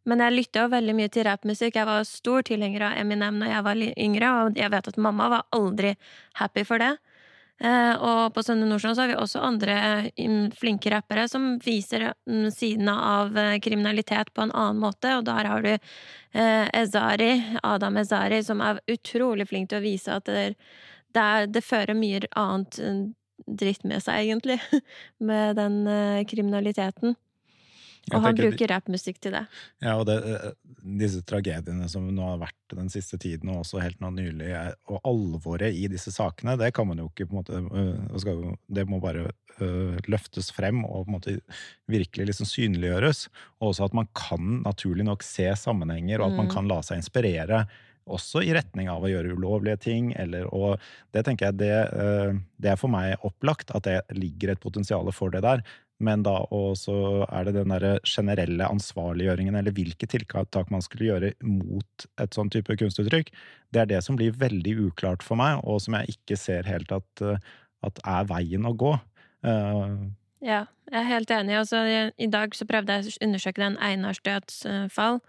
Men 0.03 0.19
jeg 0.19 0.35
lytta 0.35 0.65
jo 0.65 0.73
veldig 0.73 0.95
mye 0.97 1.09
til 1.15 1.23
rappmusikk. 1.23 1.79
Jeg 1.79 1.87
var 1.87 2.03
stor 2.03 2.43
tilhenger 2.43 2.89
av 2.89 2.97
Eminem 2.99 3.39
når 3.39 3.53
jeg 3.53 3.65
var 3.69 3.83
yngre, 4.05 4.31
og 4.35 4.59
jeg 4.59 4.71
vet 4.75 4.91
at 4.91 4.99
mamma 4.99 5.29
var 5.31 5.45
aldri 5.55 5.95
happy 6.41 6.65
for 6.67 6.83
det. 6.83 6.97
Eh, 7.61 7.95
og 8.01 8.33
på 8.33 8.41
Sønne 8.43 8.65
Nordstrand 8.67 8.97
har 8.97 9.11
vi 9.11 9.17
også 9.19 9.41
andre 9.45 9.75
mm, 10.17 10.51
flinke 10.57 10.89
rappere 10.91 11.27
som 11.29 11.53
viser 11.63 12.09
mm, 12.25 12.47
sidene 12.51 12.95
av 12.97 13.37
eh, 13.37 13.59
kriminalitet 13.63 14.33
på 14.33 14.43
en 14.43 14.51
annen 14.51 14.81
måte, 14.81 15.11
og 15.19 15.27
der 15.29 15.49
har 15.51 15.63
du 15.63 15.71
eh, 15.73 16.65
Ezari, 16.81 17.31
Adam 17.63 18.01
Ezari, 18.01 18.41
som 18.43 18.63
er 18.65 18.81
utrolig 18.91 19.47
flink 19.51 19.69
til 19.71 19.79
å 19.79 19.85
vise 19.85 20.17
at 20.17 20.27
det, 20.27 20.55
er, 21.13 21.47
det 21.47 21.63
fører 21.63 21.95
mye 21.97 22.25
annet 22.39 22.79
eh, 22.81 23.03
dritt 23.45 23.85
med 23.85 24.01
seg, 24.01 24.25
egentlig, 24.25 24.57
med 25.29 25.59
den 25.59 25.83
kriminaliteten. 26.29 27.15
Og 28.11 28.19
han 28.21 28.35
bruker 28.35 28.67
rappmusikk 28.67 29.19
til 29.23 29.31
det. 29.31 29.45
Ja, 29.81 29.93
og 29.95 30.05
det, 30.09 30.17
eh, 30.27 30.51
disse 30.99 31.21
tragediene 31.23 31.87
som 31.89 32.09
nå 32.11 32.25
har 32.33 32.41
vært 32.41 32.75
den 32.75 32.89
siste 32.91 33.17
tiden, 33.17 33.47
og 33.53 33.61
også 33.63 33.79
helt 33.81 34.01
nå 34.03 34.09
nylig, 34.11 34.49
og 34.91 34.99
alvoret 35.07 35.71
i 35.73 35.87
disse 35.87 36.11
sakene, 36.11 36.57
det 36.59 36.73
kan 36.73 36.85
man 36.89 36.97
jo 36.99 37.07
ikke 37.09 37.29
på 37.29 37.37
en 37.37 37.39
måte 37.39 37.61
jo- 37.63 38.57
Det 38.71 38.87
må 38.87 38.99
bare 38.99 39.31
øh, 39.61 39.97
løftes 40.09 40.51
frem 40.51 40.83
og 40.83 41.05
på 41.05 41.09
en 41.09 41.13
måte 41.19 41.41
virkelig 41.87 42.25
liksom 42.27 42.45
synliggjøres. 42.49 43.27
Og 43.61 43.69
også 43.73 43.85
at 43.85 43.93
man 43.93 44.07
kan 44.15 44.63
naturlig 44.65 45.05
nok 45.05 45.21
se 45.23 45.45
sammenhenger, 45.55 46.19
og 46.19 46.31
at 46.31 46.37
man 46.37 46.47
Mm. 46.47 46.53
kan 46.53 46.67
la 46.67 46.81
seg 46.81 46.97
inspirere. 46.97 47.67
Også 48.09 48.43
i 48.43 48.51
retning 48.51 48.89
av 48.89 49.01
å 49.03 49.07
gjøre 49.07 49.31
ulovlige 49.37 49.79
ting, 49.79 50.11
eller 50.17 50.45
og 50.53 50.79
Det 51.13 51.23
tenker 51.23 51.45
jeg 51.45 51.57
det, 51.57 52.43
det 52.59 52.71
er 52.71 52.75
for 52.75 52.89
meg 52.89 53.15
opplagt 53.23 53.73
at 53.73 53.83
det 53.83 54.01
ligger 54.11 54.49
et 54.51 54.59
potensial 54.59 55.09
for 55.11 55.29
det 55.29 55.41
der. 55.43 55.61
Men 56.03 56.25
da 56.25 56.35
også 56.53 56.95
er 57.29 57.47
det 57.47 57.55
den 57.57 57.73
der 57.73 57.99
generelle 58.07 58.67
ansvarliggjøringen, 58.67 59.55
eller 59.59 59.75
hvilke 59.75 60.09
tiltak 60.09 60.71
man 60.73 60.83
skulle 60.83 61.09
gjøre 61.11 61.33
mot 61.47 62.07
et 62.21 62.35
sånn 62.35 62.51
type 62.53 62.75
kunstuttrykk. 62.79 63.31
Det 63.73 63.83
er 63.83 63.91
det 63.93 64.01
som 64.05 64.19
blir 64.19 64.35
veldig 64.37 64.75
uklart 64.89 65.23
for 65.25 65.39
meg, 65.39 65.63
og 65.63 65.81
som 65.83 65.97
jeg 65.99 66.17
ikke 66.17 66.39
ser 66.39 66.67
helt 66.69 66.91
at, 66.95 67.23
eh, 67.23 67.39
at 67.87 68.03
er 68.03 68.27
veien 68.29 68.67
å 68.69 68.75
gå. 68.75 68.97
Uh, 69.43 70.11
Ja, 70.43 70.65
jeg 70.91 70.99
er 70.99 71.07
helt 71.07 71.31
enig. 71.31 71.55
Altså, 71.55 71.83
I 72.19 72.27
dag 72.27 72.55
så 72.55 72.67
prøvde 72.67 72.97
jeg 72.97 73.13
å 73.13 73.19
undersøke 73.23 73.63
den 73.63 73.77
Einars 73.79 74.19
dødsfall. 74.25 75.21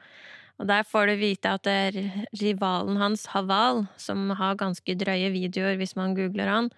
Og 0.59 0.69
der 0.71 0.83
får 0.87 1.11
du 1.11 1.15
vite 1.19 1.53
at 1.55 1.65
det 1.67 1.75
er 1.75 2.27
rivalen 2.41 2.99
hans, 2.99 3.29
Haval, 3.31 3.87
som 3.99 4.31
har 4.39 4.59
ganske 4.59 4.97
drøye 4.99 5.31
videoer 5.35 5.79
hvis 5.79 5.95
man 5.99 6.15
googler 6.19 6.51
han, 6.51 6.71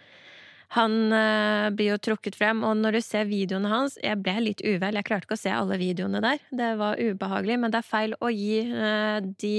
han 0.75 1.13
eh, 1.15 1.69
blir 1.77 1.93
jo 1.93 1.99
trukket 2.03 2.37
frem, 2.39 2.65
og 2.67 2.75
når 2.81 2.99
du 2.99 3.03
ser 3.05 3.29
videoene 3.31 3.71
hans 3.71 3.95
Jeg 4.03 4.19
ble 4.23 4.35
litt 4.43 4.63
uvel, 4.65 4.99
jeg 4.99 5.07
klarte 5.07 5.29
ikke 5.29 5.39
å 5.39 5.41
se 5.45 5.53
alle 5.55 5.79
videoene 5.81 6.23
der. 6.25 6.43
Det 6.51 6.73
var 6.81 6.99
ubehagelig, 6.99 7.59
men 7.63 7.75
det 7.75 7.81
er 7.81 7.87
feil 7.87 8.17
å 8.19 8.33
gi 8.33 8.65
eh, 8.65 9.21
de 9.45 9.55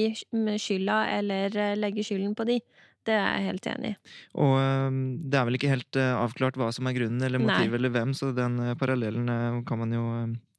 skylda 0.60 1.00
eller 1.18 1.56
eh, 1.56 1.78
legge 1.80 2.06
skylden 2.08 2.36
på 2.38 2.48
de. 2.50 2.60
Det 3.08 3.16
er 3.16 3.38
jeg 3.38 3.48
helt 3.48 3.70
enig 3.72 3.94
i. 3.94 3.98
Og 4.44 4.58
øhm, 4.60 5.00
det 5.32 5.40
er 5.40 5.48
vel 5.48 5.58
ikke 5.60 5.72
helt 5.72 6.00
øh, 6.02 6.14
avklart 6.26 6.58
hva 6.60 6.74
som 6.76 6.90
er 6.90 6.98
grunnen 6.98 7.24
eller 7.24 7.40
motivet 7.40 7.80
eller 7.80 7.94
hvem, 7.94 8.12
så 8.18 8.34
den 8.36 8.60
øh, 8.66 8.74
parallellen 8.80 9.64
kan 9.68 9.80
man 9.80 9.96
jo 9.96 10.04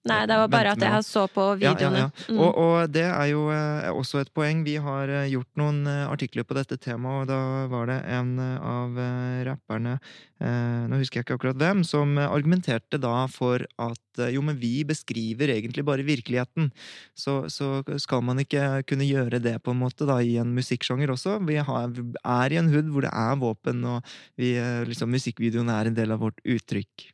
Nei, 0.09 0.23
det 0.29 0.37
var 0.40 0.51
bare 0.53 0.73
at 0.75 0.83
jeg 0.85 1.05
så 1.07 1.25
på 1.31 1.44
videoene. 1.61 2.05
ja, 2.05 2.09
ja. 2.09 2.27
Mm. 2.29 2.40
Og, 2.44 2.59
og 2.62 2.92
det 2.94 3.05
er 3.09 3.27
jo 3.31 3.44
eh, 3.55 3.88
også 3.92 4.23
et 4.23 4.33
poeng. 4.35 4.62
Vi 4.66 4.79
har 4.83 5.12
eh, 5.12 5.29
gjort 5.33 5.61
noen 5.61 5.83
eh, 5.88 6.05
artikler 6.09 6.47
på 6.49 6.57
dette 6.59 6.79
temaet, 6.81 7.27
og 7.27 7.31
da 7.31 7.66
var 7.71 7.90
det 7.90 7.99
en 8.18 8.35
av 8.38 8.97
rapperne, 9.49 9.97
nå 10.38 10.99
husker 11.01 11.18
jeg 11.18 11.27
ikke 11.27 11.37
akkurat 11.38 11.59
hvem, 11.59 11.81
som 11.87 12.14
argumenterte 12.21 13.01
da 13.03 13.25
for 13.31 13.64
at 13.83 14.23
jo, 14.33 14.42
men 14.44 14.59
vi 14.59 14.85
beskriver 14.87 15.51
egentlig 15.55 15.85
bare 15.87 16.07
virkeligheten. 16.07 16.71
Så, 17.18 17.40
så 17.53 17.83
skal 18.03 18.23
man 18.27 18.40
ikke 18.42 18.85
kunne 18.88 19.07
gjøre 19.07 19.42
det 19.42 19.57
på 19.64 19.75
en 19.75 19.83
måte 19.83 20.07
da 20.09 20.21
i 20.23 20.37
en 20.42 20.55
musikksjanger 20.55 21.12
også. 21.14 21.38
Vi 21.49 21.59
har, 21.59 21.92
er 22.23 22.55
i 22.55 22.61
en 22.61 22.71
hood 22.73 22.90
hvor 22.94 23.07
det 23.07 23.12
er 23.12 23.38
våpen, 23.42 23.85
og 23.97 24.16
vi, 24.38 24.55
liksom, 24.88 25.11
musikkvideoen 25.14 25.71
er 25.75 25.90
en 25.90 25.99
del 25.99 26.14
av 26.14 26.23
vårt 26.27 26.42
uttrykk. 26.47 27.11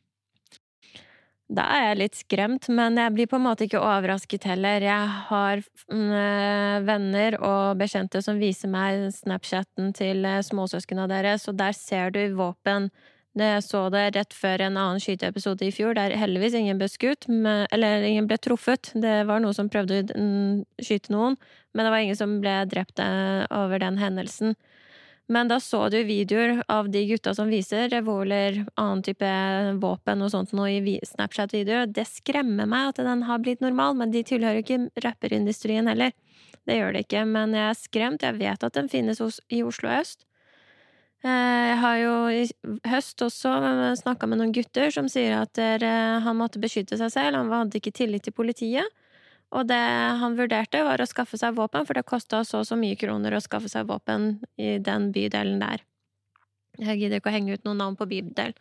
Da 1.45 1.61
er 1.75 1.83
jeg 1.91 1.97
litt 1.99 2.15
skremt, 2.17 2.67
men 2.73 2.95
jeg 2.97 3.13
blir 3.13 3.27
på 3.29 3.37
en 3.37 3.43
måte 3.45 3.67
ikke 3.67 3.77
overrasket 3.77 4.47
heller. 4.49 4.81
Jeg 4.81 5.09
har 5.27 5.59
mm, 5.93 6.13
eh, 6.17 6.77
venner 6.87 7.37
og 7.37 7.77
bekjente 7.77 8.21
som 8.25 8.39
viser 8.41 8.71
meg 8.73 9.11
Snapchatten 9.13 9.91
til 9.93 10.25
eh, 10.25 10.41
småsøskena 10.41 11.05
deres, 11.11 11.45
og 11.51 11.59
der 11.59 11.75
ser 11.77 12.15
du 12.15 12.23
våpen. 12.39 12.89
Jeg 13.37 13.61
så 13.61 13.83
det 13.91 14.15
rett 14.15 14.33
før 14.33 14.63
en 14.63 14.79
annen 14.79 15.01
skyteepisode 15.03 15.67
i 15.67 15.73
fjor, 15.75 15.93
der 15.97 16.15
heldigvis 16.17 16.55
ingen 16.57 16.79
ble 16.79 16.87
skutt, 16.89 17.27
eller 17.27 18.05
ingen 18.07 18.29
ble 18.29 18.39
truffet. 18.41 18.93
Det 18.95 19.25
var 19.27 19.43
noen 19.43 19.57
som 19.57 19.69
prøvde 19.69 20.01
å 20.01 20.17
mm, 20.17 20.63
skyte 20.81 21.13
noen, 21.13 21.35
men 21.75 21.85
det 21.85 21.91
var 21.91 22.05
ingen 22.05 22.17
som 22.17 22.39
ble 22.41 22.55
drept 22.71 23.03
eh, 23.03 23.43
over 23.53 23.83
den 23.83 23.99
hendelsen. 24.01 24.55
Men 25.27 25.49
da 25.49 25.57
så 25.59 25.87
du 25.89 25.97
videoer 26.05 26.59
av 26.69 26.89
de 26.93 27.01
gutta 27.09 27.33
som 27.33 27.49
viser 27.49 27.89
revolver, 27.89 28.59
annen 28.77 29.01
type 29.05 29.29
våpen 29.81 30.21
og 30.21 30.29
sånt 30.29 30.53
noe 30.53 30.69
i 30.77 30.99
Snapchat-videoer. 31.01 31.89
Det 31.89 32.05
skremmer 32.05 32.69
meg 32.69 32.91
at 32.91 33.01
den 33.07 33.25
har 33.25 33.41
blitt 33.41 33.63
normal, 33.65 33.97
men 33.97 34.13
de 34.13 34.21
tilhører 34.27 34.59
jo 34.59 34.65
ikke 34.67 35.05
rapperindustrien 35.07 35.89
heller. 35.89 36.13
Det 36.65 36.77
gjør 36.77 36.93
det 36.93 37.05
ikke, 37.07 37.25
men 37.29 37.57
jeg 37.57 37.65
er 37.71 37.79
skremt. 37.79 38.25
Jeg 38.25 38.37
vet 38.37 38.67
at 38.69 38.77
den 38.77 38.89
finnes 38.91 39.21
i 39.49 39.63
Oslo 39.65 39.89
øst. 39.97 40.27
Eh, 41.25 41.65
Jeg 41.73 41.77
har 41.81 41.97
jo 41.97 42.13
i 42.29 42.43
høst 42.85 43.21
også 43.25 43.55
snakka 43.97 44.29
med 44.29 44.41
noen 44.41 44.53
gutter 44.53 44.93
som 44.93 45.09
sier 45.09 45.39
at 45.41 45.57
eh, 45.57 46.21
han 46.21 46.37
måtte 46.37 46.61
beskytte 46.61 46.99
seg 47.01 47.09
selv, 47.13 47.39
han 47.41 47.49
hadde 47.49 47.81
ikke 47.81 47.95
tillit 47.97 48.27
til 48.27 48.33
politiet. 48.33 48.85
Og 49.55 49.67
det 49.69 49.81
han 50.21 50.35
vurderte, 50.35 50.83
var 50.83 51.01
å 51.01 51.07
skaffe 51.07 51.39
seg 51.39 51.55
våpen, 51.55 51.87
for 51.87 51.95
det 51.95 52.05
kosta 52.07 52.43
så 52.43 52.61
og 52.63 52.67
så 52.67 52.77
mye 52.79 52.97
kroner 52.99 53.35
å 53.35 53.43
skaffe 53.43 53.71
seg 53.71 53.87
våpen 53.87 54.35
i 54.59 54.75
den 54.83 55.11
bydelen 55.15 55.61
der. 55.63 55.85
Jeg 56.81 56.99
gidder 56.99 57.21
ikke 57.21 57.31
å 57.31 57.35
henge 57.37 57.55
ut 57.55 57.63
noen 57.67 57.79
navn 57.79 57.95
på 57.99 58.07
bydelen. 58.09 58.55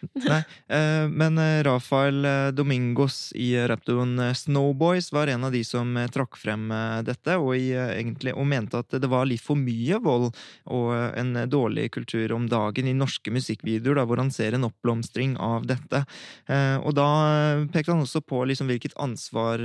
Nei, 0.24 0.40
eh, 0.66 1.06
men 1.08 1.38
eh, 1.38 1.62
Rafael 1.62 2.24
eh, 2.24 2.48
Domingos 2.56 3.32
i 3.36 3.52
raptoen 3.68 4.34
Snowboys 4.34 5.10
var 5.12 5.28
en 5.28 5.44
av 5.44 5.52
de 5.52 5.60
som 5.66 5.92
trakk 6.12 6.38
frem 6.40 6.70
dette, 7.04 7.36
og, 7.36 7.52
egentlig, 7.56 8.32
og 8.32 8.48
mente 8.48 8.80
at 8.80 8.96
det 9.02 9.10
var 9.10 9.28
litt 9.28 9.44
for 9.44 9.60
mye 9.60 10.00
vold 10.02 10.30
og 10.72 10.90
en 11.20 11.34
dårlig 11.50 11.90
kultur 11.94 12.32
om 12.36 12.48
dagen 12.50 12.88
i 12.88 12.96
norske 12.96 13.32
musikkvideoer, 13.34 14.00
da, 14.00 14.06
hvor 14.08 14.22
han 14.22 14.32
ser 14.34 14.56
en 14.56 14.68
oppblomstring 14.68 15.36
av 15.40 15.66
dette. 15.68 16.02
Og 16.80 16.94
da 16.96 17.08
pekte 17.72 17.92
han 17.92 18.04
også 18.04 18.22
på 18.24 18.42
liksom 18.48 18.70
hvilket 18.70 18.96
ansvar 19.00 19.62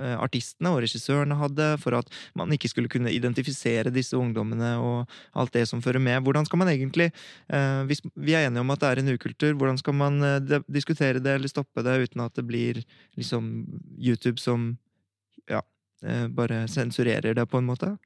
artistene 0.00 0.72
og 0.72 0.80
regissørene 0.82 1.36
hadde 1.38 1.66
for 1.82 1.94
at 1.98 2.08
man 2.38 2.50
ikke 2.54 2.70
skulle 2.70 2.90
kunne 2.90 3.12
identifisere 3.12 3.92
disse 3.92 4.16
ungdommene 4.18 4.72
og 4.80 5.10
alt 5.38 5.52
det 5.54 5.66
som 5.70 5.82
fører 5.84 6.02
med. 6.02 6.22
Hvordan 6.24 6.48
skal 6.48 6.62
man 6.62 6.72
egentlig 6.72 7.10
Eh, 7.52 7.82
hvis 7.88 8.02
vi 8.14 8.34
er 8.36 8.46
enige 8.46 8.62
om 8.62 8.72
at 8.72 8.82
det 8.82 8.90
er 8.90 9.02
en 9.02 9.12
ukultur, 9.14 9.52
hvordan 9.58 9.78
skal 9.80 9.96
man 9.96 10.22
eh, 10.24 10.60
diskutere 10.72 11.22
det 11.22 11.36
eller 11.36 11.50
stoppe 11.50 11.84
det 11.84 11.98
uten 12.06 12.24
at 12.24 12.34
det 12.38 12.46
blir 12.48 12.80
liksom 13.18 13.66
YouTube 13.98 14.40
som 14.40 14.76
ja, 15.50 15.62
eh, 16.04 16.28
bare 16.28 16.66
sensurerer 16.68 17.34
det 17.34 17.46
på 17.48 17.60
en 17.60 17.68
måte? 17.68 17.96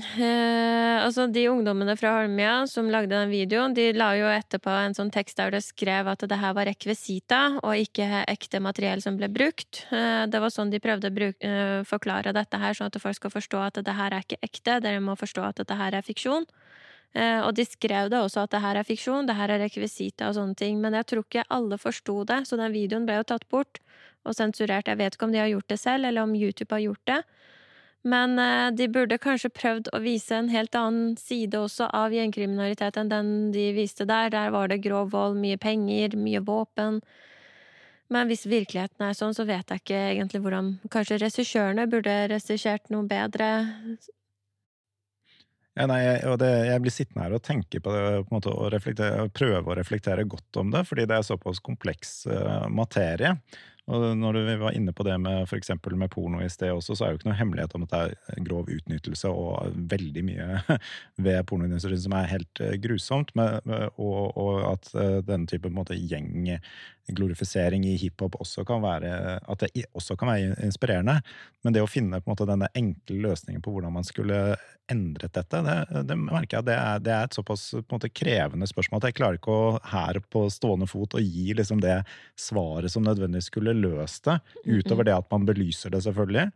Eh, 0.00 0.96
altså, 1.04 1.26
de 1.32 1.42
ungdommene 1.50 1.94
fra 1.98 2.12
Holmlia 2.16 2.66
som 2.70 2.88
lagde 2.92 3.12
den 3.12 3.30
videoen, 3.32 3.74
de 3.76 3.90
la 3.96 4.10
jo 4.18 4.28
etterpå 4.30 4.72
en 4.72 4.96
sånn 4.96 5.12
tekst 5.12 5.38
der 5.40 5.52
det 5.54 5.62
skrev 5.66 6.08
at 6.10 6.24
det 6.30 6.38
her 6.40 6.54
var 6.56 6.68
rekvisita, 6.70 7.40
og 7.60 7.76
ikke 7.76 8.24
ekte 8.30 8.62
materiell 8.64 9.02
som 9.04 9.18
ble 9.20 9.28
brukt. 9.32 9.84
Eh, 9.92 10.24
det 10.30 10.42
var 10.42 10.54
sånn 10.54 10.72
de 10.72 10.80
prøvde 10.82 11.10
å 11.10 11.16
bruke, 11.16 11.38
eh, 11.46 11.82
forklare 11.88 12.34
dette 12.36 12.60
her, 12.60 12.74
sånn 12.74 12.90
at 12.90 13.00
folk 13.02 13.18
skal 13.18 13.34
forstå 13.34 13.62
at 13.66 13.82
det 13.84 13.96
her 13.96 14.16
er 14.16 14.26
ikke 14.26 14.40
ekte, 14.42 14.80
dere 14.80 15.04
må 15.04 15.18
forstå 15.20 15.46
at 15.48 15.62
dette 15.62 15.78
her 15.78 15.94
er 15.94 16.06
fiksjon. 16.06 16.46
Eh, 17.14 17.40
og 17.42 17.54
de 17.58 17.66
skrev 17.66 18.10
det 18.10 18.20
også 18.22 18.44
at 18.44 18.52
det 18.54 18.62
her 18.62 18.78
er 18.78 18.86
fiksjon, 18.86 19.26
det 19.26 19.34
her 19.34 19.50
er 19.50 19.64
rekvisita 19.64 20.28
og 20.30 20.36
sånne 20.38 20.56
ting, 20.56 20.80
men 20.80 20.94
jeg 20.94 21.08
tror 21.10 21.26
ikke 21.26 21.48
alle 21.50 21.78
forsto 21.78 22.22
det, 22.24 22.44
så 22.46 22.56
den 22.56 22.72
videoen 22.72 23.06
ble 23.08 23.18
jo 23.18 23.26
tatt 23.32 23.48
bort 23.50 23.82
og 24.24 24.36
sensurert. 24.36 24.86
Jeg 24.86 25.00
vet 25.00 25.16
ikke 25.16 25.26
om 25.26 25.32
de 25.34 25.42
har 25.42 25.50
gjort 25.50 25.72
det 25.72 25.80
selv, 25.80 26.06
eller 26.06 26.22
om 26.22 26.36
YouTube 26.36 26.70
har 26.76 26.84
gjort 26.84 27.06
det. 27.10 27.22
Men 28.02 28.38
eh, 28.38 28.70
de 28.72 28.88
burde 28.88 29.18
kanskje 29.20 29.50
prøvd 29.52 29.90
å 29.92 30.00
vise 30.00 30.36
en 30.36 30.48
helt 30.52 30.76
annen 30.78 31.16
side 31.20 31.58
også 31.58 31.90
av 31.96 32.14
gjengkriminalitet 32.16 32.96
enn 32.96 33.10
den 33.12 33.32
de 33.52 33.70
viste 33.76 34.06
der. 34.08 34.30
Der 34.32 34.54
var 34.54 34.70
det 34.72 34.80
grov 34.86 35.12
vold, 35.12 35.36
mye 35.40 35.58
penger, 35.60 36.16
mye 36.16 36.40
våpen. 36.44 37.02
Men 38.10 38.30
hvis 38.30 38.48
virkeligheten 38.48 39.04
er 39.06 39.14
sånn, 39.14 39.36
så 39.36 39.44
vet 39.46 39.68
jeg 39.70 39.84
ikke 39.84 40.00
egentlig 40.14 40.40
hvordan 40.42 40.72
Kanskje 40.90 41.20
regissørene 41.20 41.86
burde 41.90 42.16
regissert 42.32 42.88
noe 42.90 43.06
bedre. 43.06 43.50
Ja, 45.78 45.86
nei, 45.86 46.00
og 46.26 46.40
det, 46.42 46.48
jeg 46.66 46.82
blir 46.82 46.92
sittende 46.92 47.24
her 47.28 47.36
og 47.36 47.44
tenke 47.46 47.78
på 47.80 47.92
det, 47.94 48.00
på 48.26 48.32
en 48.32 48.34
måte, 48.34 48.50
og, 48.50 48.74
og 48.74 49.30
prøve 49.36 49.70
å 49.70 49.76
reflektere 49.78 50.26
godt 50.28 50.58
om 50.60 50.72
det, 50.74 50.82
fordi 50.88 51.06
det 51.08 51.20
er 51.20 51.28
såpass 51.28 51.62
kompleks 51.62 52.24
uh, 52.28 52.66
materie. 52.72 53.36
Og 53.88 54.04
når 54.18 54.36
du 54.36 54.40
var 54.60 54.76
inne 54.76 54.92
på 54.96 55.04
det 55.06 55.16
med 55.22 55.48
eksempel 55.56 55.96
med 55.98 56.10
porno 56.12 56.42
i 56.44 56.50
sted 56.52 56.72
også, 56.74 56.96
så 56.96 57.04
er 57.04 57.08
det 57.08 57.14
jo 57.14 57.20
ikke 57.20 57.30
noe 57.30 57.38
hemmelighet 57.40 57.76
om 57.76 57.86
at 57.86 57.94
det 57.94 58.02
er 58.34 58.44
grov 58.46 58.70
utnyttelse 58.70 59.32
og 59.32 59.78
veldig 59.92 60.24
mye 60.26 60.60
ved 61.24 61.40
pornoindustrien 61.48 62.02
som 62.04 62.16
er 62.18 62.30
helt 62.30 62.62
eh, 62.64 62.76
grusomt, 62.82 63.32
og, 63.36 64.56
at 64.70 64.92
eh, 64.94 65.18
denne 65.26 65.50
type 65.50 65.72
måte, 65.72 65.98
gjengglorifisering 67.10 67.84
i 67.90 67.96
hiphop 68.00 68.38
også 68.40 68.64
kan 68.68 68.82
være 68.84 69.38
at 69.40 69.64
det 69.64 69.86
også 69.96 70.16
kan 70.18 70.30
være 70.32 70.56
inspirerende. 70.66 71.20
Men 71.64 71.76
det 71.76 71.82
å 71.84 71.90
finne 71.90 72.20
på 72.20 72.30
en 72.30 72.34
måte 72.34 72.48
denne 72.48 72.70
enkle 72.78 73.20
løsningen 73.26 73.62
på 73.64 73.74
hvordan 73.74 73.94
man 73.98 74.06
skulle 74.06 74.56
endret 74.90 75.34
dette, 75.36 75.60
det, 75.62 76.02
det 76.08 76.16
merker 76.18 76.58
jeg 76.58 76.66
det 76.66 76.74
er, 76.74 77.02
det 77.04 77.12
er 77.14 77.28
et 77.28 77.36
såpass 77.36 77.68
måte, 77.92 78.10
krevende 78.10 78.66
spørsmål 78.66 78.98
at 78.98 79.08
jeg 79.10 79.16
klarer 79.20 79.38
ikke 79.38 79.54
å 79.54 79.78
her 79.92 80.18
på 80.32 80.44
stående 80.50 80.88
fot 80.90 81.14
å 81.14 81.22
gi 81.22 81.54
liksom 81.54 81.82
det 81.84 82.00
svaret 82.38 82.90
som 82.90 83.06
nødvendigvis 83.06 83.50
skulle 83.52 83.76
løst 83.76 84.26
det, 84.26 84.40
utover 84.66 85.06
det 85.06 85.14
at 85.14 85.30
man 85.30 85.46
belyser 85.46 85.94
det, 85.94 86.02
selvfølgelig. 86.06 86.48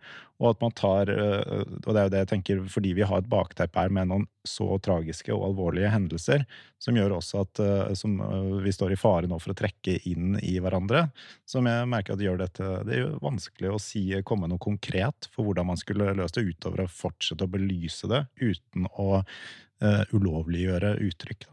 Og 0.43 0.51
at 0.51 0.65
man 0.65 0.75
tar 0.75 1.11
eh, 1.13 1.63
Og 1.85 1.91
det 1.93 2.01
er 2.01 2.07
jo 2.09 2.13
det 2.15 2.23
jeg 2.25 2.33
tenker, 2.33 2.65
fordi 2.71 2.95
vi 2.99 3.07
har 3.07 3.23
et 3.23 3.31
bakteppe 3.31 3.85
her 3.85 3.93
med 3.95 4.11
noen 4.11 4.27
så 4.45 4.67
tragiske 4.85 5.33
og 5.35 5.47
alvorlige 5.49 5.91
hendelser, 5.93 6.45
som 6.83 6.97
gjør 6.99 7.17
også 7.19 7.43
at 7.45 7.61
eh, 7.65 7.95
som, 7.99 8.19
eh, 8.21 8.51
vi 8.65 8.73
står 8.75 8.95
i 8.95 8.99
fare 9.01 9.31
nå 9.31 9.39
for 9.43 9.55
å 9.55 9.59
trekke 9.59 9.97
inn 10.11 10.37
i 10.43 10.59
hverandre, 10.63 11.07
som 11.49 11.67
jeg 11.69 11.89
merker 11.91 12.15
at 12.15 12.25
gjør 12.25 12.43
dette 12.45 12.71
Det 12.85 12.97
er 12.97 13.03
jo 13.03 13.23
vanskelig 13.25 13.73
å 13.73 13.81
si, 13.83 14.05
komme 14.27 14.49
noe 14.51 14.63
konkret 14.63 15.31
for 15.33 15.49
hvordan 15.49 15.73
man 15.73 15.81
skulle 15.81 16.13
løst 16.17 16.39
det, 16.39 16.47
utover 16.53 16.85
å 16.85 16.91
fortsette 16.91 17.47
å 17.47 17.51
belyse 17.51 18.09
det 18.11 18.25
uten 18.41 18.89
å 19.01 19.09
uh, 19.21 20.03
ulovliggjøre 20.13 20.97
uttrykk. 21.07 21.47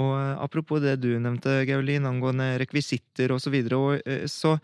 Og 0.00 0.12
apropos 0.42 0.82
det 0.82 0.96
du 1.02 1.10
nevnte, 1.22 1.62
Gaulin, 1.68 2.08
angående 2.08 2.56
rekvisitter 2.62 3.34
og 3.34 3.42
så 3.42 3.52
videre, 3.54 3.78
og, 3.78 4.26
så 4.30 4.56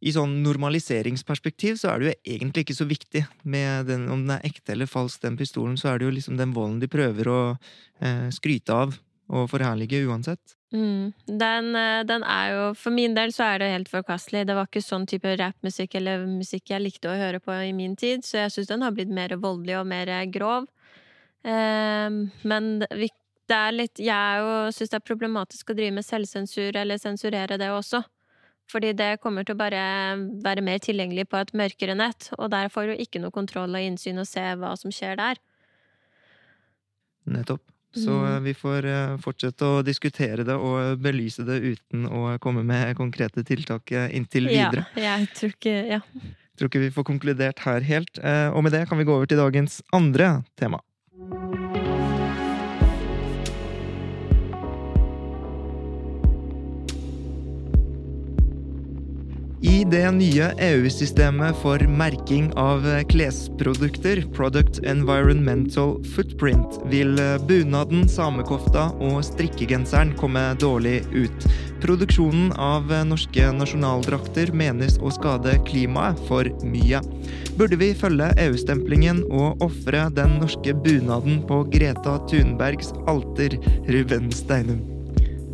i 0.00 0.12
sånn 0.14 0.38
normaliseringsperspektiv 0.40 1.76
så 1.76 1.90
er 1.92 2.00
det 2.00 2.08
jo 2.08 2.36
egentlig 2.36 2.64
ikke 2.64 2.78
så 2.78 2.86
viktig 2.88 3.20
den, 3.44 4.06
om 4.08 4.24
den 4.24 4.32
er 4.38 4.46
ekte 4.48 4.72
eller 4.72 4.88
falsk, 4.88 5.20
den 5.26 5.36
pistolen. 5.36 5.76
Så 5.76 5.90
er 5.90 6.00
det 6.00 6.08
jo 6.08 6.14
liksom 6.16 6.38
den 6.40 6.54
volden 6.56 6.80
de 6.80 6.88
prøver 6.88 7.28
å 7.28 7.40
eh, 8.00 8.28
skryte 8.32 8.72
av 8.72 8.96
og 9.30 9.46
forherlige 9.52 10.00
uansett. 10.08 10.56
Mm. 10.72 11.12
Den, 11.26 11.74
eh, 11.76 12.00
den, 12.06 12.24
er 12.24 12.52
jo 12.54 12.74
For 12.78 12.94
min 12.94 13.14
del 13.14 13.32
så 13.34 13.44
er 13.44 13.58
det 13.60 13.72
helt 13.74 13.90
forkastelig. 13.92 14.46
Det 14.48 14.56
var 14.56 14.70
ikke 14.70 14.82
sånn 14.82 15.06
type 15.10 15.34
rappmusikk 15.36 15.96
eller 16.00 16.24
musikk 16.26 16.72
jeg 16.72 16.84
likte 16.84 17.10
å 17.10 17.18
høre 17.18 17.40
på 17.42 17.54
i 17.66 17.74
min 17.76 17.96
tid, 17.96 18.24
så 18.24 18.44
jeg 18.44 18.54
syns 18.54 18.70
den 18.70 18.86
har 18.86 18.94
blitt 18.96 19.12
mer 19.12 19.34
voldelig 19.36 19.80
og 19.82 19.88
mer 19.90 20.12
grov. 20.32 20.68
Eh, 21.44 22.08
men 22.42 22.70
det 22.80 23.56
er 23.56 23.72
litt 23.72 23.98
Jeg 23.98 24.72
syns 24.76 24.92
det 24.92 24.98
er 24.98 25.04
problematisk 25.04 25.70
å 25.72 25.76
drive 25.76 25.96
med 25.98 26.06
selvsensur 26.06 26.76
eller 26.76 27.00
sensurere 27.02 27.58
det 27.60 27.70
også. 27.74 28.02
Fordi 28.70 28.92
det 28.94 29.18
kommer 29.22 29.46
til 29.46 29.56
å 29.56 29.60
bare 29.60 29.82
være 30.44 30.62
mer 30.62 30.78
tilgjengelig 30.82 31.26
på 31.30 31.40
et 31.40 31.52
mørkere 31.58 31.96
nett, 31.98 32.30
og 32.38 32.52
der 32.54 32.70
får 32.70 32.92
du 32.92 33.02
ikke 33.02 33.22
noe 33.22 33.34
kontroll 33.34 33.74
og 33.74 33.86
innsyn 33.86 34.22
og 34.22 34.28
se 34.30 34.44
hva 34.60 34.76
som 34.78 34.94
skjer 34.94 35.18
der. 35.18 35.40
Nettopp. 37.30 37.64
Så 37.94 38.10
mm. 38.10 38.34
Eh, 38.34 38.40
vi 38.40 38.54
får 38.54 38.86
eh, 38.86 39.14
fortsette 39.22 39.66
å 39.66 39.80
diskutere 39.86 40.44
det 40.46 40.54
og 40.54 41.00
belyse 41.02 41.42
det 41.46 41.58
uten 41.64 42.06
å 42.06 42.36
komme 42.42 42.62
med 42.66 42.94
konkrete 43.02 43.44
tiltak 43.46 43.90
eh, 43.90 44.12
inntil 44.16 44.50
videre. 44.50 44.86
Ja, 44.94 45.18
jeg 45.18 45.32
tror 45.34 45.56
ikke 45.56 45.78
Ja. 45.96 46.04
Tror 46.60 46.68
ikke 46.68 46.82
vi 46.82 46.92
får 46.92 47.06
konkludert 47.08 47.62
her 47.64 47.80
helt. 47.80 48.18
Og 48.52 48.60
med 48.66 48.74
det 48.76 48.82
kan 48.90 49.00
vi 49.00 49.06
gå 49.08 49.14
over 49.16 49.30
til 49.30 49.40
dagens 49.40 49.78
andre 49.96 50.42
tema. 50.60 50.82
Det 59.90 60.10
nye 60.14 60.46
EU-systemet 60.62 61.56
for 61.62 61.82
merking 61.90 62.50
av 62.58 62.84
klesprodukter, 63.10 64.22
Product 64.34 64.78
Environmental 64.86 65.96
Footprint, 66.14 66.78
vil 66.92 67.18
bunaden, 67.48 68.04
samekofta 68.08 68.90
og 69.02 69.18
strikkegenseren 69.26 70.12
komme 70.20 70.44
dårlig 70.62 71.00
ut. 71.10 71.48
Produksjonen 71.82 72.52
av 72.60 72.92
norske 73.08 73.50
nasjonaldrakter 73.56 74.54
menes 74.54 75.00
å 75.02 75.10
skade 75.16 75.56
klimaet 75.66 76.22
for 76.28 76.46
mye. 76.62 77.02
Burde 77.58 77.80
vi 77.80 77.90
følge 77.96 78.30
EU-stemplingen 78.46 79.24
og 79.26 79.66
ofre 79.66 80.06
den 80.14 80.38
norske 80.38 80.76
bunaden 80.86 81.42
på 81.50 81.64
Greta 81.74 82.20
Thunbergs 82.30 82.94
alter, 83.10 83.58
Ruben 83.90 84.30
Steinum? 84.30 84.99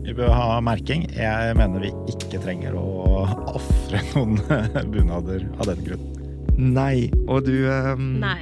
Vi 0.06 0.12
bør 0.14 0.28
ha 0.30 0.58
merking. 0.62 1.02
Jeg 1.18 1.54
mener 1.58 1.82
vi 1.82 1.88
ikke 2.12 2.38
trenger 2.38 2.76
å 2.78 3.24
ofre 3.58 3.98
noen 4.12 4.36
bunader 4.92 5.42
av 5.58 5.66
den 5.72 5.80
grunn. 5.82 6.04
Nei. 6.54 7.08
Og 7.26 7.48
du 7.48 7.66
um... 7.66 8.04
Nei. 8.22 8.38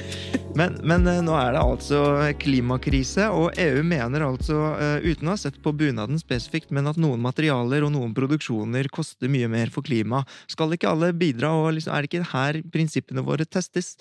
men, 0.58 0.78
men, 0.80 1.04
eh, 1.10 1.20
nå 1.20 1.34
er 1.36 1.52
det 1.52 1.60
altså 1.60 1.98
klimakrise, 2.40 3.26
og 3.28 3.58
EU 3.60 3.82
mener 3.84 4.24
altså, 4.24 4.56
uh, 4.72 5.04
uten 5.04 5.28
å 5.28 5.34
ha 5.34 5.42
sett 5.42 5.58
på 5.60 5.74
bunaden 5.76 6.16
spesifikt, 6.20 6.72
men 6.72 6.88
at 6.88 7.00
noen 7.00 7.20
materialer 7.20 7.84
og 7.84 7.92
noen 7.92 8.14
produksjoner 8.16 8.88
koster 8.88 9.28
mye 9.32 9.50
mer 9.52 9.72
for 9.74 9.84
klimaet. 9.84 10.30
Skal 10.48 10.72
ikke 10.72 10.94
alle 10.94 11.12
bidra, 11.12 11.52
og 11.60 11.74
liksom, 11.76 11.92
er 11.92 12.06
det 12.06 12.08
ikke 12.08 12.30
her 12.32 12.62
prinsippene 12.72 13.26
våre 13.26 13.44
testes? 13.44 13.98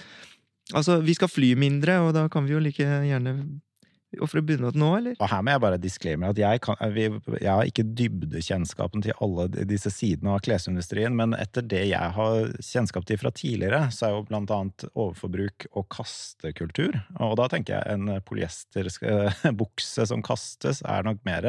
Altså, 0.72 1.02
vi 1.04 1.18
skal 1.20 1.34
fly 1.34 1.52
mindre, 1.60 2.00
og 2.06 2.16
da 2.16 2.30
kan 2.32 2.48
vi 2.48 2.56
jo 2.56 2.64
like 2.64 2.88
gjerne 2.88 3.36
ofre 4.20 4.42
begynne 4.44 4.72
nå, 4.76 4.90
eller? 4.98 5.16
Og 5.20 5.30
her 5.32 5.44
må 5.46 5.54
jeg 5.54 5.64
bare 5.64 5.80
disclaimer 5.82 6.34
at 6.34 6.40
jeg, 6.42 6.62
kan, 6.66 6.76
jeg 6.92 7.48
har 7.48 7.68
ikke 7.68 7.86
dybdekjennskapen 7.98 9.06
til 9.06 9.16
alle 9.24 9.48
disse 9.70 9.92
sidene 9.94 10.34
av 10.36 10.42
klesindustrien, 10.44 11.16
men 11.16 11.36
etter 11.38 11.64
det 11.64 11.86
jeg 11.92 12.16
har 12.18 12.52
kjennskap 12.60 13.08
til 13.08 13.22
fra 13.22 13.32
tidligere, 13.36 13.86
så 13.96 14.08
er 14.08 14.16
jo 14.18 14.26
blant 14.28 14.52
annet 14.52 14.86
overforbruk 14.92 15.68
og 15.72 15.88
kastekultur. 15.94 16.98
Og 17.24 17.38
da 17.40 17.48
tenker 17.52 17.78
jeg 17.78 17.96
en 17.96 18.18
polyesterbukse 18.28 20.08
som 20.12 20.26
kastes, 20.26 20.84
er 20.84 21.08
nok 21.08 21.24
mer 21.28 21.48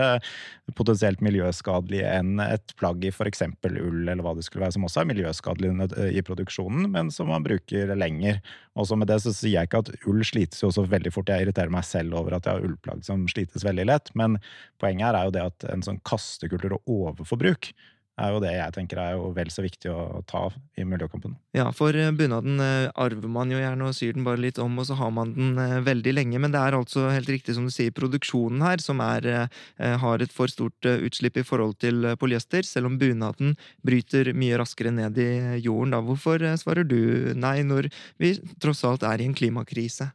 potensielt 0.79 1.23
miljøskadelig 1.25 2.05
enn 2.07 2.43
et 2.45 2.77
plagg 2.79 3.03
i 3.09 3.15
for 3.15 3.31
eksempel 3.31 3.81
ull, 3.83 4.05
eller 4.07 4.23
hva 4.23 4.37
det 4.39 4.47
skulle 4.47 4.67
være, 4.67 4.77
som 4.79 4.87
også 4.87 5.03
er 5.03 5.11
miljøskadelig 5.11 5.73
i 6.15 6.23
produksjonen, 6.27 6.87
men 6.95 7.11
som 7.15 7.31
man 7.33 7.45
bruker 7.45 7.91
lenger. 7.99 8.39
Også 8.79 8.97
med 8.97 9.11
det 9.11 9.19
så 9.25 9.35
sier 9.35 9.59
jeg 9.59 9.69
ikke 9.69 9.83
at 9.83 9.93
ull 10.09 10.23
slites 10.25 10.63
jo 10.63 10.71
så 10.73 10.87
veldig 10.89 11.13
fort. 11.13 11.29
Jeg 11.33 11.47
irriterer 11.47 11.73
meg 11.73 11.85
selv 11.85 12.17
over 12.21 12.39
at 12.39 12.47
jeg 12.47 12.52
har 12.53 12.69
ullplagg 12.69 13.03
som 13.07 13.25
slites 13.31 13.67
veldig 13.67 13.89
lett. 13.89 14.13
Men 14.19 14.39
poenget 14.83 15.11
her 15.11 15.19
er 15.19 15.29
jo 15.29 15.35
det 15.39 15.49
at 15.49 15.69
en 15.73 15.85
sånn 15.87 16.03
kastekultur 16.09 16.79
og 16.79 16.95
overforbruk 17.01 17.73
er 18.21 18.35
jo 18.35 18.41
det 18.43 18.51
jeg 18.53 18.75
tenker 18.77 19.01
er 19.01 19.15
jo 19.17 19.31
vel 19.35 19.51
så 19.53 19.63
viktig 19.65 19.91
å 19.91 20.21
ta 20.29 20.45
i 20.77 20.85
miljøkampen. 20.87 21.35
Ja, 21.57 21.71
for 21.75 21.97
eh, 21.97 22.11
bunaden 22.17 22.61
eh, 22.61 22.91
arver 23.01 23.31
man 23.33 23.53
jo 23.53 23.61
gjerne 23.61 23.89
og 23.89 23.97
syr 23.97 24.17
den 24.17 24.27
bare 24.27 24.43
litt 24.43 24.61
om, 24.63 24.77
og 24.79 24.89
så 24.89 24.99
har 25.01 25.13
man 25.15 25.33
den 25.37 25.57
eh, 25.61 25.79
veldig 25.87 26.15
lenge. 26.19 26.41
Men 26.43 26.53
det 26.55 26.61
er 26.61 26.77
altså 26.77 27.09
helt 27.09 27.31
riktig 27.33 27.57
som 27.57 27.67
du 27.69 27.73
sier, 27.73 27.95
produksjonen 27.97 28.65
her 28.65 28.83
som 28.85 29.01
er, 29.05 29.29
har 29.79 30.23
et 30.23 30.33
for 30.33 30.51
stort 30.51 30.87
utslipp 30.87 31.39
i 31.41 31.47
forhold 31.47 31.79
til 31.83 32.13
polyester, 32.21 32.67
selv 32.67 32.91
om 32.91 32.99
bunaden 33.01 33.57
bryter 33.87 34.33
mye 34.37 34.59
raskere 34.61 34.93
ned 34.95 35.19
i 35.21 35.31
jorden. 35.65 35.95
Da. 35.97 36.03
Hvorfor 36.05 36.45
svarer 36.61 36.87
du 36.89 37.33
nei, 37.39 37.61
når 37.67 37.89
vi 38.23 38.35
tross 38.63 38.85
alt 38.89 39.07
er 39.09 39.23
i 39.23 39.29
en 39.29 39.37
klimakrise? 39.37 40.13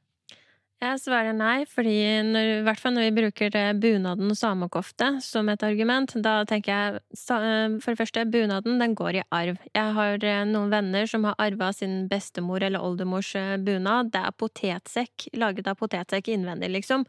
Jeg 0.77 0.99
svarer 1.01 1.33
nei, 1.33 1.63
fordi 1.65 1.95
når, 2.21 2.47
i 2.59 2.65
hvert 2.67 2.77
fall 2.77 2.93
når 2.93 3.07
vi 3.07 3.13
bruker 3.15 3.55
bunaden 3.81 4.29
og 4.29 4.37
samekofte 4.37 5.07
som 5.25 5.47
et 5.49 5.63
argument, 5.65 6.11
da 6.21 6.43
tenker 6.45 6.69
jeg 6.69 6.99
eh, 7.01 7.77
for 7.81 7.89
det 7.95 7.97
første, 7.97 8.25
bunaden 8.29 8.77
den 8.77 8.93
går 8.99 9.17
i 9.17 9.23
arv. 9.33 9.57
Jeg 9.73 9.95
har 9.95 10.21
eh, 10.21 10.43
noen 10.45 10.69
venner 10.69 11.09
som 11.09 11.25
har 11.25 11.33
arva 11.41 11.71
sin 11.73 12.03
bestemor 12.11 12.61
eller 12.61 12.85
oldemors 12.85 13.31
eh, 13.39 13.55
bunad. 13.57 14.11
Det 14.13 14.21
er 14.21 14.35
potetsekk, 14.37 15.25
laget 15.41 15.71
av 15.71 15.79
potetsekk 15.81 16.29
innvendig, 16.35 16.69
liksom. 16.75 17.07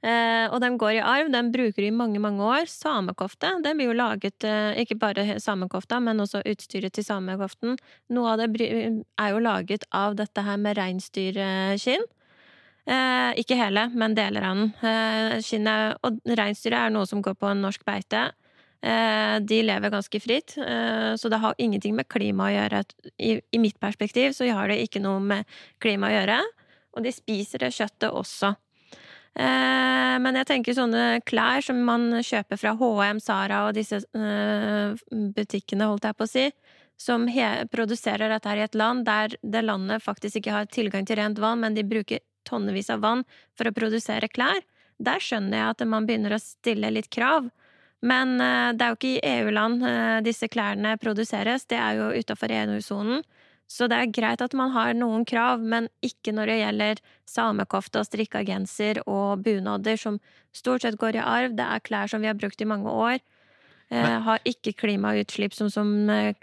Eh, 0.00 0.46
og 0.48 0.56
den 0.64 0.80
går 0.80 0.94
i 0.96 1.04
arv, 1.04 1.28
den 1.36 1.52
bruker 1.52 1.84
du 1.84 1.90
i 1.90 1.92
mange, 1.92 2.24
mange 2.24 2.48
år. 2.48 2.64
Samekofte, 2.72 3.52
den 3.60 3.76
blir 3.76 3.92
jo 3.92 3.98
laget, 4.00 4.48
ikke 4.80 4.96
bare 5.04 5.36
samekofta, 5.36 6.00
men 6.00 6.24
også 6.24 6.40
utstyret 6.48 6.96
til 6.96 7.04
samekoften. 7.04 7.76
Noe 8.16 8.32
av 8.32 8.40
det 8.40 8.72
er 8.72 9.36
jo 9.36 9.44
laget 9.44 9.84
av 9.92 10.16
dette 10.16 10.48
her 10.48 10.64
med 10.64 10.80
reinsdyrskinn. 10.80 12.08
Eh, 12.82 13.32
ikke 13.38 13.56
hele, 13.58 13.86
men 13.94 14.16
deler 14.18 14.46
av 14.48 14.56
den. 14.58 14.72
Eh, 14.82 15.36
skinnet 15.44 16.00
og 16.02 16.18
reinsdyret 16.26 16.88
er 16.88 16.94
noe 16.94 17.06
som 17.06 17.22
går 17.22 17.36
på 17.38 17.50
en 17.52 17.62
norsk 17.62 17.84
beite. 17.86 18.30
Eh, 18.82 19.36
de 19.46 19.60
lever 19.62 19.92
ganske 19.94 20.20
fritt, 20.20 20.56
eh, 20.58 21.14
så 21.14 21.30
det 21.30 21.38
har 21.38 21.54
ingenting 21.58 21.94
med 21.94 22.08
klima 22.10 22.48
å 22.48 22.54
gjøre. 22.56 22.82
I, 23.18 23.38
I, 23.52 23.58
mitt 23.62 23.78
perspektiv 23.78 24.34
så 24.34 24.48
har 24.50 24.68
det 24.68 24.80
ikke 24.82 25.02
noe 25.04 25.20
med 25.22 25.46
klima 25.78 26.10
å 26.10 26.16
gjøre. 26.16 26.40
Og 26.96 27.06
de 27.06 27.12
spiser 27.14 27.62
det 27.62 27.70
kjøttet 27.76 28.10
også. 28.10 28.50
Eh, 29.38 30.16
men 30.20 30.36
jeg 30.40 30.48
tenker 30.50 30.74
sånne 30.76 31.22
klær 31.24 31.62
som 31.64 31.78
man 31.86 32.10
kjøper 32.18 32.58
fra 32.58 32.74
HM, 32.76 33.22
Sara 33.22 33.62
og 33.68 33.78
disse 33.78 34.02
eh, 34.02 34.98
butikkene, 35.38 35.86
holdt 35.86 36.10
jeg 36.10 36.18
på 36.18 36.26
å 36.26 36.32
si, 36.32 36.48
som 37.00 37.24
produserer 37.72 38.28
dette 38.34 38.50
her 38.50 38.60
i 38.60 38.66
et 38.66 38.76
land 38.76 39.06
der 39.06 39.38
det 39.40 39.62
landet 39.64 40.02
faktisk 40.04 40.42
ikke 40.42 40.58
har 40.58 40.68
tilgang 40.70 41.06
til 41.06 41.22
rent 41.22 41.40
vann, 41.40 41.62
men 41.62 41.78
de 41.78 41.86
bruker 41.86 42.20
tonnevis 42.48 42.90
av 42.92 43.02
vann 43.04 43.24
for 43.58 43.68
å 43.68 43.74
produsere 43.76 44.30
klær, 44.30 44.62
der 45.02 45.22
skjønner 45.22 45.58
jeg 45.58 45.74
at 45.74 45.84
man 45.88 46.06
begynner 46.06 46.36
å 46.36 46.42
stille 46.42 46.92
litt 46.92 47.10
krav. 47.12 47.48
Men 48.02 48.34
eh, 48.42 48.72
det 48.74 48.84
er 48.84 48.92
jo 48.92 48.98
ikke 48.98 49.12
i 49.12 49.22
EU-land 49.36 49.86
eh, 49.86 50.18
disse 50.26 50.48
klærne 50.50 50.96
produseres, 51.02 51.66
det 51.70 51.78
er 51.78 52.00
jo 52.00 52.10
utafor 52.18 52.52
EU-sonen. 52.54 53.22
Så 53.70 53.86
det 53.88 53.96
er 53.96 54.10
greit 54.12 54.42
at 54.44 54.52
man 54.58 54.74
har 54.74 54.92
noen 54.98 55.22
krav, 55.24 55.62
men 55.64 55.86
ikke 56.04 56.34
når 56.34 56.50
det 56.50 56.56
gjelder 56.58 56.98
samekofte 57.30 58.02
og 58.02 58.08
strikka 58.08 58.42
genser 58.44 59.00
og 59.06 59.46
bunader, 59.46 59.96
som 59.96 60.18
stort 60.52 60.84
sett 60.84 60.98
går 61.00 61.16
i 61.16 61.22
arv. 61.22 61.54
Det 61.56 61.64
er 61.64 61.86
klær 61.86 62.10
som 62.10 62.20
vi 62.20 62.28
har 62.28 62.36
brukt 62.36 62.60
i 62.60 62.68
mange 62.68 62.92
år. 62.92 63.22
Eh, 63.88 64.02
men, 64.02 64.18
har 64.26 64.42
ikke 64.44 64.74
klimautslipp 64.82 65.56
som, 65.56 65.70
som 65.72 65.94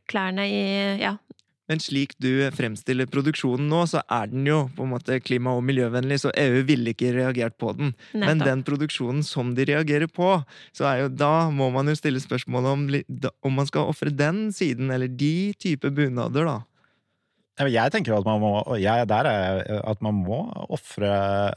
klærne 0.09 0.47
i 0.47 0.63
ja, 1.03 1.17
Men 1.69 1.81
slik 1.83 2.15
du 2.17 2.31
fremstiller 2.55 3.09
produksjonen 3.09 3.67
nå, 3.69 3.83
så 3.91 4.01
er 4.09 4.31
den 4.31 4.47
jo 4.49 4.63
på 4.75 4.85
en 4.85 4.93
måte 4.95 5.19
klima- 5.21 5.53
og 5.57 5.63
miljøvennlig, 5.67 6.17
så 6.23 6.33
EU 6.33 6.63
ville 6.65 6.95
ikke 6.95 7.13
reagert 7.13 7.59
på 7.61 7.75
den. 7.77 7.93
Men 8.17 8.41
den 8.41 8.63
produksjonen 8.65 9.21
som 9.25 9.53
de 9.57 9.67
reagerer 9.69 10.09
på, 10.09 10.31
så 10.75 10.89
er 10.89 11.03
jo 11.03 11.11
da 11.13 11.49
må 11.53 11.69
man 11.73 11.91
jo 11.91 11.97
stille 11.99 12.21
spørsmål 12.23 12.71
om, 12.73 12.87
om 13.45 13.53
man 13.61 13.69
skal 13.69 13.91
ofre 13.91 14.09
den 14.09 14.49
siden, 14.55 14.89
eller 14.91 15.07
de 15.07 15.53
type 15.61 15.93
bunader, 15.93 16.49
da. 16.49 16.57
Jeg 17.67 17.91
tenker 17.91 18.15
at 18.15 18.23
man 18.23 18.39
må, 18.39 18.51
jeg, 18.79 19.07
der 19.11 19.27
er 19.27 19.39
jeg, 19.59 19.79
at 19.91 20.03
man 20.05 20.21
må 20.23 20.37
ofre 20.71 21.09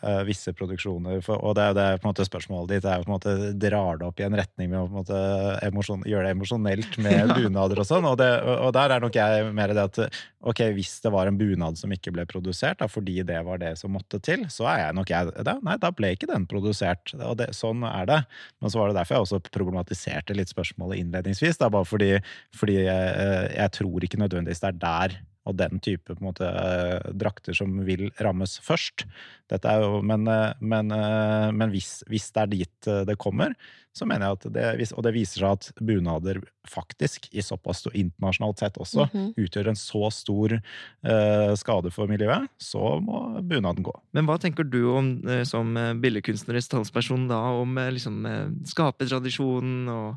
uh, 0.02 0.22
visse 0.26 0.50
produksjoner. 0.56 1.20
For, 1.22 1.38
og 1.38 1.54
det 1.54 1.68
er 1.70 2.00
på 2.00 2.08
en 2.08 2.10
måte 2.10 2.26
spørsmålet 2.26 2.72
ditt. 2.72 2.88
er 2.90 3.04
på 3.04 3.10
en 3.10 3.14
måte 3.14 3.34
Drar 3.62 4.00
det 4.00 4.08
opp 4.08 4.18
i 4.18 4.26
en 4.26 4.34
retning 4.34 4.72
med 4.72 4.80
å 4.80 4.88
på 4.88 4.90
en 4.90 4.98
måte 5.04 5.20
emosjon, 5.68 6.02
gjøre 6.08 6.26
det 6.26 6.34
emosjonelt 6.34 6.98
med 7.04 7.30
bunader 7.38 7.84
og 7.84 7.86
sånn. 7.86 8.08
Og, 8.10 8.18
og 8.18 8.72
og 8.72 8.74
der 8.74 8.96
er 8.96 9.04
nok 9.04 9.16
jeg 9.20 9.48
mer 9.54 9.74
det 9.76 9.86
at 9.86 10.20
ok, 10.42 10.64
hvis 10.74 10.96
det 11.04 11.12
var 11.14 11.30
en 11.30 11.38
bunad 11.38 11.78
som 11.78 11.92
ikke 11.94 12.12
ble 12.14 12.26
produsert, 12.26 12.80
da, 12.82 12.88
fordi 12.90 13.20
det 13.26 13.38
var 13.46 13.62
det 13.62 13.74
som 13.78 13.94
måtte 13.94 14.18
til, 14.24 14.46
så 14.50 14.66
er 14.72 14.86
jeg 14.86 14.98
nok 14.98 15.12
jeg 15.12 15.34
da, 15.46 15.58
Nei, 15.62 15.78
da 15.78 15.92
ble 15.94 16.14
ikke 16.16 16.30
den 16.30 16.48
produsert. 16.50 17.14
Og 17.20 17.36
det, 17.38 17.52
sånn 17.54 17.86
er 17.86 18.08
det. 18.10 18.22
Men 18.58 18.72
så 18.72 18.80
var 18.80 18.90
det 18.90 18.98
derfor 18.98 19.20
jeg 19.20 19.28
også 19.28 19.42
problematiserte 19.52 20.34
litt 20.34 20.50
spørsmålet 20.50 21.04
innledningsvis. 21.04 21.60
Da, 21.62 21.70
bare 21.70 21.86
fordi, 21.86 22.16
fordi 22.58 22.80
jeg, 22.80 23.52
jeg 23.54 23.76
tror 23.78 24.08
ikke 24.08 24.24
nødvendigvis 24.24 24.64
det 24.64 24.72
er 24.72 24.82
der 24.82 25.20
og 25.44 25.56
den 25.58 25.80
type 25.82 26.06
på 26.06 26.20
en 26.20 26.28
måte, 26.28 26.46
eh, 26.46 27.12
drakter 27.18 27.54
som 27.56 27.80
vil 27.86 28.10
rammes 28.22 28.58
først. 28.62 29.06
Dette 29.50 29.66
er 29.68 29.82
jo, 29.82 30.00
men 30.06 30.26
eh, 30.30 30.52
men, 30.60 30.92
eh, 30.94 31.50
men 31.50 31.70
hvis, 31.70 32.02
hvis 32.08 32.30
det 32.32 32.42
er 32.42 32.52
dit 32.52 32.90
det 33.08 33.16
kommer, 33.18 33.54
så 33.92 34.06
mener 34.08 34.30
jeg 34.30 34.38
at 34.38 34.44
det, 34.54 34.92
Og 34.96 35.02
det 35.04 35.12
viser 35.12 35.42
seg 35.42 35.50
at 35.52 35.82
bunader 35.84 36.38
faktisk, 36.66 37.28
i 37.34 37.42
såpass 37.44 37.84
internasjonalt 37.92 38.58
sett 38.58 38.78
også, 38.80 39.08
Mhm. 39.12 39.34
utgjør 39.36 39.68
en 39.68 39.76
så 39.76 40.10
stor 40.10 40.54
uh, 40.56 41.52
skade 41.54 41.92
for 41.92 42.06
miljøet, 42.08 42.48
så 42.58 43.00
må 43.02 43.42
bunaden 43.42 43.84
gå. 43.84 43.92
Men 44.14 44.26
hva 44.26 44.38
tenker 44.40 44.64
du 44.64 44.80
om, 44.96 45.10
som 45.44 45.74
billedkunstnerisk 46.00 46.70
talsperson 46.70 47.28
da, 47.28 47.36
om 47.60 47.74
liksom 47.74 48.24
skapetradisjonen 48.64 49.88
og, 49.92 50.16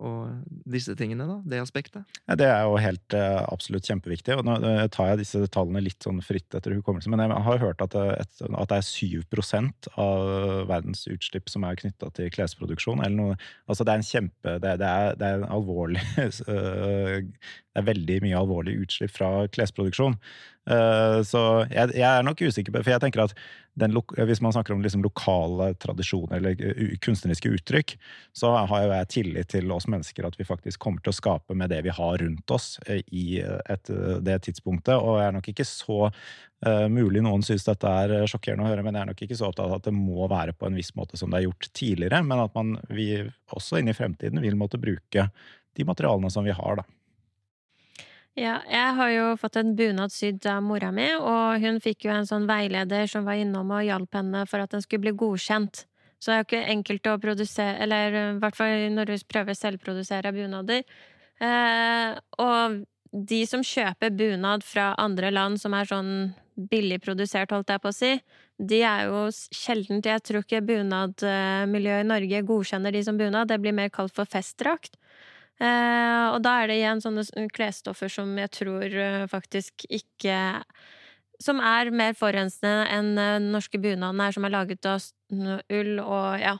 og 0.00 0.44
disse 0.72 0.94
tingene, 0.98 1.26
da? 1.28 1.36
Det 1.46 1.60
aspektet? 1.62 2.04
Ja, 2.28 2.36
det 2.38 2.46
er 2.48 2.62
jo 2.64 2.78
helt 2.80 3.16
eh, 3.18 3.40
absolutt 3.52 3.86
kjempeviktig. 3.88 4.36
og 4.38 4.46
Nå 4.48 4.56
eh, 4.64 4.86
tar 4.94 5.10
jeg 5.12 5.20
disse 5.22 5.42
tallene 5.52 5.82
litt 5.84 6.02
sånn 6.02 6.22
fritt 6.24 6.54
etter 6.58 6.74
hukommelse, 6.78 7.10
men 7.12 7.20
jeg 7.24 7.44
har 7.48 7.60
hørt 7.62 7.84
at, 7.84 7.92
det- 7.96 8.18
et, 8.24 8.42
at 8.48 8.72
det 8.72 8.78
er 8.80 8.88
7% 8.88 9.88
av 10.00 10.66
verdens 10.70 11.04
utslipp 11.12 11.48
som 11.52 11.64
er 11.68 11.76
knytta 11.82 12.10
til 12.16 12.30
klesproduksjon. 12.34 13.04
Eller 13.04 13.16
noe. 13.18 13.36
Altså 13.68 13.84
det 13.86 13.92
er 13.94 14.00
en 14.02 14.08
kjempe 14.12 14.56
Det, 14.62 14.76
det, 14.80 14.88
er, 14.88 15.14
det 15.20 15.28
er 15.28 15.40
en 15.42 15.48
alvorlig 15.52 16.02
eh, 16.22 17.22
Det 17.72 17.80
er 17.80 17.88
veldig 17.88 18.16
mye 18.20 18.36
alvorlig 18.36 18.74
utslipp 18.84 19.14
fra 19.16 19.46
klesproduksjon. 19.52 20.18
Eh, 20.70 21.18
Så 21.26 21.40
jeg, 21.72 21.94
jeg 21.96 22.06
er 22.06 22.22
nok 22.22 22.38
usikker 22.38 22.70
på 22.70 22.82
For 22.84 22.92
jeg 22.92 23.02
tenker 23.02 23.24
at 23.24 23.32
den, 23.80 23.96
hvis 23.96 24.42
man 24.44 24.52
snakker 24.52 24.74
om 24.74 24.82
liksom 24.84 25.02
lokale 25.02 25.70
tradisjoner 25.80 26.36
eller 26.36 26.98
kunstneriske 27.00 27.48
uttrykk, 27.56 27.94
så 28.36 28.50
har 28.68 28.84
jeg 28.84 29.08
tillit 29.14 29.48
til 29.48 29.72
oss 29.72 29.88
mennesker 29.88 30.28
at 30.28 30.36
vi 30.36 30.44
faktisk 30.44 30.82
kommer 30.84 31.00
til 31.00 31.14
å 31.14 31.16
skape 31.16 31.56
med 31.56 31.72
det 31.72 31.80
vi 31.86 31.94
har 31.96 32.20
rundt 32.20 32.52
oss 32.52 32.76
eh, 32.84 33.00
i 33.08 33.40
et, 33.40 33.92
det 34.20 34.38
tidspunktet. 34.44 34.98
Og 35.00 35.16
jeg 35.22 35.30
er 35.30 35.36
nok 35.38 35.48
ikke 35.54 35.68
så 35.68 35.98
eh, 36.10 36.86
Mulig 36.92 37.24
noen 37.24 37.42
syns 37.46 37.64
dette 37.64 37.88
er 38.04 38.28
sjokkerende 38.28 38.68
å 38.68 38.70
høre, 38.74 38.84
men 38.84 39.00
jeg 39.00 39.06
er 39.06 39.12
nok 39.14 39.24
ikke 39.24 39.40
så 39.40 39.48
opptatt 39.48 39.70
av 39.70 39.78
at 39.80 39.88
det 39.88 39.96
må 39.96 40.28
være 40.28 40.52
på 40.52 40.68
en 40.68 40.76
viss 40.76 40.92
måte 40.98 41.16
som 41.16 41.32
det 41.32 41.40
er 41.40 41.48
gjort 41.48 41.72
tidligere, 41.72 42.20
men 42.28 42.44
at 42.44 42.52
man, 42.58 42.76
vi 42.92 43.14
også 43.56 43.80
inn 43.80 43.88
i 43.88 43.96
fremtiden 43.96 44.44
vil 44.44 44.60
måtte 44.60 44.80
bruke 44.82 45.30
de 45.72 45.88
materialene 45.88 46.28
som 46.30 46.44
vi 46.44 46.52
har, 46.52 46.82
da. 46.82 46.84
Ja, 48.38 48.62
jeg 48.64 48.92
har 48.96 49.10
jo 49.12 49.24
fått 49.36 49.58
en 49.60 49.74
bunad 49.76 50.12
sydd 50.12 50.46
av 50.48 50.62
mora 50.64 50.88
mi, 50.94 51.04
og 51.20 51.60
hun 51.60 51.80
fikk 51.84 52.06
jo 52.06 52.14
en 52.14 52.28
sånn 52.28 52.46
veileder 52.48 53.04
som 53.10 53.26
var 53.28 53.36
innom 53.36 53.74
og 53.76 53.84
hjalp 53.84 54.16
henne 54.16 54.46
for 54.48 54.64
at 54.64 54.72
den 54.72 54.80
skulle 54.84 55.04
bli 55.04 55.12
godkjent. 55.20 55.82
Så 56.16 56.30
det 56.30 56.34
er 56.34 56.40
jo 56.40 56.46
ikke 56.46 56.70
enkelt 56.72 57.10
å 57.10 57.18
produsere, 57.20 57.76
eller 57.84 58.16
i 58.16 58.22
hvert 58.40 58.56
fall 58.56 58.86
når 58.94 59.10
du 59.10 59.26
prøver 59.28 59.58
selvprodusere 59.58 60.32
bunader. 60.32 60.86
Eh, 61.42 62.14
og 62.40 62.80
de 63.12 63.42
som 63.50 63.64
kjøper 63.66 64.14
bunad 64.16 64.64
fra 64.64 64.94
andre 65.02 65.32
land 65.34 65.60
som 65.60 65.76
er 65.76 65.90
sånn 65.90 66.14
billig 66.56 67.02
produsert, 67.04 67.52
holdt 67.52 67.74
jeg 67.74 67.82
på 67.84 67.92
å 67.92 67.96
si, 67.96 68.14
de 68.56 68.80
er 68.86 69.10
jo 69.10 69.26
sjelden 69.32 70.00
til 70.00 70.14
Jeg 70.14 70.24
tror 70.24 70.44
ikke 70.44 70.64
bunadmiljøet 70.68 72.04
i 72.04 72.08
Norge 72.08 72.42
godkjenner 72.48 72.96
de 72.96 73.04
som 73.04 73.20
bunad, 73.20 73.50
det 73.52 73.60
blir 73.60 73.76
mer 73.76 73.92
kalt 73.92 74.14
for 74.16 74.24
festdrakt. 74.24 74.96
Eh, 75.62 76.26
og 76.32 76.40
da 76.42 76.56
er 76.62 76.70
det 76.70 76.80
igjen 76.80 77.02
sånne 77.04 77.46
klesstoffer 77.54 78.10
som 78.10 78.32
jeg 78.40 78.50
tror 78.56 78.82
eh, 78.88 79.26
faktisk 79.30 79.84
ikke 79.86 80.38
Som 81.42 81.60
er 81.62 81.90
mer 81.94 82.16
forurensende 82.18 82.88
enn 82.90 83.12
eh, 83.14 83.36
den 83.38 83.52
norske 83.54 83.78
bunaden 83.82 84.22
er, 84.24 84.34
som 84.34 84.46
er 84.46 84.54
laget 84.54 84.88
av 84.90 85.04
ull 85.30 86.00
og 86.02 86.42
ja. 86.42 86.56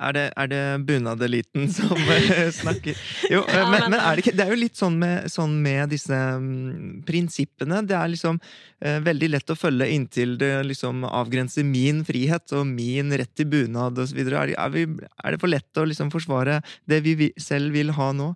Er 0.00 0.12
det, 0.16 0.22
er 0.40 0.48
det 0.48 0.60
bunadeliten 0.88 1.66
som 1.70 1.92
eh, 2.14 2.48
snakker? 2.54 2.96
Jo, 3.30 3.42
eh, 3.44 3.58
Ja, 3.58 3.66
men, 3.70 3.84
men- 3.92 4.00
er 4.00 4.16
det 4.16 4.24
ikke 4.24 4.34
Det 4.38 4.46
er 4.46 4.54
jo 4.54 4.60
litt 4.62 4.78
sånn 4.80 4.96
med, 4.98 5.28
sånn 5.30 5.58
med 5.62 5.92
disse 5.92 6.16
mm, 6.16 7.02
prinsippene. 7.06 7.82
Det 7.86 7.94
er 7.98 8.08
liksom 8.14 8.40
eh, 8.80 8.98
veldig 9.04 9.28
lett 9.34 9.52
å 9.52 9.58
følge 9.58 9.90
inntil 9.92 10.38
det 10.40 10.52
liksom 10.70 11.04
avgrenser 11.08 11.66
min 11.68 12.00
frihet 12.08 12.54
og 12.56 12.66
min 12.72 13.12
rett 13.12 13.34
til 13.36 13.46
bunad 13.52 13.98
osv. 14.02 14.18
Er, 14.24 14.54
er, 14.56 14.72
vi- 14.74 14.88
er 14.88 15.36
det 15.36 15.40
for 15.42 15.52
lett 15.52 15.82
å 15.82 15.86
liksom 15.86 16.10
forsvare 16.14 16.60
det 16.88 17.02
vi 17.04 17.14
vi 17.22 17.32
selv 17.40 17.72
vil 17.76 17.92
ha 17.98 18.12
nå? 18.16 18.32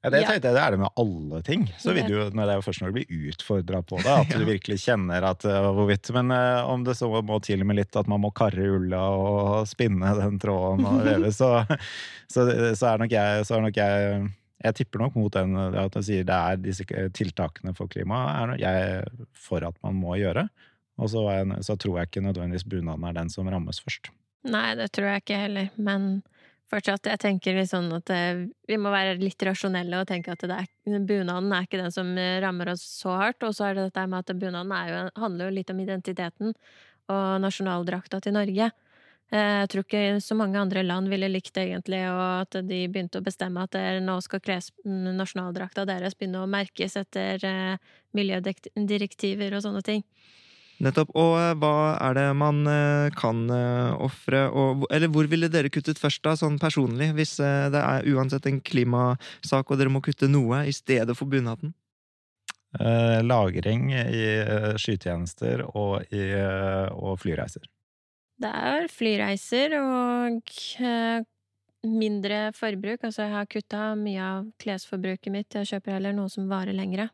Ja, 0.00 0.08
det, 0.08 0.22
tenkte 0.24 0.48
jeg, 0.48 0.56
det 0.56 0.60
er 0.62 0.72
det 0.72 0.80
med 0.80 1.00
alle 1.02 1.38
ting. 1.44 1.64
Så 1.76 1.92
vil 1.92 2.06
du, 2.08 2.14
når 2.32 2.46
det 2.46 2.52
er 2.54 2.56
jo 2.56 2.64
først 2.64 2.80
når 2.80 2.92
du 2.92 2.96
blir 2.96 3.30
utfordra 3.30 3.82
på 3.84 3.98
det, 4.00 4.14
at 4.22 4.32
du 4.32 4.44
virkelig 4.48 4.78
kjenner 4.86 5.26
at 5.28 5.44
uh, 5.44 5.68
hvorvidt 5.76 6.08
Men 6.16 6.32
eh, 6.32 6.60
om 6.64 6.86
det 6.86 6.94
så 6.96 7.10
må 7.12 7.36
til 7.44 7.66
med 7.68 7.76
litt 7.76 7.98
at 8.00 8.08
man 8.08 8.22
må 8.24 8.30
karre 8.32 8.64
ulla 8.78 9.02
og 9.12 9.68
spinne 9.68 10.14
den 10.16 10.40
tråden 10.40 10.88
og 10.88 11.02
veve, 11.04 11.32
så, 11.40 11.52
så, 12.32 12.46
så 12.48 12.94
er 12.94 13.04
nok 13.04 13.12
jeg, 13.12 13.44
så 13.48 13.58
er 13.58 13.66
nok 13.68 13.80
jeg 13.80 14.22
jeg 14.60 14.76
tipper 14.76 15.00
nok 15.00 15.14
mot 15.16 15.36
den 15.36 15.56
eh, 15.56 15.76
at 15.84 15.94
du 15.96 16.04
sier 16.04 16.24
det 16.28 16.36
er 16.36 16.64
disse 16.64 17.04
tiltakene 17.16 17.76
for 17.76 17.92
klimaet 17.92 18.56
er 18.56 18.64
jeg 18.64 19.28
for 19.36 19.64
at 19.68 19.76
man 19.84 20.00
må 20.00 20.16
gjøre. 20.20 20.48
Og 21.00 21.08
så, 21.12 21.22
jeg, 21.32 21.60
så 21.64 21.76
tror 21.80 22.00
jeg 22.00 22.10
ikke 22.10 22.24
nødvendigvis 22.24 22.66
bunaden 22.68 23.06
er 23.08 23.16
den 23.16 23.30
som 23.32 23.48
rammes 23.48 23.80
først. 23.80 24.12
Nei, 24.48 24.72
det 24.76 24.90
tror 24.96 25.12
jeg 25.12 25.22
ikke 25.24 25.44
heller, 25.44 25.72
men 25.76 26.10
fortsatt, 26.70 27.08
jeg 27.10 27.20
tenker 27.22 27.56
litt 27.56 27.70
sånn 27.70 27.90
at 27.96 28.10
eh, 28.14 28.44
vi 28.68 28.78
må 28.80 28.92
være 28.92 29.18
litt 29.20 29.42
rasjonelle 29.46 30.00
og 30.00 30.08
tenke 30.08 30.34
at 30.34 30.44
er, 30.46 30.68
bunaden 30.86 31.50
er 31.54 31.66
ikke 31.66 31.80
den 31.80 31.94
som 31.94 32.12
eh, 32.18 32.38
rammer 32.42 32.72
oss 32.74 32.84
så 33.00 33.16
hardt, 33.18 33.42
og 33.46 33.56
så 33.56 33.68
er 33.68 33.76
det 33.76 33.88
dette 33.88 34.06
med 34.10 34.22
at 34.22 34.38
bunaden 34.38 34.76
jo, 34.90 35.02
handler 35.20 35.50
jo 35.50 35.56
litt 35.58 35.72
om 35.74 35.82
identiteten 35.82 36.54
og 37.10 37.26
nasjonaldrakta 37.42 38.20
til 38.22 38.36
Norge. 38.36 38.70
Eh, 39.30 39.56
Jeg 39.62 39.70
tror 39.72 39.86
ikke 39.86 40.04
så 40.22 40.38
mange 40.38 40.62
andre 40.62 40.84
land 40.86 41.10
ville 41.10 41.30
likt 41.30 41.54
det 41.58 41.68
egentlig, 41.68 42.02
og 42.10 42.24
at 42.46 42.60
de 42.66 42.82
begynte 42.88 43.20
å 43.20 43.26
bestemme 43.26 43.66
at 43.66 43.78
nå 44.02 44.18
skal 44.26 44.42
kles, 44.44 44.70
mm, 44.84 45.10
nasjonaldrakta 45.18 45.86
deres 45.90 46.18
begynne 46.18 46.44
å 46.44 46.50
merkes 46.50 46.96
etter 47.00 47.48
miljødirektiver 48.16 49.58
og 49.58 49.66
sånne 49.66 49.82
ting. 49.86 50.06
Nettopp. 50.80 51.10
Og 51.18 51.34
eh, 51.36 51.52
hva 51.60 51.74
er 52.00 52.16
det 52.16 52.26
man 52.40 52.62
eh, 52.70 53.10
kan 53.18 53.42
uh, 53.52 53.96
ofre, 54.00 54.46
Eller 54.88 55.12
hvor 55.12 55.28
ville 55.28 55.50
dere 55.52 55.72
kuttet 55.72 56.00
først, 56.00 56.22
da, 56.24 56.36
sånn 56.38 56.58
personlig, 56.60 57.12
hvis 57.18 57.36
eh, 57.44 57.68
det 57.72 57.82
er 57.82 58.08
uansett 58.14 58.48
en 58.48 58.62
klimasak 58.64 59.70
og 59.70 59.80
dere 59.80 59.92
må 59.92 60.02
kutte 60.04 60.30
noe 60.30 60.64
i 60.68 60.74
stedet 60.74 61.16
for 61.18 61.28
bunaden? 61.30 61.74
Eh, 62.78 63.18
lagring 63.26 63.90
i 63.92 64.24
eh, 64.30 64.72
skytjenester 64.78 65.64
og, 65.66 66.04
i, 66.14 66.22
eh, 66.38 66.86
og 66.94 67.18
flyreiser. 67.20 67.66
Det 68.40 68.50
er 68.56 68.86
flyreiser 68.88 69.74
og 69.80 70.52
eh, 70.80 71.24
mindre 71.84 72.42
forbruk. 72.56 73.02
Altså, 73.02 73.26
jeg 73.26 73.34
har 73.34 73.48
kutta 73.50 73.88
mye 73.98 74.22
av 74.22 74.52
klesforbruket 74.62 75.34
mitt. 75.34 75.58
Jeg 75.58 75.74
kjøper 75.74 75.98
heller 75.98 76.16
noe 76.16 76.30
som 76.32 76.48
varer 76.48 76.76
lengre. 76.76 77.10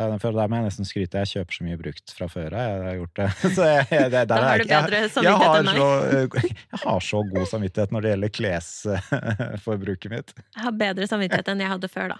Det 0.00 0.06
er- 0.06 0.20
For 0.22 0.32
der 0.32 0.48
må 0.48 0.56
jeg 0.56 0.64
nesten 0.70 0.86
skryte. 0.88 1.20
Jeg 1.20 1.28
kjøper 1.34 1.52
så 1.58 1.64
mye 1.66 1.76
brukt 1.76 2.12
fra 2.16 2.26
før 2.32 2.54
av. 2.56 2.60
Jeg 2.70 2.84
har 2.86 2.94
gjort 3.00 3.18
det. 3.20 3.26
Så 3.56 3.66
jeg, 3.68 3.86
jeg, 3.92 4.10
det, 4.14 4.22
Da 4.30 4.38
har 4.40 4.56
jeg 4.56 4.64
du 4.64 4.70
bedre 4.70 4.96
jeg, 4.96 5.02
jeg, 5.04 5.10
samvittighet 5.12 5.58
enn 5.60 5.68
meg. 5.68 5.76
så, 5.76 5.88
eh, 6.08 6.54
jeg 6.72 6.80
har 6.86 7.00
så 7.10 7.20
god 7.34 7.46
samvittighet 7.50 7.92
når 7.92 8.00
det 8.06 8.12
gjelder 8.14 8.32
klesforbruket 8.40 10.10
mitt. 10.14 10.32
Jeg 10.56 10.64
har 10.64 10.72
bedre 10.80 11.06
samvittighet 11.10 11.52
enn 11.52 11.60
jeg 11.60 11.70
hadde 11.74 11.88
før, 11.92 12.14
da. 12.14 12.18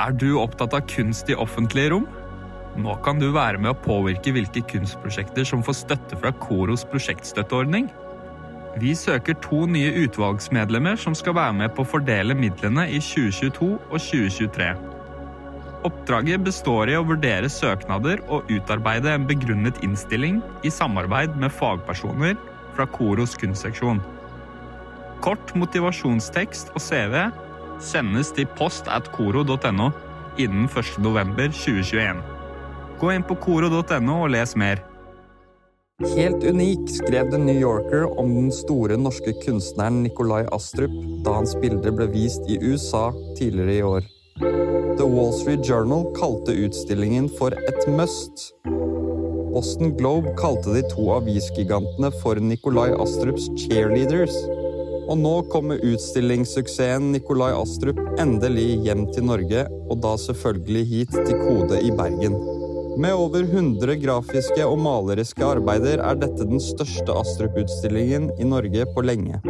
Er 0.00 0.12
du 0.18 0.28
opptatt 0.40 0.74
av 0.74 0.82
kunst 0.90 1.30
i 1.30 1.34
offentlige 1.38 1.90
rom? 1.94 2.06
Nå 2.80 2.94
kan 3.04 3.18
du 3.22 3.28
være 3.34 3.58
med 3.62 3.72
å 3.72 3.78
påvirke 3.82 4.32
hvilke 4.34 4.62
kunstprosjekter 4.70 5.46
som 5.46 5.62
får 5.66 5.78
støtte 5.84 6.18
fra 6.20 6.30
Koros 6.42 6.84
prosjektstøtteordning. 6.90 7.88
Vi 8.78 8.94
søker 8.94 9.34
to 9.42 9.64
nye 9.66 9.90
utvalgsmedlemmer 10.06 10.98
som 11.02 11.14
skal 11.18 11.34
være 11.38 11.56
med 11.64 11.74
på 11.74 11.82
å 11.82 11.90
fordele 11.90 12.36
midlene 12.38 12.86
i 12.94 13.00
2022 13.02 13.72
og 13.90 13.98
2023. 13.98 14.70
Oppdraget 15.86 16.42
består 16.44 16.90
i 16.92 16.96
å 16.98 17.04
vurdere 17.08 17.48
søknader 17.48 18.20
og 18.28 18.48
utarbeide 18.52 19.14
en 19.14 19.24
begrunnet 19.28 19.78
innstilling 19.84 20.42
i 20.66 20.72
samarbeid 20.72 21.38
med 21.40 21.54
fagpersoner 21.56 22.34
fra 22.76 22.84
Koros 22.92 23.32
kunstseksjon. 23.40 24.02
Kort 25.24 25.54
motivasjonstekst 25.56 26.74
og 26.74 26.84
CV 26.84 27.16
sendes 27.80 28.34
til 28.36 28.48
post 28.60 28.88
at 28.92 29.08
koro.no. 29.16 29.88
innen 30.36 30.68
1.11.2021. 30.68 32.22
Gå 33.00 33.16
inn 33.16 33.24
på 33.24 33.40
koro.no 33.40 34.20
og 34.20 34.30
les 34.36 34.56
mer. 34.60 34.84
Helt 36.00 36.44
unik 36.44 36.86
skrev 36.92 37.32
The 37.32 37.40
New 37.40 37.56
Yorker 37.56 38.06
om 38.20 38.30
den 38.36 38.52
store 38.52 38.96
norske 39.00 39.34
kunstneren 39.42 40.02
Nikolai 40.04 40.46
Astrup 40.52 40.92
da 41.24 41.40
hans 41.40 41.52
bilder 41.60 41.92
ble 41.92 42.08
vist 42.12 42.48
i 42.48 42.56
USA 42.60 43.10
tidligere 43.36 43.76
i 43.76 43.84
år. 43.96 44.08
The 44.40 45.04
Wall 45.04 45.32
Street 45.32 45.68
Journal 45.68 46.06
kalte 46.16 46.52
utstillingen 46.52 47.28
for 47.28 47.52
et 47.52 47.88
must. 47.88 48.54
Boston 49.52 49.92
Globe 49.98 50.32
kalte 50.38 50.72
de 50.72 50.80
to 50.88 51.10
avisgigantene 51.12 52.08
for 52.22 52.40
Nikolai 52.40 52.94
Astrups 53.04 53.50
cheerleaders. 53.60 54.32
Og 55.10 55.20
nå 55.20 55.34
kommer 55.52 55.84
utstillingssuksessen 55.84 57.10
Nikolai 57.12 57.50
Astrup 57.58 58.00
endelig 58.22 58.80
hjem 58.86 59.04
til 59.12 59.28
Norge, 59.28 59.66
og 59.90 60.00
da 60.06 60.16
selvfølgelig 60.24 60.86
hit 60.94 61.14
til 61.20 61.44
Kode 61.44 61.84
i 61.84 61.92
Bergen. 62.00 62.40
Med 62.96 63.12
over 63.12 63.44
100 63.44 64.00
grafiske 64.00 64.64
og 64.64 64.80
maleriske 64.80 65.44
arbeider 65.44 66.00
er 66.00 66.16
dette 66.16 66.48
den 66.48 66.64
største 66.64 67.12
Astrup-utstillingen 67.12 68.32
i 68.40 68.48
Norge 68.56 68.88
på 68.96 69.04
lenge. 69.04 69.44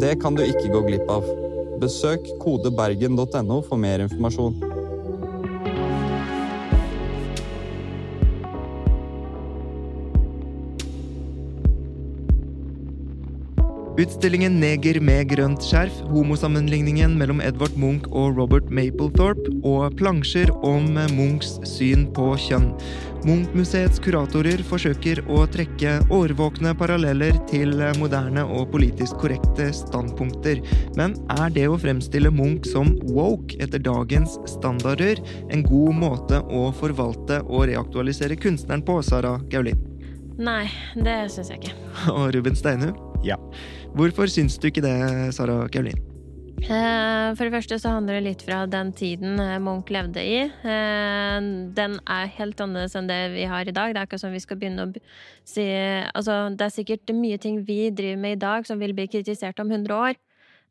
Det 0.00 0.16
kan 0.24 0.40
du 0.40 0.46
ikke 0.48 0.72
gå 0.72 0.86
glipp 0.88 1.18
av. 1.20 1.28
Besøk 1.82 2.28
kodebergen.no 2.38 3.56
for 3.66 3.76
mer 3.76 4.04
informasjon. 4.04 4.71
Utstillingen 14.02 14.56
Neger 14.58 14.96
med 15.04 15.28
grønt 15.30 15.62
skjerf, 15.62 15.94
homosammenligningen 16.10 17.12
mellom 17.20 17.38
Edvard 17.44 17.76
Munch 17.78 18.08
og 18.10 18.38
Robert 18.40 18.70
Mapplethorpe, 18.74 19.52
og 19.68 19.94
plansjer 20.00 20.50
om 20.66 20.88
Munchs 21.12 21.52
syn 21.68 22.08
på 22.16 22.32
kjønn. 22.40 22.72
Munch-museets 23.22 24.00
kuratorer 24.02 24.64
forsøker 24.66 25.20
å 25.30 25.44
trekke 25.54 25.92
årvåkne 26.10 26.72
paralleller 26.80 27.38
til 27.52 27.76
moderne 28.00 28.42
og 28.42 28.72
politisk 28.72 29.22
korrekte 29.22 29.68
standpunkter. 29.76 30.64
Men 30.98 31.14
er 31.36 31.54
det 31.54 31.68
å 31.70 31.78
fremstille 31.78 32.32
Munch 32.34 32.66
som 32.72 32.96
woke 33.12 33.60
etter 33.62 33.84
dagens 33.86 34.34
standarder 34.50 35.22
en 35.52 35.62
god 35.68 35.94
måte 36.00 36.42
å 36.50 36.66
forvalte 36.80 37.38
og 37.44 37.68
reaktualisere 37.70 38.40
kunstneren 38.40 38.82
på, 38.82 38.98
Sara 39.06 39.36
Gaulin? 39.52 39.78
Nei, 40.42 40.66
det 40.96 41.20
syns 41.30 41.52
jeg 41.52 41.62
ikke. 41.62 41.78
Og 42.16 42.32
Ruben 42.34 42.56
Steinu? 42.58 42.90
Ja. 43.22 43.36
Hvorfor 43.92 44.30
syns 44.32 44.56
du 44.56 44.70
ikke 44.70 44.84
det, 44.84 44.96
Sara 45.36 45.66
Kaulin? 45.72 45.98
Eh, 46.62 47.28
for 47.34 47.42
det 47.42 47.52
første 47.56 47.76
så 47.82 47.90
handler 47.96 48.20
det 48.20 48.24
litt 48.24 48.42
fra 48.46 48.60
den 48.70 48.92
tiden 48.94 49.40
eh, 49.42 49.58
Munch 49.60 49.90
levde 49.90 50.22
i. 50.22 50.38
Eh, 50.46 51.48
den 51.76 51.96
er 52.00 52.30
helt 52.36 52.60
annerledes 52.62 52.94
enn 52.98 53.10
det 53.10 53.20
vi 53.34 53.48
har 53.50 53.66
i 53.66 53.74
dag. 53.74 53.92
Det 53.92 54.00
er 54.00 54.08
ikke 54.08 54.20
sånn 54.22 54.36
vi 54.36 54.42
skal 54.44 54.60
begynne 54.60 54.86
å 54.86 54.92
si 55.48 55.66
Altså, 56.12 56.36
det 56.54 56.68
er 56.68 56.76
sikkert 56.76 57.14
mye 57.18 57.40
ting 57.42 57.60
vi 57.66 57.90
driver 57.90 58.22
med 58.22 58.38
i 58.38 58.42
dag 58.44 58.68
som 58.68 58.78
vil 58.80 58.94
bli 58.96 59.08
kritisert 59.10 59.58
om 59.60 59.72
100 59.74 59.96
år. 59.96 60.20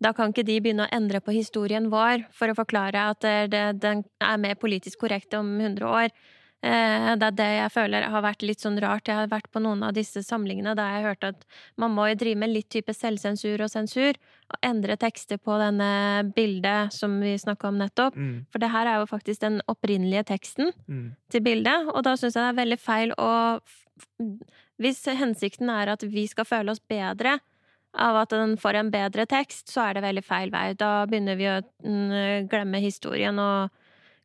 Da 0.01 0.15
kan 0.17 0.31
ikke 0.31 0.47
de 0.47 0.57
begynne 0.63 0.87
å 0.87 0.93
endre 0.95 1.21
på 1.21 1.35
historien 1.35 1.91
vår 1.91 2.25
for 2.33 2.49
å 2.49 2.57
forklare 2.57 3.09
at 3.11 3.27
det, 3.51 3.65
den 3.83 4.05
er 4.23 4.39
mer 4.41 4.55
politisk 4.57 5.03
korrekt 5.03 5.35
om 5.37 5.59
100 5.59 5.85
år. 5.85 6.15
Eh, 6.61 7.07
det 7.17 7.25
er 7.25 7.37
det 7.37 7.49
jeg 7.57 7.73
føler 7.73 8.05
har 8.13 8.21
vært 8.21 8.43
litt 8.45 8.61
sånn 8.61 8.77
rart. 8.83 9.09
Jeg 9.09 9.17
har 9.17 9.29
vært 9.31 9.49
på 9.53 9.61
noen 9.63 9.81
av 9.87 9.95
disse 9.97 10.21
samlingene 10.21 10.75
der 10.77 10.91
jeg 10.91 10.99
har 10.99 11.09
hørt 11.09 11.27
at 11.31 11.45
man 11.81 11.95
må 11.95 12.05
jo 12.11 12.19
drive 12.21 12.41
med 12.43 12.53
litt 12.53 12.69
type 12.73 12.93
selvsensur 12.93 13.63
og 13.65 13.71
sensur, 13.73 14.19
og 14.51 14.67
endre 14.67 14.97
tekster 15.01 15.41
på 15.41 15.57
denne 15.57 15.91
bildet 16.35 16.93
som 16.93 17.17
vi 17.23 17.33
snakka 17.41 17.71
om 17.71 17.81
nettopp. 17.81 18.17
Mm. 18.17 18.35
For 18.53 18.61
det 18.61 18.71
her 18.75 18.89
er 18.91 19.01
jo 19.01 19.09
faktisk 19.09 19.41
den 19.41 19.61
opprinnelige 19.71 20.27
teksten 20.35 20.69
mm. 20.85 21.07
til 21.33 21.45
bildet, 21.45 21.89
og 21.95 22.05
da 22.05 22.13
syns 22.19 22.37
jeg 22.37 22.45
det 22.45 22.51
er 22.53 22.61
veldig 22.61 22.81
feil 22.81 23.15
å 23.17 23.31
Hvis 24.81 25.03
hensikten 25.05 25.69
er 25.69 25.91
at 25.93 26.03
vi 26.03 26.25
skal 26.29 26.45
føle 26.45 26.73
oss 26.73 26.81
bedre 26.81 27.39
av 27.91 28.15
at 28.21 28.31
den 28.33 28.55
får 28.57 28.77
en 28.79 28.91
bedre 28.91 29.25
tekst, 29.29 29.69
så 29.69 29.83
er 29.87 29.97
det 29.97 30.05
veldig 30.05 30.23
feil 30.23 30.51
vei. 30.53 30.71
Da 30.73 31.05
begynner 31.09 31.35
vi 31.37 31.49
å 31.51 31.57
mm, 31.59 32.47
glemme 32.51 32.79
historien 32.81 33.39
og 33.41 33.69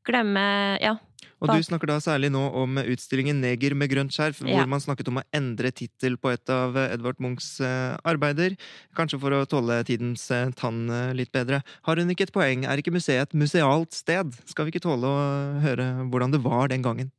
glemme 0.06 0.78
Ja, 0.80 0.94
og 1.40 1.50
du 1.52 1.64
snakker 1.64 1.90
da 1.90 1.96
særlig 2.00 2.30
nå 2.32 2.42
om 2.56 2.78
utstillingen 2.80 3.40
'Neger 3.42 3.74
med 3.76 3.90
grønt 3.92 4.14
skjerf', 4.14 4.40
hvor 4.40 4.62
ja. 4.62 4.66
man 4.68 4.80
snakket 4.80 5.10
om 5.10 5.20
å 5.20 5.26
endre 5.36 5.70
tittel 5.70 6.16
på 6.16 6.32
et 6.32 6.52
av 6.52 6.76
Edvard 6.86 7.20
Munchs 7.20 7.60
eh, 7.60 7.96
arbeider. 8.08 8.56
Kanskje 8.96 9.20
for 9.20 9.36
å 9.36 9.44
tåle 9.48 9.82
tidens 9.84 10.30
eh, 10.30 10.48
tann 10.56 10.88
eh, 10.88 11.12
litt 11.16 11.32
bedre. 11.36 11.62
Har 11.88 12.00
hun 12.00 12.12
ikke 12.12 12.28
et 12.28 12.34
poeng? 12.34 12.64
Er 12.64 12.80
ikke 12.80 12.94
museet 12.94 13.28
et 13.28 13.36
musealt 13.36 13.92
sted? 13.96 14.32
Skal 14.48 14.66
vi 14.66 14.74
ikke 14.74 14.86
tåle 14.88 15.12
å 15.12 15.26
høre 15.64 15.92
hvordan 16.08 16.32
det 16.32 16.42
var 16.44 16.72
den 16.72 16.84
gangen? 16.86 17.12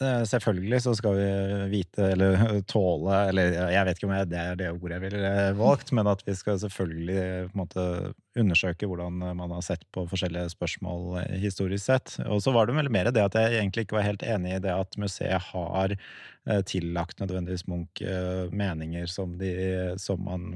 Eh, 0.00 0.22
selvfølgelig 0.24 0.80
så 0.82 0.94
skal 0.96 1.16
vi 1.18 1.26
vite, 1.72 2.06
eller 2.14 2.38
tåle, 2.72 3.18
eller 3.28 3.52
jeg 3.74 3.86
vet 3.86 3.98
ikke 3.98 4.08
om 4.08 4.14
det 4.30 4.40
er 4.40 4.56
det 4.58 4.70
ordet 4.72 4.96
jeg 4.96 5.04
ville 5.04 5.32
valgt, 5.58 5.92
men 5.92 6.08
at 6.10 6.24
vi 6.26 6.34
skal 6.38 6.58
selvfølgelig 6.62 7.18
på 7.50 7.52
en 7.52 7.60
måte 7.60 7.84
undersøke 8.40 8.88
hvordan 8.88 9.20
man 9.20 9.52
har 9.52 9.64
sett 9.66 9.84
på 9.92 10.06
forskjellige 10.08 10.54
spørsmål 10.54 11.20
historisk 11.42 11.84
sett. 11.84 12.16
Og 12.24 12.40
så 12.44 12.54
var 12.56 12.66
det 12.66 12.78
vel 12.78 12.90
mer 12.94 13.12
det 13.12 13.26
at 13.26 13.36
jeg 13.38 13.60
egentlig 13.60 13.86
ikke 13.86 13.98
var 14.00 14.08
helt 14.08 14.24
enig 14.24 14.56
i 14.56 14.62
det 14.64 14.72
at 14.72 14.98
museet 15.00 15.50
har 15.52 15.92
eh, 15.92 16.62
tillagt 16.66 17.20
nødvendigvis 17.20 17.68
Munch 17.68 18.02
eh, 18.02 18.48
meninger 18.48 19.06
som, 19.10 19.36
de, 19.38 19.52
som 20.00 20.24
man 20.24 20.48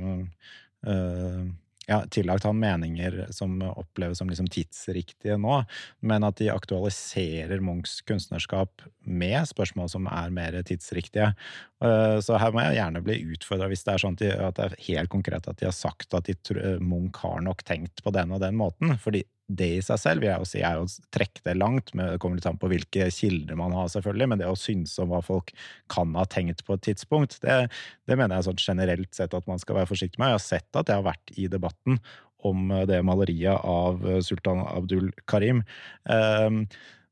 ja, 1.87 2.01
tillagt 2.11 2.45
han 2.45 2.59
meninger 2.59 3.27
som 3.31 3.61
oppleves 3.63 4.19
som 4.19 4.31
liksom 4.31 4.49
tidsriktige 4.51 5.37
nå, 5.39 5.61
men 6.07 6.27
at 6.27 6.41
de 6.41 6.51
aktualiserer 6.51 7.63
Munchs 7.63 8.01
kunstnerskap 8.07 8.83
med 9.07 9.47
spørsmål 9.47 9.91
som 9.93 10.09
er 10.11 10.35
mer 10.35 10.59
tidsriktige. 10.67 11.31
Eh, 11.85 12.19
så 12.25 12.41
her 12.43 12.55
må 12.55 12.65
jeg 12.65 12.81
gjerne 12.81 13.05
bli 13.07 13.21
utfordra 13.37 13.71
hvis 13.71 13.87
det 13.87 13.95
er 13.95 14.03
sånn 14.03 14.19
at 14.19 14.59
det 14.59 14.67
er 14.67 14.77
helt 14.89 15.13
konkret 15.15 15.47
at 15.47 15.63
de 15.63 15.69
har 15.69 15.77
sagt 15.77 16.17
at 16.19 16.27
de, 16.27 16.37
Munch 16.83 17.23
har 17.23 17.41
nok 17.47 17.63
tenkt 17.67 18.03
på 18.03 18.15
den 18.15 18.35
og 18.35 18.43
den 18.43 18.59
måten. 18.59 18.97
fordi 19.03 19.23
det 19.47 19.69
i 19.77 19.83
seg 19.85 20.01
selv 20.03 20.23
vil 20.23 20.31
jeg 20.33 20.43
jo 20.43 20.49
si 20.49 20.63
er 20.67 20.81
å 20.81 20.89
trekke 21.15 21.45
det 21.47 21.55
langt. 21.59 21.93
Men 21.95 22.13
det 22.13 22.21
kommer 22.23 22.41
litt 22.41 22.49
an 22.51 22.59
på 22.61 22.71
hvilke 22.71 23.09
kilder 23.15 23.59
man 23.59 23.75
har, 23.77 23.89
selvfølgelig. 23.93 24.31
Men 24.33 24.43
det 24.43 24.51
å 24.51 24.59
synse 24.59 25.03
om 25.03 25.13
hva 25.15 25.23
folk 25.25 25.53
kan 25.93 26.15
ha 26.19 26.27
tenkt 26.31 26.65
på 26.67 26.77
et 26.77 26.85
tidspunkt, 26.89 27.39
det, 27.45 27.59
det 28.09 28.19
mener 28.19 28.39
jeg 28.39 28.49
sånn 28.49 28.63
generelt 28.63 29.13
sett 29.17 29.37
at 29.37 29.47
man 29.51 29.63
skal 29.63 29.81
være 29.81 29.91
forsiktig 29.93 30.23
med. 30.23 30.35
Jeg 30.35 30.41
har 30.41 30.47
sett 30.47 30.81
at 30.81 30.91
jeg 30.91 31.01
har 31.01 31.07
vært 31.07 31.35
i 31.39 31.49
debatten 31.53 32.01
om 32.47 32.69
det 32.87 32.99
maleriet 33.07 33.63
av 33.67 34.03
sultan 34.23 34.61
Abdul 34.67 35.09
Karim. 35.31 35.65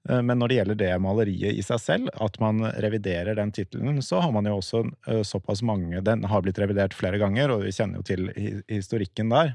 Eh, 0.09 0.23
men 0.23 0.39
når 0.39 0.51
det 0.51 0.59
gjelder 0.59 0.81
det 0.81 0.93
maleriet 1.03 1.59
i 1.59 1.65
seg 1.65 1.81
selv, 1.81 2.13
at 2.23 2.39
man 2.43 2.63
reviderer 2.85 3.39
den 3.39 3.53
tittelen, 3.55 4.03
så 4.05 4.21
har 4.25 4.35
man 4.35 4.49
jo 4.49 4.59
også 4.59 4.85
eh, 5.09 5.23
såpass 5.27 5.65
mange 5.65 6.03
Den 6.05 6.27
har 6.29 6.45
blitt 6.45 6.61
revidert 6.61 6.97
flere 6.97 7.21
ganger, 7.23 7.55
og 7.55 7.65
vi 7.65 7.75
kjenner 7.75 8.01
jo 8.01 8.09
til 8.09 8.31
historikken 8.71 9.33
der. 9.33 9.55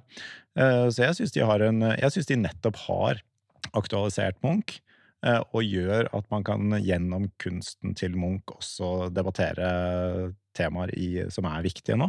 Eh, 0.58 0.86
så 0.89 1.06
jeg 1.06 1.20
syns 1.20 1.36
de, 1.36 2.34
de, 2.34 2.43
nettopp 2.43 2.84
har 2.88 3.26
aktualisert 3.74 4.39
Munch. 4.45 4.80
Og 5.52 5.66
gjør 5.68 6.08
at 6.16 6.30
man 6.32 6.45
kan 6.47 6.78
gjennom 6.80 7.26
kunsten 7.43 7.91
til 8.00 8.14
Munch 8.16 8.54
også 8.54 9.10
debattere 9.12 10.32
temaer 10.56 10.93
i, 10.95 11.26
som 11.28 11.43
er 11.50 11.66
viktige 11.66 11.97
nå. 12.00 12.08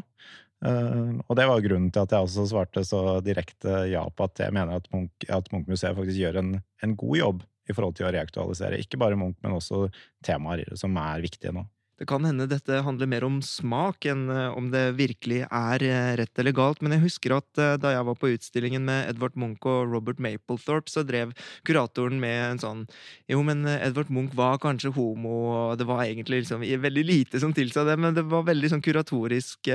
og 1.27 1.33
det 1.35 1.47
var 1.51 1.65
grunnen 1.65 1.91
til 1.91 2.05
at 2.05 2.15
jeg 2.15 2.29
også 2.29 2.45
svarte 2.47 2.85
så 2.87 3.19
direkte 3.19 3.81
ja 3.91 4.05
på 4.15 4.29
at 4.31 4.45
jeg 4.45 4.55
mener 4.55 4.79
at 4.79 4.87
Munch-museet 4.95 5.91
Munch 5.91 5.99
faktisk 5.99 6.21
gjør 6.23 6.39
en, 6.39 6.53
en 6.87 6.95
god 7.03 7.19
jobb 7.19 7.43
i 7.71 7.77
forhold 7.77 7.97
til 7.99 8.09
å 8.09 8.15
reaktualisere 8.15 8.81
ikke 8.83 9.01
bare 9.01 9.19
Munch, 9.19 9.39
men 9.45 9.57
også 9.57 9.87
temaer 10.27 10.67
som 10.79 10.97
er 11.01 11.25
viktige 11.25 11.55
nå. 11.57 11.65
Det 12.01 12.07
kan 12.09 12.25
hende 12.25 12.47
dette 12.49 12.79
handler 12.81 13.09
mer 13.13 13.25
om 13.27 13.35
smak 13.45 14.07
enn 14.09 14.23
eh, 14.33 14.55
om 14.57 14.71
det 14.73 14.87
virkelig 14.97 15.43
er 15.45 15.83
eh, 15.85 16.13
rett 16.17 16.41
eller 16.41 16.55
galt, 16.57 16.81
men 16.81 16.95
jeg 16.95 17.03
husker 17.03 17.35
at 17.37 17.61
eh, 17.61 17.75
da 17.77 17.91
jeg 17.93 18.07
var 18.09 18.17
på 18.17 18.31
utstillingen 18.33 18.87
med 18.87 19.11
Edvard 19.11 19.35
Munch 19.37 19.67
og 19.69 19.93
Robert 19.93 20.23
Mapplethorpe, 20.25 20.89
så 20.89 21.05
drev 21.05 21.35
kuratoren 21.69 22.17
med 22.23 22.39
en 22.47 22.63
sånn 22.63 22.87
Jo, 23.29 23.43
men 23.45 23.69
Edvard 23.69 24.09
Munch 24.09 24.33
var 24.39 24.57
kanskje 24.63 24.95
homo, 24.95 25.35
og 25.53 25.75
det 25.77 25.85
var 25.91 26.07
egentlig 26.07 26.47
liksom 26.47 26.65
veldig 26.65 27.05
lite 27.05 27.43
som 27.43 27.53
tilsa 27.53 27.85
det, 27.85 27.99
men 28.01 28.17
det 28.17 28.25
var 28.31 28.47
veldig 28.49 28.71
sånn 28.73 28.85
kuratorisk 28.85 29.69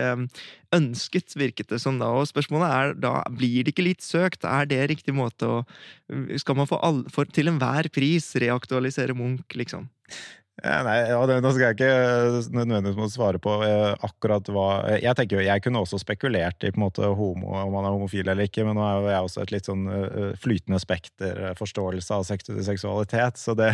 ønsket, 0.74 1.36
virket 1.38 1.70
det 1.76 1.80
som 1.84 2.00
da. 2.02 2.10
Og 2.10 2.26
spørsmålet 2.30 2.74
er 2.74 2.96
da, 3.06 3.20
blir 3.30 3.62
det 3.62 3.76
ikke 3.76 3.86
litt 3.86 4.06
søkt? 4.06 4.48
Er 4.50 4.66
det 4.70 4.82
riktig 4.90 5.14
måte 5.14 5.52
å 5.60 5.62
Skal 6.42 6.58
man 6.58 6.70
for, 6.70 6.82
all, 6.86 7.04
for 7.14 7.30
til 7.30 7.54
enhver 7.54 7.92
pris 7.94 8.32
reaktualisere 8.42 9.14
Munch, 9.18 9.54
liksom? 9.58 9.86
Nei, 10.64 11.10
ja, 11.10 11.18
det, 11.28 11.36
Nå 11.44 11.50
skal 11.52 11.66
jeg 11.66 11.76
ikke 11.76 11.88
eh, 11.92 12.46
nødvendigvis 12.56 13.18
svare 13.18 13.40
på 13.44 13.58
eh, 13.66 13.92
akkurat 14.08 14.48
hva 14.56 14.68
Jeg 15.04 15.12
tenker 15.18 15.36
jo, 15.36 15.44
jeg 15.44 15.64
kunne 15.66 15.82
også 15.84 16.00
spekulert 16.00 16.64
i 16.64 16.72
på 16.72 16.80
en 16.80 16.86
måte 16.86 17.10
homo, 17.20 17.52
om 17.60 17.74
man 17.76 17.84
er 17.84 17.92
homofil 17.92 18.32
eller 18.32 18.48
ikke, 18.48 18.64
men 18.64 18.78
nå 18.80 18.86
er 18.86 18.96
jo 18.96 19.10
jeg 19.12 19.28
også 19.28 19.44
et 19.44 19.52
litt 19.52 19.68
sånn 19.68 19.84
uh, 19.92 20.32
flytende 20.40 20.80
spekter 20.80 21.42
forståelse 21.60 22.16
av 22.16 22.24
seksualitet, 22.26 23.40
så 23.40 23.56
det 23.58 23.70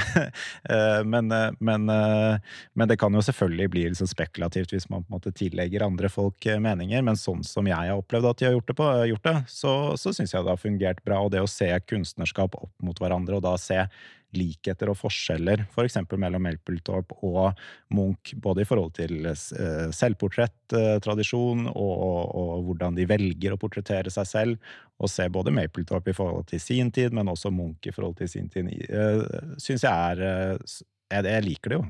men, 1.11 1.29
men, 1.59 1.85
men, 1.87 2.89
det 2.89 2.97
kan 2.99 3.13
jo 3.13 3.23
selvfølgelig 3.25 3.69
bli 3.73 3.83
liksom 3.89 4.09
spekulativt 4.09 4.73
hvis 4.73 4.89
man 4.91 5.05
på 5.05 5.11
en 5.11 5.17
måte 5.19 5.33
tillegger 5.37 5.85
andre 5.85 6.09
folk 6.11 6.47
meninger, 6.63 7.03
men 7.05 7.19
sånn 7.19 7.43
som 7.47 7.69
jeg 7.69 7.77
har 7.77 7.99
opplevd 8.01 8.31
at 8.31 8.41
de 8.41 8.49
har 8.49 8.55
gjort 8.57 8.71
det, 8.71 8.77
på, 8.79 8.89
gjort 9.11 9.29
det 9.29 9.35
så, 9.51 9.75
så 10.01 10.15
syns 10.15 10.33
jeg 10.33 10.47
det 10.47 10.53
har 10.53 10.61
fungert 10.61 11.03
bra. 11.05 11.21
Og 11.21 11.31
det 11.33 11.43
å 11.43 11.49
se 11.49 11.69
kunstnerskap 11.85 12.57
opp 12.57 12.73
mot 12.83 12.97
hverandre, 13.01 13.37
og 13.37 13.45
da 13.45 13.55
se 13.61 13.85
likheter 14.37 14.91
og 14.91 14.97
forskjeller, 14.99 15.65
f.eks. 15.71 15.97
For 16.09 16.21
mellom 16.21 16.45
Mapplethorpe 16.45 17.17
og 17.27 17.57
Munch, 17.95 18.35
både 18.41 18.63
i 18.63 18.69
forhold 18.69 18.93
til 18.97 19.27
eh, 19.29 19.87
selvportrettradisjon 19.95 21.67
og, 21.71 21.91
og, 21.91 22.21
og, 22.43 22.53
hvordan 22.69 22.97
de 22.97 23.07
velger 23.09 23.55
å 23.55 23.59
portrettere 23.61 24.13
seg 24.13 24.29
selv, 24.29 24.71
og 25.01 25.09
se 25.09 25.25
både 25.33 25.53
Mapletorp 25.55 26.11
i 26.11 26.15
forhold 26.15 26.47
til 26.51 26.61
sin 26.61 26.91
tid, 26.93 27.13
men 27.17 27.31
også 27.31 27.51
Munch 27.53 27.89
i 27.89 27.95
forhold 27.95 28.19
til 28.19 28.29
sin 28.29 28.49
tid, 28.53 28.69
uh, 28.93 29.55
syns 29.57 29.85
jeg 29.87 30.21
er 30.21 30.51
jeg 31.11 31.43
liker 31.43 31.73
det 31.73 31.79
jo. 31.79 31.85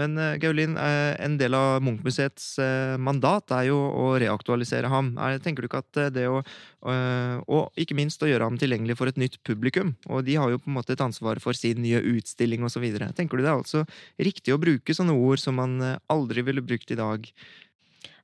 Men 0.00 0.18
uh, 0.18 0.34
Gaulin, 0.42 0.74
uh, 0.78 1.14
en 1.22 1.36
del 1.38 1.54
av 1.54 1.78
Munch-museets 1.84 2.56
uh, 2.58 2.94
mandat 2.98 3.52
er 3.54 3.68
jo 3.68 3.78
å 3.78 4.06
reaktualisere 4.18 4.90
ham. 4.90 5.12
Er, 5.22 5.38
tenker 5.42 5.62
du 5.62 5.70
ikke 5.70 5.84
at 5.84 6.00
det 6.14 6.28
å 6.30 6.42
Og 6.84 7.78
ikke 7.80 7.96
minst 7.96 8.20
å 8.20 8.28
gjøre 8.28 8.44
ham 8.44 8.58
tilgjengelig 8.60 8.98
for 8.98 9.08
et 9.08 9.16
nytt 9.16 9.38
publikum, 9.46 9.94
og 10.04 10.26
de 10.26 10.34
har 10.36 10.50
jo 10.52 10.58
på 10.60 10.68
en 10.68 10.74
måte 10.76 10.92
et 10.92 11.00
ansvar 11.00 11.38
for 11.40 11.56
sin 11.56 11.80
nye 11.80 12.02
utstilling 12.10 12.60
osv. 12.66 12.84
Tenker 13.16 13.40
du 13.40 13.44
det 13.44 13.48
er 13.48 13.56
altså 13.56 13.86
riktig 14.20 14.52
å 14.52 14.60
bruke 14.60 14.92
sånne 14.92 15.14
ord 15.16 15.40
som 15.40 15.56
man 15.56 15.78
aldri 16.12 16.44
ville 16.44 16.60
brukt 16.60 16.92
i 16.92 16.98
dag? 17.00 17.24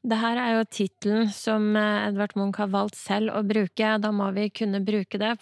Det 0.04 0.18
her 0.20 0.42
er 0.42 0.58
jo 0.58 0.68
tittelen 0.68 1.32
som 1.32 1.72
Edvard 1.72 2.36
Munch 2.36 2.60
har 2.60 2.68
valgt 2.68 3.00
selv 3.00 3.32
å 3.32 3.40
bruke. 3.48 3.96
Da 4.04 4.12
må 4.12 4.28
vi 4.36 4.50
kunne 4.52 4.82
bruke 4.84 5.20
det 5.20 5.38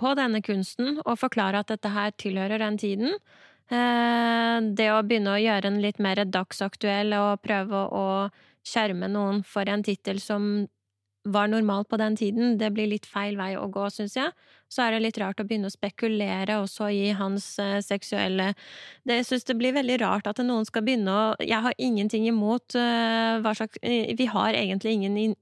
på 0.00 0.16
denne 0.16 0.40
kunsten 0.44 1.02
og 1.04 1.20
forklare 1.20 1.60
at 1.60 1.74
dette 1.74 1.92
her 1.92 2.16
tilhører 2.16 2.64
den 2.64 2.80
tiden. 2.80 3.20
Eh, 3.66 4.56
det 4.78 4.90
å 4.94 5.02
begynne 5.02 5.34
å 5.34 5.42
gjøre 5.42 5.66
den 5.66 5.80
litt 5.82 5.98
mer 6.02 6.22
dagsaktuell 6.24 7.16
og 7.18 7.42
prøve 7.42 7.82
å 7.90 8.06
skjerme 8.66 9.08
noen 9.10 9.42
for 9.46 9.66
en 9.70 9.82
tittel 9.86 10.20
som 10.22 10.66
var 11.26 11.48
normal 11.50 11.84
på 11.90 11.98
den 11.98 12.14
tiden, 12.16 12.54
det 12.58 12.70
blir 12.74 12.86
litt 12.86 13.06
feil 13.10 13.34
vei 13.38 13.56
å 13.58 13.66
gå, 13.72 13.88
syns 13.90 14.14
jeg. 14.14 14.30
Så 14.70 14.84
er 14.84 14.94
det 14.94 15.02
litt 15.02 15.18
rart 15.18 15.40
å 15.42 15.46
begynne 15.46 15.66
å 15.70 15.74
spekulere 15.74 16.60
også 16.62 16.90
i 16.94 17.10
hans 17.18 17.48
uh, 17.62 17.78
seksuelle 17.82 18.52
det, 19.02 19.20
Jeg 19.20 19.26
syns 19.28 19.46
det 19.46 19.56
blir 19.58 19.74
veldig 19.74 20.00
rart 20.02 20.26
at 20.30 20.42
noen 20.42 20.66
skal 20.66 20.82
begynne 20.86 21.10
å 21.10 21.24
Jeg 21.42 21.62
har 21.62 21.74
ingenting 21.78 22.26
imot 22.30 22.78
uh, 22.78 23.42
hva 23.42 23.54
slags 23.58 23.78
Vi 23.82 24.26
har 24.30 24.58
egentlig 24.58 24.96
ingen 24.98 25.18
in, 25.18 25.36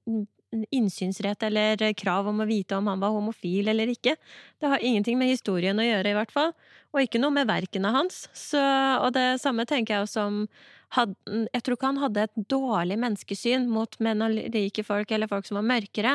innsynsrett 0.75 1.43
eller 1.49 1.81
krav 1.99 2.29
om 2.31 2.43
å 2.43 2.49
vite 2.49 2.77
om 2.79 2.89
han 2.91 3.03
var 3.03 3.15
homofil 3.15 3.69
eller 3.73 3.91
ikke. 3.93 4.17
Det 4.61 4.71
har 4.71 4.85
ingenting 4.85 5.19
med 5.21 5.33
historien 5.33 5.79
å 5.79 5.87
gjøre, 5.87 6.13
i 6.13 6.19
hvert 6.19 6.35
fall. 6.35 6.55
Og 6.95 7.03
ikke 7.03 7.21
noe 7.23 7.35
med 7.35 7.51
verkene 7.51 7.91
hans. 7.95 8.25
Så, 8.37 8.61
og 9.03 9.11
det 9.17 9.41
samme 9.43 9.67
tenker 9.69 9.97
jeg 9.97 10.09
også 10.09 10.29
om 10.31 10.47
Jeg 10.95 11.63
tror 11.65 11.75
ikke 11.75 11.89
han 11.91 11.99
hadde 11.99 12.23
et 12.29 12.37
dårlig 12.53 12.95
menneskesyn 13.03 13.65
mot 13.67 13.97
menn 13.99 14.23
og 14.23 14.37
rike 14.55 14.85
folk, 14.87 15.11
eller 15.11 15.27
folk 15.27 15.49
som 15.49 15.59
var 15.59 15.67
mørkere, 15.67 16.13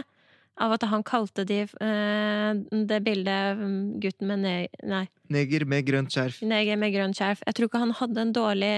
av 0.60 0.76
at 0.76 0.86
han 0.92 1.04
kalte 1.08 1.44
de 1.48 1.60
eh, 1.64 2.62
det 2.88 3.00
bildet 3.04 3.60
mm, 3.60 3.80
gutten 4.04 4.30
med 4.32 4.44
ne 4.44 4.54
nei. 4.88 5.06
Neger 5.32 5.66
med 5.70 5.86
grønt 5.88 6.16
skjerf. 6.16 6.42
Neger 6.48 6.80
med 6.80 6.94
grønt 6.96 7.20
skjerf. 7.20 7.44
Jeg 7.46 7.58
tror 7.58 7.70
ikke 7.70 7.84
han 7.84 7.96
hadde 8.00 8.24
en 8.24 8.34
dårlig 8.36 8.74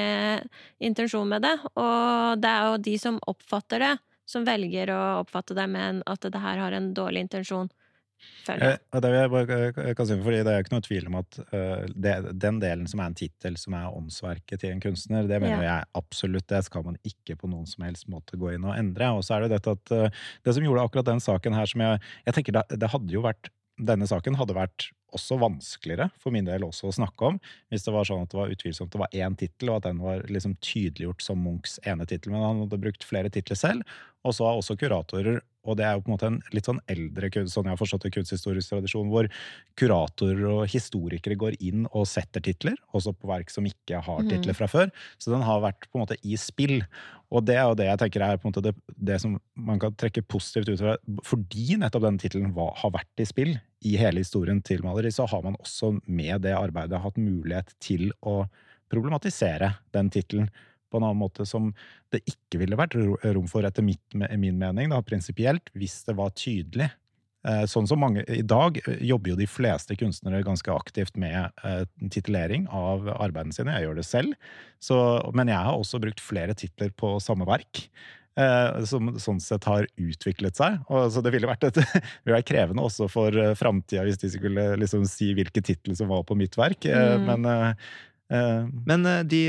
intensjon 0.89 1.29
med 1.29 1.45
det. 1.45 1.55
Og 1.73 2.41
det 2.41 2.51
er 2.51 2.69
jo 2.69 2.81
de 2.89 2.95
som 3.01 3.21
oppfatter 3.29 3.85
det, 3.85 3.93
som 4.31 4.47
velger 4.47 4.93
å 4.95 5.01
oppfatte 5.21 5.57
det 5.57 5.67
med 5.71 6.01
at 6.09 6.25
det 6.31 6.41
her 6.41 6.63
har 6.63 6.75
en 6.77 6.91
dårlig 6.97 7.27
intensjon. 7.27 7.71
Eh, 8.51 8.75
det, 9.01 9.09
jeg 9.15 9.29
bare 9.33 9.57
si, 10.05 10.15
fordi 10.21 10.41
det 10.45 10.53
er 10.53 10.63
ikke 10.63 10.75
noe 10.75 10.85
tvil 10.85 11.07
om 11.09 11.15
at 11.21 11.37
uh, 11.53 11.85
det, 11.89 12.13
den 12.41 12.59
delen 12.61 12.89
som 12.89 13.01
er 13.01 13.09
en 13.09 13.17
tittel, 13.17 13.57
som 13.57 13.75
er 13.77 13.87
åndsverket 13.89 14.61
til 14.61 14.75
en 14.75 14.83
kunstner, 14.83 15.29
det 15.29 15.39
mener 15.41 15.63
ja. 15.65 15.77
jeg 15.79 15.89
absolutt 15.97 16.47
det 16.51 16.61
skal 16.67 16.85
man 16.85 16.99
ikke 17.07 17.37
på 17.41 17.49
noen 17.49 17.65
som 17.69 17.85
helst 17.87 18.09
måte 18.13 18.37
gå 18.41 18.53
inn 18.55 18.67
og 18.67 18.75
endre. 18.77 19.09
Og 19.17 19.25
så 19.25 19.37
er 19.37 19.45
det 19.45 19.55
dette 19.55 19.73
at 19.77 20.13
det 20.45 20.55
som 20.57 20.65
gjorde 20.65 20.85
akkurat 20.85 21.09
den 21.09 21.23
saken 21.23 21.57
her 21.57 21.69
som 21.69 21.85
jeg 21.85 22.03
Jeg 22.27 22.37
tenker 22.37 22.59
det, 22.59 22.79
det 22.81 22.89
hadde 22.93 23.13
jo 23.13 23.25
vært 23.25 23.49
denne 23.81 24.07
saken 24.09 24.37
hadde 24.39 24.55
vært 24.57 24.89
også 25.15 25.35
vanskeligere 25.41 26.07
for 26.21 26.31
min 26.31 26.47
del 26.47 26.63
også 26.63 26.87
å 26.87 26.95
snakke 26.95 27.31
om, 27.33 27.39
hvis 27.71 27.83
det 27.83 27.93
var 27.95 28.07
sånn 28.07 28.23
at 28.23 28.31
det 28.31 28.39
var 28.39 28.53
utvilsomt 28.53 28.93
det 28.93 29.01
var 29.01 29.15
én 29.17 29.35
tittel, 29.39 29.71
og 29.71 29.81
at 29.81 29.89
den 29.89 29.99
var 30.03 30.23
liksom 30.31 30.55
tydeliggjort 30.63 31.25
som 31.25 31.41
Munchs 31.43 31.79
ene 31.87 32.07
tittel. 32.07 32.31
Men 32.33 32.45
han 32.45 32.61
hadde 32.63 32.79
brukt 32.81 33.07
flere 33.07 33.31
titler 33.33 33.59
selv, 33.59 33.97
og 34.23 34.37
så 34.37 34.47
har 34.47 34.61
også 34.61 34.77
kuratorer 34.79 35.41
og 35.61 35.77
det 35.77 35.85
er 35.85 35.93
jo 35.93 36.01
på 36.01 36.09
en 36.09 36.15
måte 36.15 36.29
en 36.29 36.39
litt 36.55 36.67
sånn 36.67 36.81
eldre 36.89 37.29
sånn 37.45 37.67
jeg 37.67 37.75
har 37.75 37.79
forstått 37.79 38.07
det, 38.07 38.13
kunsthistorisk 38.15 38.73
tradisjon, 38.73 39.11
hvor 39.13 39.27
kuratorer 39.77 40.43
og 40.49 40.61
historikere 40.71 41.37
går 41.37 41.57
inn 41.61 41.85
og 41.91 42.07
setter 42.09 42.41
titler, 42.43 42.79
også 42.97 43.13
på 43.13 43.29
verk 43.29 43.53
som 43.53 43.67
ikke 43.69 44.01
har 44.01 44.23
mm. 44.25 44.31
titler 44.31 44.57
fra 44.57 44.69
før. 44.71 44.89
Så 45.21 45.33
den 45.33 45.45
har 45.45 45.61
vært 45.61 45.85
på 45.89 45.99
en 45.99 46.05
måte 46.05 46.17
i 46.25 46.37
spill. 46.41 46.81
Og 47.31 47.45
det 47.47 47.59
er 47.59 47.69
jo 47.69 47.77
det 47.77 47.87
jeg 47.91 48.01
tenker 48.01 48.25
er 48.25 48.41
på 48.41 48.49
en 48.49 48.55
måte 48.55 48.65
det, 48.65 48.73
det 48.97 49.19
som 49.21 49.37
man 49.53 49.79
kan 49.81 49.93
trekke 49.93 50.25
positivt 50.25 50.73
ut 50.73 50.81
fra. 50.81 50.97
Fordi 51.29 51.77
nettopp 51.83 52.07
den 52.09 52.19
tittelen 52.21 52.57
har 52.57 52.95
vært 52.97 53.21
i 53.21 53.29
spill 53.29 53.53
i 53.85 53.95
hele 54.01 54.25
historien 54.25 54.63
til 54.65 54.81
maleri, 54.85 55.13
så 55.13 55.29
har 55.29 55.45
man 55.45 55.59
også 55.61 55.93
med 56.05 56.41
det 56.45 56.57
arbeidet 56.57 57.01
hatt 57.05 57.21
mulighet 57.21 57.73
til 57.81 58.09
å 58.25 58.43
problematisere 58.91 59.75
den 59.95 60.09
tittelen 60.11 60.49
på 60.91 60.99
en 60.99 61.07
annen 61.07 61.21
måte 61.21 61.47
som 61.47 61.71
det 62.13 62.21
ikke 62.29 62.61
ville 62.61 62.79
vært 62.79 62.97
rom 62.97 63.47
for, 63.51 63.65
etter 63.67 63.85
mitt, 63.85 64.03
min 64.13 64.59
mening, 64.59 64.91
da, 64.91 65.01
prinsipielt, 65.05 65.71
hvis 65.77 66.01
det 66.07 66.17
var 66.19 66.35
tydelig. 66.37 66.91
Eh, 67.47 67.63
sånn 67.65 67.87
som 67.89 67.97
mange, 68.03 68.21
I 68.29 68.43
dag 68.45 68.77
eh, 68.83 69.01
jobber 69.09 69.33
jo 69.33 69.39
de 69.39 69.49
fleste 69.49 69.97
kunstnere 69.97 70.43
ganske 70.45 70.73
aktivt 70.73 71.15
med 71.17 71.49
eh, 71.65 71.83
titulering 72.13 72.67
av 72.69 73.09
arbeidene 73.15 73.55
sine. 73.55 73.73
Jeg 73.79 73.87
gjør 73.87 73.97
det 73.97 74.07
selv. 74.07 74.49
Så, 74.83 74.97
men 75.37 75.49
jeg 75.49 75.57
har 75.57 75.73
også 75.77 76.01
brukt 76.03 76.21
flere 76.21 76.57
titler 76.57 76.93
på 76.93 77.15
samme 77.23 77.47
verk. 77.49 77.87
Eh, 78.39 78.83
som 78.87 79.09
sånn 79.19 79.41
sett 79.43 79.65
har 79.67 79.89
utviklet 79.99 80.55
seg. 80.55 80.77
Og, 80.87 81.09
så 81.11 81.23
det 81.25 81.33
ville 81.33 81.49
vært, 81.49 81.65
et, 81.67 81.81
ville 82.23 82.37
vært 82.37 82.51
krevende 82.51 82.85
også 82.85 83.09
for 83.11 83.35
uh, 83.35 83.51
framtida 83.59 84.05
hvis 84.07 84.21
de 84.21 84.29
skulle 84.31 84.69
liksom, 84.79 85.03
si 85.09 85.33
hvilke 85.35 85.65
titler 85.65 85.97
som 85.97 86.13
var 86.13 86.23
på 86.27 86.37
mitt 86.39 86.55
verk. 86.59 86.85
Mm. 86.87 87.27
Men 87.27 87.51
Eh, 87.51 87.73
men 88.31 89.05
eh, 89.05 89.23
de 89.27 89.41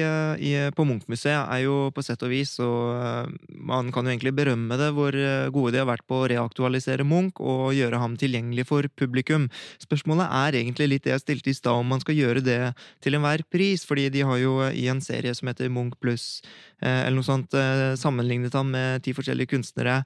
i, 0.43 0.53
på 0.75 0.85
Munch-museet 0.89 1.47
er 1.47 1.61
jo 1.63 1.91
på 1.95 2.03
sett 2.03 2.23
og 2.27 2.33
vis, 2.33 2.57
og 2.63 3.31
man 3.55 3.93
kan 3.95 4.07
jo 4.07 4.11
egentlig 4.11 4.35
berømme 4.35 4.79
det, 4.81 4.91
hvor 4.97 5.15
gode 5.55 5.75
de 5.75 5.83
har 5.83 5.89
vært 5.91 6.07
på 6.11 6.23
å 6.23 6.29
reaktualisere 6.33 7.07
Munch 7.07 7.39
og 7.39 7.77
gjøre 7.77 8.01
ham 8.03 8.17
tilgjengelig 8.19 8.67
for 8.71 8.89
publikum. 8.99 9.47
Spørsmålet 9.83 10.27
er 10.27 10.59
egentlig 10.63 10.89
litt 10.91 11.07
det 11.07 11.15
jeg 11.15 11.25
stilte 11.25 11.53
i 11.53 11.57
stad, 11.57 11.79
om 11.79 11.95
man 11.95 12.03
skal 12.03 12.19
gjøre 12.19 12.43
det 12.43 12.59
til 13.05 13.19
enhver 13.19 13.47
pris, 13.53 13.87
fordi 13.87 14.09
de 14.15 14.27
har 14.27 14.43
jo 14.43 14.59
i 14.67 14.89
en 14.91 15.03
serie 15.05 15.35
som 15.39 15.51
heter 15.53 15.71
Munch 15.73 15.99
pluss 16.03 16.43
eller 16.83 17.15
noe 17.15 17.23
sånt, 17.23 17.53
sammenlignet 17.95 18.57
ham 18.59 18.73
med 18.75 19.05
ti 19.07 19.13
forskjellige 19.15 19.53
kunstnere, 19.53 20.01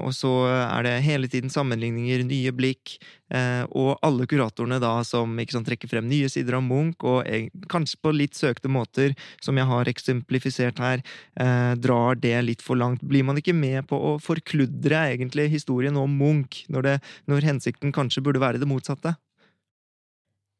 og 0.00 0.14
så 0.16 0.30
er 0.48 0.86
det 0.86 0.94
hele 1.04 1.28
tiden 1.28 1.52
sammenligninger, 1.52 2.24
nye 2.24 2.54
blikk, 2.56 2.94
og 3.26 3.98
alle 4.06 4.26
kuratorene 4.30 4.78
da 4.78 4.92
som 5.04 5.32
sant, 5.50 5.66
trekker 5.66 5.90
frem 5.90 6.06
nye 6.08 6.28
sider 6.30 6.58
av 6.58 6.62
Munch, 6.62 7.02
og 7.02 7.26
kanskje 7.70 7.98
på 8.02 8.12
litt 8.14 8.38
søkte 8.38 8.70
måter, 8.70 9.16
som 9.42 9.56
jeg 9.58 9.66
har 9.66 9.90
eksemplifisert 9.90 10.78
her, 10.78 11.02
eh, 11.34 11.74
drar 11.74 12.14
det 12.14 12.36
litt 12.44 12.62
for 12.62 12.76
langt? 12.76 13.02
Blir 13.02 13.24
man 13.24 13.36
ikke 13.36 13.54
med 13.54 13.86
på 13.88 13.98
å 13.98 14.16
forkludre 14.22 15.10
egentlig 15.12 15.50
historien 15.50 15.96
om 15.96 16.10
Munch, 16.18 16.64
når, 16.68 16.82
det, 16.82 16.96
når 17.26 17.50
hensikten 17.50 17.92
kanskje 17.92 18.22
burde 18.22 18.42
være 18.42 18.62
det 18.62 18.68
motsatte? 18.68 19.16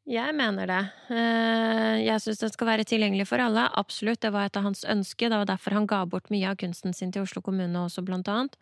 Jeg 0.07 0.31
mener 0.31 0.69
det. 0.69 0.83
Eh, 1.11 1.95
jeg 2.05 2.21
syns 2.23 2.39
den 2.39 2.51
skal 2.53 2.69
være 2.69 2.85
tilgjengelig 2.87 3.25
for 3.27 3.43
alle. 3.43 3.65
Absolutt, 3.75 4.21
det 4.23 4.31
var 4.31 4.47
et 4.47 4.55
av 4.55 4.63
hans 4.63 4.85
ønsker. 4.87 5.27
Det 5.27 5.39
var 5.41 5.49
derfor 5.49 5.75
han 5.75 5.87
ga 5.89 6.05
bort 6.07 6.31
mye 6.31 6.47
av 6.47 6.55
kunsten 6.61 6.95
sin 6.95 7.11
til 7.11 7.25
Oslo 7.25 7.43
kommune 7.43 7.75
også, 7.75 8.05
blant 8.07 8.29
annet. 8.31 8.55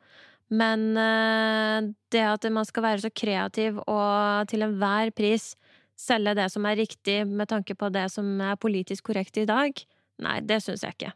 Men 0.54 0.92
eh, 1.02 1.90
det 2.14 2.26
at 2.30 2.46
man 2.54 2.68
skal 2.68 2.86
være 2.86 3.06
så 3.08 3.14
kreativ 3.14 3.80
og 3.86 4.50
til 4.52 4.66
enhver 4.66 5.14
pris 5.16 5.54
selge 5.98 6.36
det 6.38 6.50
som 6.52 6.66
er 6.68 6.80
riktig 6.84 7.22
med 7.28 7.50
tanke 7.50 7.76
på 7.78 7.90
det 7.94 8.10
som 8.14 8.28
er 8.44 8.60
politisk 8.60 9.08
korrekt 9.10 9.40
i 9.42 9.48
dag, 9.50 9.86
nei, 10.22 10.40
det 10.44 10.62
syns 10.64 10.84
jeg 10.84 10.98
ikke. 10.98 11.14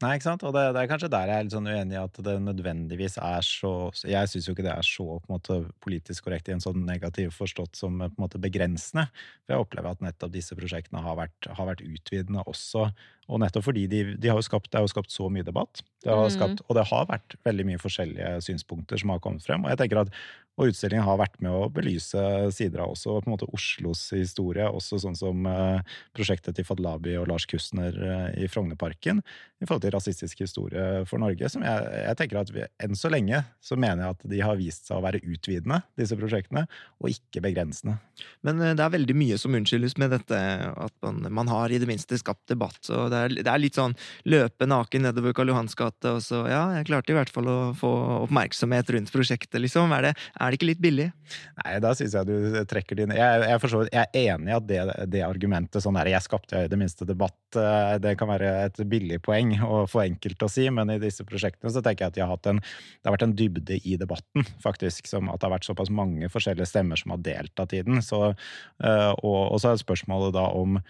Nei, 0.00 0.14
ikke 0.16 0.30
sant? 0.30 0.44
Og 0.48 0.54
det, 0.56 0.62
det, 0.72 0.80
er 0.80 0.88
kanskje 0.88 1.10
der 1.12 1.28
jeg 1.28 1.36
er 1.36 1.44
litt 1.44 1.52
sånn 1.52 1.68
uenig 1.68 1.92
i 1.92 2.00
at 2.00 2.20
det 2.24 2.34
nødvendigvis 2.40 3.18
er 3.20 3.44
så 3.44 3.72
Jeg 4.08 4.30
syns 4.32 4.46
jo 4.48 4.54
ikke 4.54 4.64
det 4.64 4.72
er 4.72 4.86
så 4.86 5.18
måte 5.28 5.58
politisk 5.84 6.24
korrekt 6.24 6.48
i 6.48 6.54
en 6.54 6.62
sånn 6.64 6.86
negativ 6.86 7.34
forstått 7.36 7.76
som 7.76 7.98
på 8.00 8.08
en 8.08 8.22
måte 8.22 8.40
begrensende. 8.40 9.10
For 9.44 9.52
jeg 9.52 9.66
opplever 9.66 9.92
at 9.92 10.04
nettopp 10.06 10.32
disse 10.32 10.56
prosjektene 10.56 11.04
har 11.04 11.18
vært, 11.20 11.50
har 11.52 11.68
vært 11.68 11.84
utvidende 11.84 12.46
også. 12.48 12.86
Og 13.30 13.40
nettopp 13.42 13.68
fordi 13.68 13.86
de, 13.90 14.02
de 14.18 14.30
har 14.30 14.38
jo 14.40 14.46
skapt, 14.46 14.70
det 14.70 14.80
har 14.80 14.86
jo 14.86 14.92
skapt 14.92 15.14
så 15.14 15.28
mye 15.32 15.46
debatt. 15.46 15.84
Det 16.02 16.10
mm. 16.10 16.30
skapt, 16.34 16.62
og 16.66 16.76
det 16.78 16.86
har 16.90 17.08
vært 17.10 17.36
veldig 17.46 17.66
mye 17.68 17.80
forskjellige 17.82 18.36
synspunkter 18.46 19.00
som 19.00 19.14
har 19.14 19.22
kommet 19.22 19.46
frem. 19.46 19.64
Og 19.64 19.72
jeg 19.72 19.82
tenker 19.84 20.02
at 20.02 20.14
og 20.60 20.68
utstillingen 20.68 21.06
har 21.06 21.16
vært 21.16 21.38
med 21.40 21.54
å 21.56 21.68
belyse 21.72 22.22
sider 22.52 22.82
av 22.84 22.92
også 22.92 23.14
på 23.22 23.28
en 23.28 23.32
måte 23.32 23.48
Oslos 23.56 24.02
historie, 24.12 24.66
også 24.68 24.98
sånn 25.00 25.16
som 25.16 25.46
eh, 25.48 25.94
prosjektet 26.16 26.58
til 26.58 26.66
Fadlabi 26.68 27.14
og 27.16 27.30
Lars 27.30 27.46
Kustner 27.48 27.96
eh, 27.96 28.42
i 28.44 28.48
Frognerparken, 28.50 29.22
i 29.60 29.68
forhold 29.68 29.84
til 29.86 29.94
rasistisk 29.94 30.42
historie 30.44 31.06
for 31.08 31.22
Norge. 31.22 31.48
som 31.52 31.64
jeg, 31.64 31.86
jeg 32.04 32.18
tenker 32.18 32.40
at 32.42 32.52
vi, 32.52 32.66
Enn 32.80 32.96
så 32.96 33.10
lenge 33.12 33.40
så 33.64 33.76
mener 33.80 34.04
jeg 34.04 34.16
at 34.16 34.26
de 34.32 34.42
har 34.44 34.60
vist 34.60 34.88
seg 34.88 34.98
å 34.98 35.04
være 35.04 35.22
utvidende, 35.24 35.80
disse 36.00 36.16
prosjektene, 36.18 36.66
og 37.00 37.12
ikke 37.12 37.44
begrensende. 37.44 37.96
Men 38.44 38.60
uh, 38.60 38.72
det 38.76 38.84
er 38.84 38.94
veldig 38.96 39.16
mye 39.16 39.40
som 39.40 39.56
unnskyldes 39.56 39.96
med 40.00 40.12
dette 40.16 40.40
at 40.70 40.94
man, 41.04 41.22
man, 41.40 41.52
har 41.52 41.72
i 41.72 41.80
det 41.80 41.88
minste 41.88 42.18
skapt 42.20 42.44
debatt. 42.52 42.80
og 42.88 43.12
Det 43.12 43.19
det 43.28 43.46
er 43.46 43.62
litt 43.62 43.78
sånn 43.78 43.96
løpe 44.30 44.68
naken 44.68 45.06
nedover 45.06 45.34
Karl 45.36 45.52
Johans 45.52 45.76
gate, 45.78 46.14
og 46.16 46.22
så 46.24 46.42
ja, 46.50 46.62
jeg 46.78 46.88
klarte 46.88 47.14
i 47.14 47.18
hvert 47.18 47.32
fall 47.32 47.50
å 47.50 47.58
få 47.76 47.90
oppmerksomhet 48.24 48.92
rundt 48.94 49.12
prosjektet, 49.14 49.60
liksom. 49.62 49.92
Er 49.96 50.08
det, 50.08 50.14
er 50.38 50.50
det 50.50 50.60
ikke 50.60 50.70
litt 50.70 50.82
billig? 50.82 51.10
Nei, 51.60 51.76
da 51.82 51.92
syns 51.96 52.16
jeg 52.16 52.26
du 52.26 52.58
trekker 52.66 52.98
din 52.98 53.12
Jeg, 53.14 53.42
jeg, 53.46 53.60
forstår, 53.62 53.90
jeg 53.92 54.08
er 54.08 54.34
enig 54.34 54.50
i 54.50 54.56
at 54.56 54.66
det, 54.66 54.80
det, 55.12 55.22
argumentet 55.26 55.82
sånn 55.84 55.98
der, 55.98 56.10
jeg 56.10 56.26
skapte 56.26 56.64
i 56.64 56.70
det 56.70 56.78
minste 56.80 57.06
debatt, 57.08 57.38
eh, 57.58 57.96
det 58.02 58.16
kan 58.20 58.30
være 58.30 58.50
et 58.64 58.80
billig 58.90 59.20
poeng 59.24 59.54
og 59.60 59.84
for 59.90 60.04
enkelt 60.04 60.42
å 60.46 60.50
si, 60.50 60.66
men 60.74 60.90
i 60.94 61.00
disse 61.02 61.26
prosjektene 61.28 61.72
så 61.72 61.82
tenker 61.84 62.06
jeg 62.06 62.14
at 62.14 62.20
jeg 62.20 62.26
har 62.26 62.34
hatt 62.34 62.50
en, 62.50 62.60
det 62.60 63.08
har 63.08 63.16
vært 63.16 63.26
en 63.28 63.36
dybde 63.36 63.80
i 63.84 63.96
debatten, 64.00 64.46
faktisk. 64.64 65.08
Som 65.10 65.30
at 65.30 65.40
det 65.40 65.48
har 65.48 65.56
vært 65.56 65.68
såpass 65.68 65.92
mange 65.94 66.28
forskjellige 66.32 66.68
stemmer 66.70 67.00
som 67.00 67.14
har 67.14 67.22
deltatt 67.24 67.74
i 67.76 67.82
den. 67.86 68.02
Så, 68.04 68.22
eh, 68.84 69.10
og, 69.20 69.40
og 69.54 69.62
så 69.62 69.72
er 69.72 69.82
spørsmålet 69.82 70.34
da 70.36 70.46
om 70.56 70.80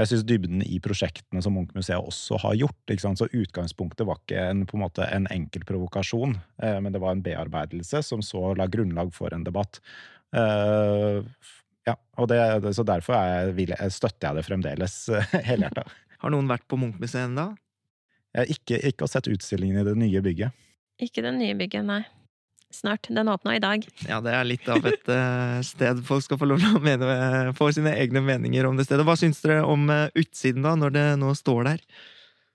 Og 0.00 0.06
jeg 0.06 0.14
syns 0.14 0.22
dybden 0.24 0.62
i 0.64 0.78
prosjektene 0.80 1.42
som 1.44 1.52
Munch-museet 1.52 2.00
også 2.00 2.38
har 2.40 2.54
gjort. 2.56 2.92
Så 3.20 3.26
utgangspunktet 3.36 4.06
var 4.08 4.16
ikke 4.16 4.46
en, 4.48 4.62
på 4.64 4.78
en, 4.78 4.84
måte, 4.86 5.04
en 5.04 5.26
enkel 5.28 5.66
provokasjon, 5.68 6.38
eh, 6.64 6.78
men 6.80 6.94
det 6.94 7.02
var 7.02 7.12
en 7.12 7.20
bearbeidelse 7.20 8.00
som 8.06 8.22
så 8.24 8.54
la 8.56 8.64
grunnlag 8.64 9.12
for 9.12 9.36
en 9.36 9.44
debatt. 9.44 9.76
Eh, 10.32 11.20
ja, 11.84 11.98
og 12.16 12.30
det, 12.32 12.40
så 12.72 12.86
derfor 12.88 13.18
jeg, 13.20 13.52
vil, 13.58 13.74
støtter 13.92 14.30
jeg 14.30 14.40
det 14.40 14.46
fremdeles 14.48 14.96
helhjerta. 15.50 15.84
Har 16.24 16.32
noen 16.32 16.48
vært 16.48 16.64
på 16.64 16.80
Munch-museet 16.80 17.26
ennå? 17.26 17.50
Har 18.40 18.48
ikke, 18.56 18.80
ikke 18.80 19.10
sett 19.10 19.28
utstillingen 19.28 19.82
i 19.82 19.84
det 19.84 19.98
nye 20.00 20.24
bygget. 20.24 20.64
Ikke 21.04 21.28
det 21.28 21.36
nye 21.36 21.60
bygget, 21.60 21.84
nei. 21.84 22.06
Snart. 22.70 23.08
Den 23.10 23.28
åpna 23.28 23.56
i 23.56 23.62
dag. 23.62 23.82
Ja, 24.06 24.20
det 24.22 24.30
er 24.30 24.46
litt 24.46 24.68
av 24.70 24.84
et 24.86 25.10
uh, 25.10 25.58
sted 25.66 26.04
folk 26.06 26.22
skal 26.22 26.38
få 26.38 26.46
lov 26.52 26.62
til 26.62 26.78
å 26.78 26.82
mene, 26.84 27.16
få 27.58 27.72
sine 27.74 27.96
egne 27.98 28.22
meninger 28.22 28.68
om 28.68 28.78
det 28.78 28.86
stedet. 28.86 29.06
Hva 29.08 29.18
syns 29.18 29.42
dere 29.42 29.64
om 29.66 29.88
uh, 29.90 30.06
utsiden, 30.14 30.62
da, 30.66 30.76
når 30.78 30.94
det 30.94 31.06
nå 31.20 31.34
står 31.38 31.66
der? 31.72 31.84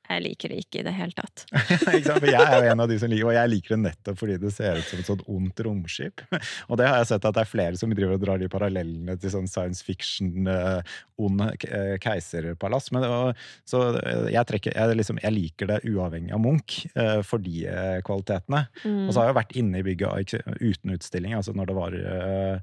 Jeg 0.09 0.23
liker 0.25 0.53
det 0.53 0.59
ikke 0.63 0.81
i 0.81 0.85
det 0.85 0.93
hele 0.95 1.15
tatt. 1.17 1.45
For 1.85 2.27
jeg 2.29 2.41
er 2.41 2.67
jo 2.67 2.71
en 2.73 2.83
av 2.85 2.91
de 2.91 2.99
som 3.01 3.11
liker 3.11 3.29
og 3.29 3.37
jeg 3.37 3.51
liker 3.51 3.75
det 3.75 3.81
nettopp 3.83 4.19
fordi 4.21 4.37
det 4.41 4.51
ser 4.55 4.79
ut 4.79 4.89
som 4.89 5.01
et 5.01 5.09
sånt 5.09 5.25
ondt 5.31 5.63
romskip. 5.65 6.23
Og 6.69 6.79
det 6.79 6.87
har 6.89 7.01
jeg 7.01 7.09
sett 7.11 7.27
at 7.27 7.35
det 7.37 7.43
er 7.43 7.49
flere 7.49 7.79
som 7.79 7.93
driver 7.95 8.17
og 8.17 8.23
drar 8.23 8.41
de 8.41 8.49
parallellene 8.51 9.17
til 9.19 9.33
sånn 9.33 9.49
science 9.49 9.85
fiction, 9.85 10.47
uh, 10.49 10.79
ond 11.21 11.41
uh, 11.43 11.95
keiserpalass. 12.01 12.91
Men, 12.95 13.05
uh, 13.09 13.49
så 13.67 13.83
jeg, 14.31 14.43
trekker, 14.49 14.75
jeg, 14.75 14.99
liksom, 15.01 15.19
jeg, 15.23 15.35
liker 15.35 15.71
det 15.73 15.81
uavhengig 15.89 16.33
av 16.35 16.43
Munch 16.43 16.81
uh, 16.95 17.19
for 17.25 17.43
de 17.43 17.65
kvalitetene. 18.05 18.65
Mm. 18.83 19.05
Og 19.07 19.13
så 19.13 19.21
har 19.21 19.31
jeg 19.31 19.39
vært 19.39 19.57
inne 19.59 19.81
i 19.81 19.85
bygget 19.85 20.37
uten 20.61 20.95
utstilling, 20.95 21.35
altså 21.37 21.55
når 21.55 21.71
det 21.71 21.77
var 21.77 21.95
Eh, 22.15 22.59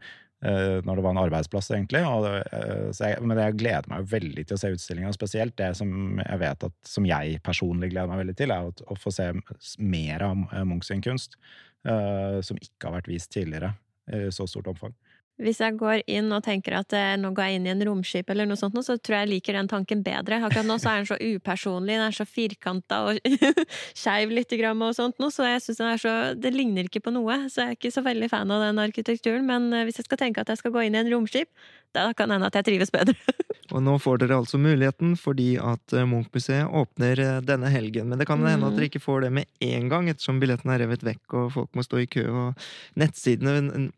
når 0.82 0.98
det 0.98 1.04
var 1.04 1.14
en 1.14 1.22
arbeidsplass, 1.22 1.70
egentlig. 1.70 2.02
Det, 2.24 2.32
eh, 2.58 2.88
jeg, 2.98 3.20
men 3.22 3.38
jeg 3.38 3.58
gleder 3.60 3.90
meg 3.92 4.08
veldig 4.10 4.46
til 4.46 4.56
å 4.56 4.60
se 4.62 4.72
utstillinga. 4.74 5.12
Spesielt 5.14 5.54
det 5.60 5.70
som 5.78 6.18
jeg 6.22 6.42
vet 6.42 6.66
at, 6.68 6.74
som 6.88 7.06
jeg 7.06 7.38
personlig 7.46 7.92
gleder 7.92 8.10
meg 8.10 8.24
veldig 8.24 8.36
til, 8.40 8.54
er 8.54 8.70
å, 8.70 8.74
å 8.90 8.98
få 8.98 9.14
se 9.14 9.30
mer 9.78 10.26
av 10.26 10.42
Munch 10.66 10.88
sin 10.90 11.04
kunst. 11.04 11.38
Uh, 11.82 12.38
som 12.46 12.54
ikke 12.62 12.86
har 12.86 13.00
vært 13.00 13.08
vist 13.10 13.32
tidligere 13.34 13.72
i 14.14 14.28
så 14.34 14.44
stort 14.50 14.68
omfang. 14.70 14.92
Hvis 15.40 15.62
jeg 15.62 15.78
går 15.80 16.02
inn 16.12 16.28
og 16.34 16.42
tenker 16.44 16.74
at 16.76 16.92
eh, 16.92 17.14
nå 17.16 17.30
går 17.32 17.48
jeg 17.48 17.58
inn 17.58 17.66
i 17.66 17.72
en 17.72 17.84
romskip, 17.88 18.28
eller 18.30 18.46
noe 18.46 18.60
sånt, 18.60 18.76
så 18.84 18.98
tror 18.98 19.16
jeg 19.16 19.24
jeg 19.24 19.30
liker 19.30 19.56
den 19.56 19.70
tanken 19.70 20.02
bedre. 20.04 20.42
Akkurat 20.44 20.68
nå 20.68 20.76
så 20.82 20.92
er 20.92 21.00
den 21.00 21.08
så 21.08 21.18
upersonlig, 21.18 21.96
den 21.96 22.04
er 22.04 22.16
så 22.16 22.26
firkanta 22.28 23.00
og 23.08 23.20
skeiv 24.02 24.34
lite 24.36 24.58
grann 24.60 24.84
og 24.84 24.92
sånt, 24.98 25.16
så 25.32 25.48
jeg 25.48 25.64
synes 25.64 25.80
den 25.80 25.90
er 25.90 26.02
så 26.02 26.14
Det 26.38 26.52
ligner 26.54 26.88
ikke 26.88 27.02
på 27.06 27.14
noe, 27.14 27.38
så 27.48 27.64
jeg 27.64 27.72
er 27.72 27.78
ikke 27.78 27.94
så 27.94 28.04
veldig 28.04 28.28
fan 28.30 28.52
av 28.52 28.66
den 28.66 28.82
arkitekturen. 28.82 29.48
Men 29.48 29.72
eh, 29.72 29.86
hvis 29.88 30.02
jeg 30.02 30.10
skal 30.10 30.20
tenke 30.20 30.44
at 30.44 30.52
jeg 30.52 30.60
skal 30.60 30.74
gå 30.76 30.84
inn 30.86 30.98
i 30.98 31.02
en 31.02 31.12
romskip, 31.14 31.48
da 31.94 32.10
kan 32.16 32.30
det 32.30 32.38
hende 32.38 32.50
at 32.50 32.58
jeg 32.60 32.68
trives 32.70 32.92
bedre. 32.94 33.14
og 33.74 33.82
nå 33.84 33.96
får 34.02 34.22
dere 34.22 34.40
altså 34.42 34.60
muligheten 34.60 35.14
fordi 35.20 35.54
at 35.60 35.96
eh, 35.96 36.08
Munch-museet 36.08 36.68
åpner 36.68 37.24
denne 37.46 37.72
helgen. 37.72 38.10
Men 38.10 38.20
det 38.20 38.28
kan 38.30 38.42
hende 38.44 38.68
at 38.68 38.78
dere 38.78 38.90
ikke 38.90 39.02
får 39.02 39.26
det 39.26 39.32
med 39.40 39.50
en 39.72 39.90
gang, 39.92 40.10
ettersom 40.12 40.40
billetten 40.42 40.72
er 40.72 40.84
revet 40.84 41.04
vekk 41.06 41.38
og 41.40 41.50
folk 41.56 41.74
må 41.78 41.86
stå 41.86 42.02
i 42.02 42.10
kø, 42.10 42.26
og 42.30 42.68
nettsidene 43.00 43.90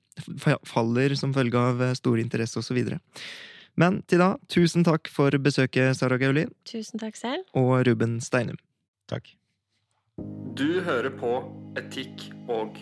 faller 0.67 1.15
som 1.15 1.35
følge 1.35 1.59
av 1.59 1.83
eh, 1.83 1.95
stor 1.99 2.21
interesse 2.21 2.59
osv. 2.59 2.83
Men 3.75 4.03
til 4.07 4.23
da, 4.23 4.35
tusen 4.49 4.87
takk 4.87 5.11
for 5.11 5.35
besøket, 5.43 5.97
Sara 5.99 6.19
Gaulin. 6.19 6.53
Tusen 6.69 7.03
takk 7.03 7.19
selv. 7.19 7.47
Og 7.59 7.87
Ruben 7.89 8.21
Steinum. 8.23 8.59
Takk. 9.11 9.35
Du 10.55 10.81
hører 10.87 11.11
på 11.19 11.41
Etikk 11.79 12.29
og 12.47 12.79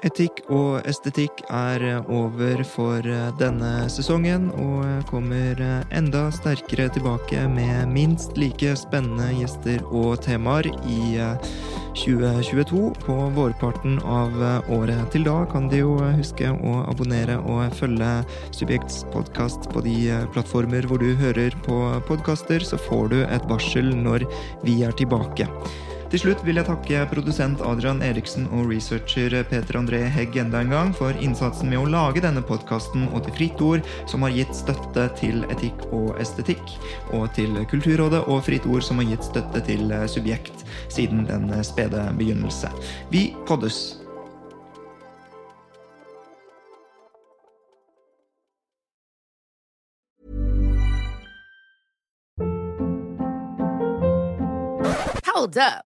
Etikk 0.00 0.38
og 0.48 0.78
estetikk 0.88 1.42
er 1.52 1.82
over 2.08 2.62
for 2.64 3.04
denne 3.36 3.72
sesongen, 3.92 4.46
og 4.56 5.04
kommer 5.10 5.60
enda 5.92 6.22
sterkere 6.32 6.88
tilbake 6.94 7.42
med 7.52 7.90
minst 7.92 8.38
like 8.40 8.72
spennende 8.80 9.28
gjester 9.36 9.84
og 9.90 10.22
temaer 10.24 10.70
i 10.88 11.18
2022 12.00 12.80
på 13.02 13.16
vårparten 13.36 13.98
av 14.08 14.40
året. 14.72 15.04
Til 15.12 15.28
da 15.28 15.42
kan 15.52 15.68
de 15.68 15.82
jo 15.82 15.98
huske 16.16 16.48
å 16.48 16.78
abonnere 16.88 17.36
og 17.42 17.76
følge 17.76 18.10
Subjekts 18.56 19.02
podkast 19.12 19.68
på 19.74 19.84
de 19.84 19.98
plattformer 20.32 20.88
hvor 20.88 21.02
du 21.02 21.12
hører 21.20 21.52
på 21.68 21.82
podkaster, 22.08 22.64
så 22.64 22.80
får 22.88 23.12
du 23.12 23.20
et 23.26 23.46
varsel 23.52 23.92
når 24.00 24.24
vi 24.64 24.80
er 24.86 24.96
tilbake. 24.96 25.50
Til 26.10 26.18
slutt 26.24 26.40
vil 26.42 26.58
jeg 26.58 26.66
takke 26.66 27.04
produsent 27.06 27.60
Adrian 27.62 28.00
Eriksen 28.02 28.48
og 28.50 28.66
researcher 28.72 29.30
Peter 29.46 29.76
André 29.78 30.00
Hegg 30.10 30.34
enda 30.42 30.58
en 30.64 30.72
gang 30.74 30.88
for 30.98 31.14
innsatsen 31.22 31.70
med 31.70 31.78
å 31.78 31.86
lage 31.86 32.22
denne 32.24 32.42
podkasten, 32.42 33.04
og 33.14 33.22
til 33.28 33.36
Fritt 33.36 33.60
Ord, 33.62 33.86
som 34.10 34.26
har 34.26 34.34
gitt 34.34 34.50
støtte 34.58 35.04
til 35.20 35.44
etikk 35.54 35.84
og 35.94 36.18
estetikk, 36.18 36.72
og 37.14 37.28
til 37.36 37.54
Kulturrådet 37.70 38.24
og 38.26 38.42
Fritt 38.42 38.66
Ord, 38.66 38.82
som 38.82 38.98
har 38.98 39.06
gitt 39.06 39.28
støtte 39.28 39.62
til 39.68 39.94
Subjekt 40.10 40.64
siden 40.90 41.28
den 41.30 41.52
spede 41.62 42.02
begynnelse. 42.18 42.72
Vi 43.14 43.30
poddes! 43.46 44.00
Hold 55.30 55.56
up. 55.56 55.89